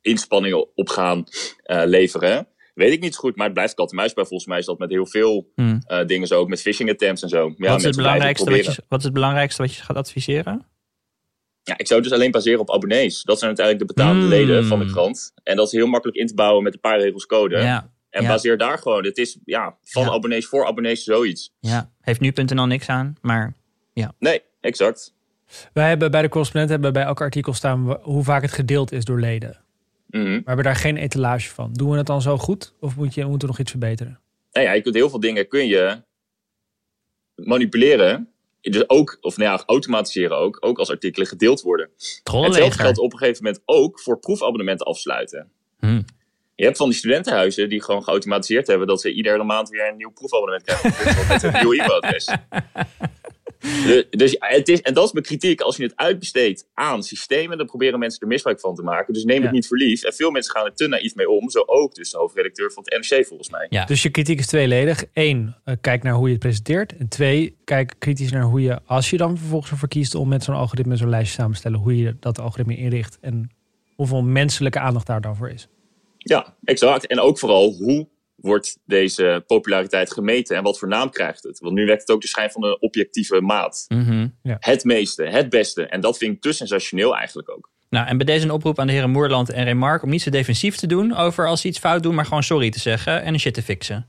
[0.06, 1.24] inspanningen op gaan
[1.64, 2.47] eh, leveren.
[2.74, 4.26] Weet ik niet zo goed, maar het blijft kat-en-muisspel.
[4.26, 5.82] Volgens mij is dat met heel veel Hmm.
[5.86, 7.53] eh, dingen zo, ook met phishing attempts en zo.
[7.58, 10.66] Ja, wat, is het belangrijkste wat, je, wat is het belangrijkste wat je gaat adviseren?
[11.64, 13.24] Ja, ik zou het dus alleen baseren op abonnees.
[13.24, 14.30] Dat zijn uiteindelijk de betaalde Hmm.
[14.30, 15.32] leden van de krant.
[15.43, 17.58] En dat is heel makkelijk in te bouwen met een paar regels code.
[17.58, 18.28] Ja, En ja.
[18.28, 19.06] baseer daar gewoon.
[19.06, 20.10] Het is ja, van Ja.
[20.12, 21.53] abonnees voor abonnees zoiets.
[21.60, 21.91] ja.
[22.01, 23.53] Heeft nu.nl niks aan, maar
[24.20, 25.14] Nee, exact.
[25.74, 29.06] Wij hebben bij de correspondent hebben bij elk artikel staan hoe vaak het gedeeld is
[29.06, 29.64] door leden.
[30.08, 30.24] Mhm.
[30.24, 31.74] Maar we hebben daar geen etalage van.
[31.74, 34.20] Doen we het dan zo goed of moet je, moeten we nog iets verbeteren?
[34.51, 36.01] Nou ja, je kunt heel veel dingen kun je
[37.36, 38.30] manipuleren.
[38.62, 40.58] Dus ook, of nou ja, automatiseren ook.
[40.60, 41.89] Ook als artikelen gedeeld worden.
[41.93, 42.80] Hetzelfde trollenleger.
[42.80, 45.51] geldt op een gegeven moment ook voor proefabonnementen afsluiten.
[45.80, 46.06] Hmm.
[46.56, 49.97] Je hebt van die studentenhuizen die gewoon geautomatiseerd hebben dat ze iedere maand weer een
[49.97, 51.28] nieuw proefabonnement krijgen.
[51.28, 52.36] met een nieuw e-mailadres.
[54.09, 55.61] Dus ja, het is, en dat is mijn kritiek.
[55.61, 59.13] Als je het uitbesteedt aan systemen, dan proberen mensen er misbruik van te maken.
[59.13, 59.43] Dus neem Ja.
[59.43, 60.03] het niet voor lief.
[60.03, 61.50] En veel mensen gaan er te naïef mee om.
[61.50, 63.67] Zo ook dus de hoofdredacteur van het NRC volgens mij.
[63.70, 63.86] Ja.
[63.86, 65.04] Dus je kritiek is tweeledig.
[65.13, 66.97] Eén, eh, kijk naar hoe je het presenteert.
[66.97, 70.43] En twee, kijk kritisch naar hoe je, als je dan vervolgens ervoor kiest om met
[70.43, 73.50] zo'n algoritme zo'n lijstje samen te stellen, hoe je dat algoritme inricht en
[73.96, 75.67] hoeveel menselijke aandacht daar dan voor is.
[76.17, 77.08] Ja, exact.
[77.08, 78.08] En ook vooral hoe
[78.46, 81.59] wordt deze populariteit gemeten en wat voor naam krijgt het?
[81.59, 83.86] Want nu werkt het ook de schijn van een objectieve maat.
[83.88, 84.28] Mhm.
[84.42, 85.86] Het meeste, het beste.
[85.86, 87.70] En dat vind ik te sensationeel eigenlijk ook.
[87.89, 90.30] Nou, en bij deze een oproep aan de heren Moerland en Remark om niet zo
[90.30, 93.34] defensief te doen over als ze iets fout doen, maar gewoon sorry te zeggen en
[93.34, 94.08] een shit te fixen.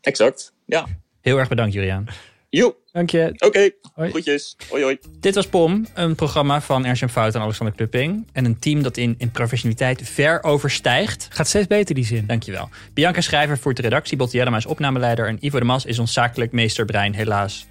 [0.00, 0.52] Exact.
[0.66, 0.86] Ja.
[1.20, 2.06] Heel erg bedankt, Juliaan.
[2.50, 3.32] Joe, Dank je.
[3.38, 3.70] oké.
[3.94, 4.10] Hoi.
[4.10, 4.56] Groetjes.
[4.68, 4.98] Hoi hoi.
[5.20, 8.26] Dit was POM, een programma van Ernst Fout en Alexander Klupping.
[8.32, 11.28] En een team dat in, in professionaliteit ver overstijgt.
[11.30, 12.26] Gaat steeds beter die zin.
[12.26, 12.68] Dankjewel.
[12.94, 16.12] Bianca Schrijver voert de redactie, Botte Jellema is opnameleider en Ivo de Mas is ons
[16.12, 17.66] zakelijk meesterbrein, helaas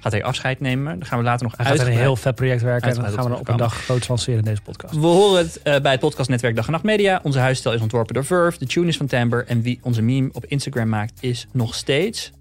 [0.00, 0.98] gaat hij afscheid nemen.
[0.98, 2.88] Dan gaan we later nog Hij gaat er een heel vet project werken.
[2.88, 4.94] En dan gaan we er op een dag groots lanceren in deze podcast.
[4.94, 7.20] We horen het eh, bij het podcastnetwerk Dag en Nacht Media.
[7.22, 8.58] Onze huisstijl is ontworpen door Verve.
[8.58, 9.46] De tune is van Timber.
[9.46, 12.32] En wie onze meme op Instagram maakt is nog steeds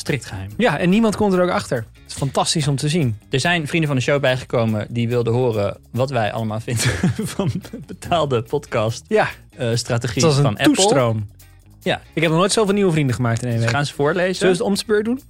[0.00, 0.50] strikt geheim.
[0.56, 1.76] Ja, en niemand komt er ook achter.
[1.76, 3.18] Het is fantastisch om te zien.
[3.30, 6.84] Er zijn vrienden van de show bijgekomen die wilden horen wat wij allemaal vinden
[7.36, 7.50] van
[7.86, 10.64] betaalde podcast Ja, eh, strategie van Apple.
[10.74, 11.28] toestroom.
[11.82, 12.00] Ja.
[12.12, 13.74] Ik heb nog nooit zoveel nieuwe vrienden gemaakt in één Dus week.
[13.74, 14.34] gaan ze voorlezen.
[14.34, 15.20] Zullen we het om beurt doen?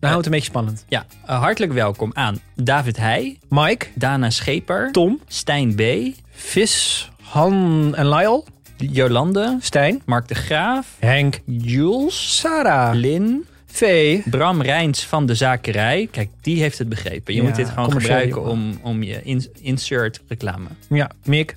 [0.00, 0.84] Dan houden we het een beetje spannend.
[0.88, 5.82] Ja, eh, hartelijk welkom aan David Heij, Mike, Dana Scheper, Tom, Stijn B,
[6.30, 8.44] Vis, Han en Lyle,
[8.76, 13.44] Jolande, Stijn, Mark de Graaf, Henk, Jules, Sarah, Lin,
[13.74, 16.08] Vee, Bram Rijns van de Zakerij.
[16.10, 17.34] Kijk, die heeft het begrepen.
[17.34, 20.66] Je Ja, moet dit gewoon gebruiken om, om je in- insert reclame.
[20.88, 21.56] ja, Mick,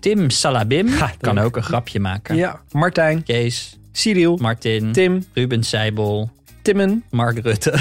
[0.00, 0.88] Tim Salabim.
[0.88, 2.36] Ha, kan ook een grapje maken.
[2.36, 6.30] ja, Martijn, Kees, Cyril, Martin, Tim, Ruben Seibel,
[6.62, 7.74] Timmen, Mark Rutte.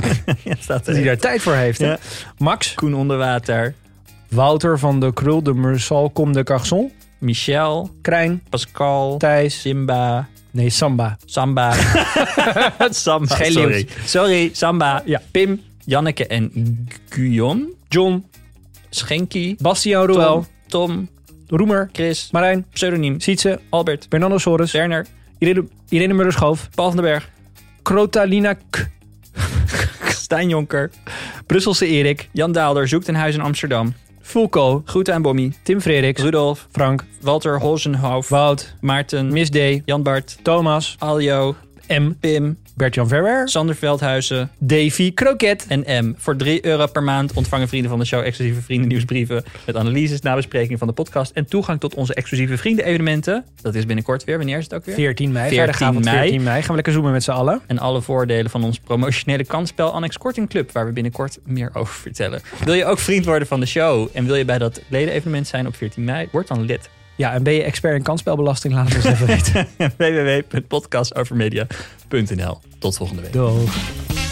[0.44, 1.78] ja, staat die daar tijd voor heeft.
[1.80, 1.98] Ja.
[2.38, 3.74] Max, Koen Onderwater,
[4.28, 10.70] Wouter van de Krul de Mersal Kom de Garçon, Michel, Krijn, Pascal, Thijs, Simba, nee,
[10.70, 11.72] Samba, Samba.
[12.90, 13.86] Samba, Geen sorry.
[14.06, 15.02] Sorry, Samba.
[15.04, 15.20] Ja.
[15.30, 16.50] Pim, Janneke en
[17.08, 17.72] Guyon.
[17.94, 18.24] John,
[18.90, 21.08] Schenky, Bastiaan Roel, Tom,
[21.48, 25.06] Roemer, Chris, Marijn, pseudoniem, Sietse, Albert, Bernardo Soros, Werner,
[25.38, 27.30] Irene, Irene Paul van den Berg,
[27.82, 28.90] Krotalina K,
[30.08, 30.90] Stijn Jonker,
[31.46, 36.22] Brusselse Erik, Jan Daalder, Zoekt een huis in Amsterdam, Fulco, Groeten aan Bommy, Tim Frederiks,
[36.22, 41.54] Rudolf, Frank, Walter Holzenhoff, Wout, Maarten, Miss D, Jan Bart, Thomas, Aljo,
[41.88, 45.66] M, Pim, Bert-Jan Verwer, Sander Veldhuizen Davy Kroket.
[45.68, 46.14] en M.
[46.16, 50.78] Voor 3 euro per maand ontvangen vrienden van de show exclusieve vriendennieuwsbrieven met analyses, nabespreking
[50.78, 53.44] van de podcast en toegang tot onze exclusieve vrienden-evenementen.
[53.62, 54.36] Dat is binnenkort weer.
[54.36, 54.94] Wanneer is het ook weer?
[54.94, 56.18] 14 mei, 14 vrijdagavond mei.
[56.18, 56.60] 14 mei.
[56.60, 57.60] Gaan we lekker zoomen met z'n allen.
[57.66, 61.94] En alle voordelen van ons promotionele kansspel Annex Korting Club, waar we binnenkort meer over
[61.94, 62.40] vertellen.
[62.64, 65.66] Wil je ook vriend worden van de show en wil je bij dat ledenevenement zijn
[65.66, 66.28] op 14 mei?
[66.32, 66.88] Word dan lid.
[67.16, 68.74] Ja, en ben je expert in kansspelbelasting?
[68.74, 69.66] Laat het ons even weten.
[69.98, 73.32] www.podcastovermedia.nl Tot volgende week.
[73.32, 74.23] Doeg.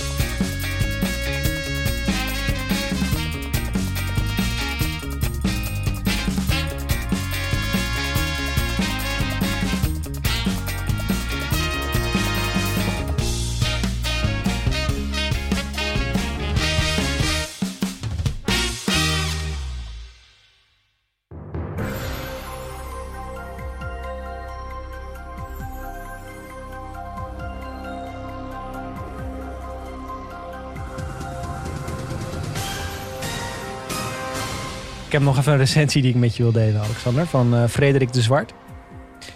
[35.13, 37.27] Ik heb nog even een recensie die ik met je wil delen, Alexander.
[37.27, 38.53] Van eh, Frederik de Zwart.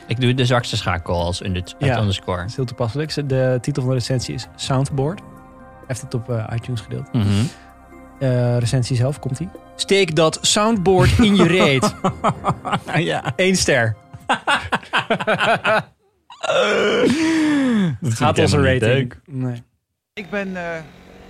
[0.07, 1.99] Ik doe de zwakste schakel als under, Ja.
[1.99, 2.37] underscore.
[2.41, 3.29] Dat is heel toepasselijk.
[3.29, 5.19] De titel van de recensie is Soundboard.
[5.19, 5.29] Hij
[5.87, 7.13] heeft het op eh, iTunes gedeeld.
[7.13, 7.27] Mhm.
[8.19, 9.49] Eh, recensie zelf, komt ie.
[9.75, 11.95] Steek dat soundboard in je reet.
[13.11, 13.33] ja.
[13.37, 13.97] Eén ster.
[18.01, 19.15] Dat Gaat onze rating.
[19.27, 19.63] Nee.
[20.13, 20.81] Ik ben, eh,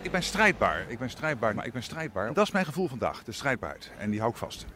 [0.07, 0.85] ik ben strijdbaar.
[0.89, 2.35] Ik ben strijdbaar, maar ik ben strijdbaar.
[2.35, 3.93] Dat is mijn gevoel vandaag, de strijdbaarheid.
[3.99, 4.67] En die hou ik vast.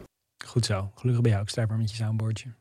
[0.45, 0.91] Goed zo.
[0.95, 2.53] Gelukkig ben jij ook strijdbaar met je soundboardje.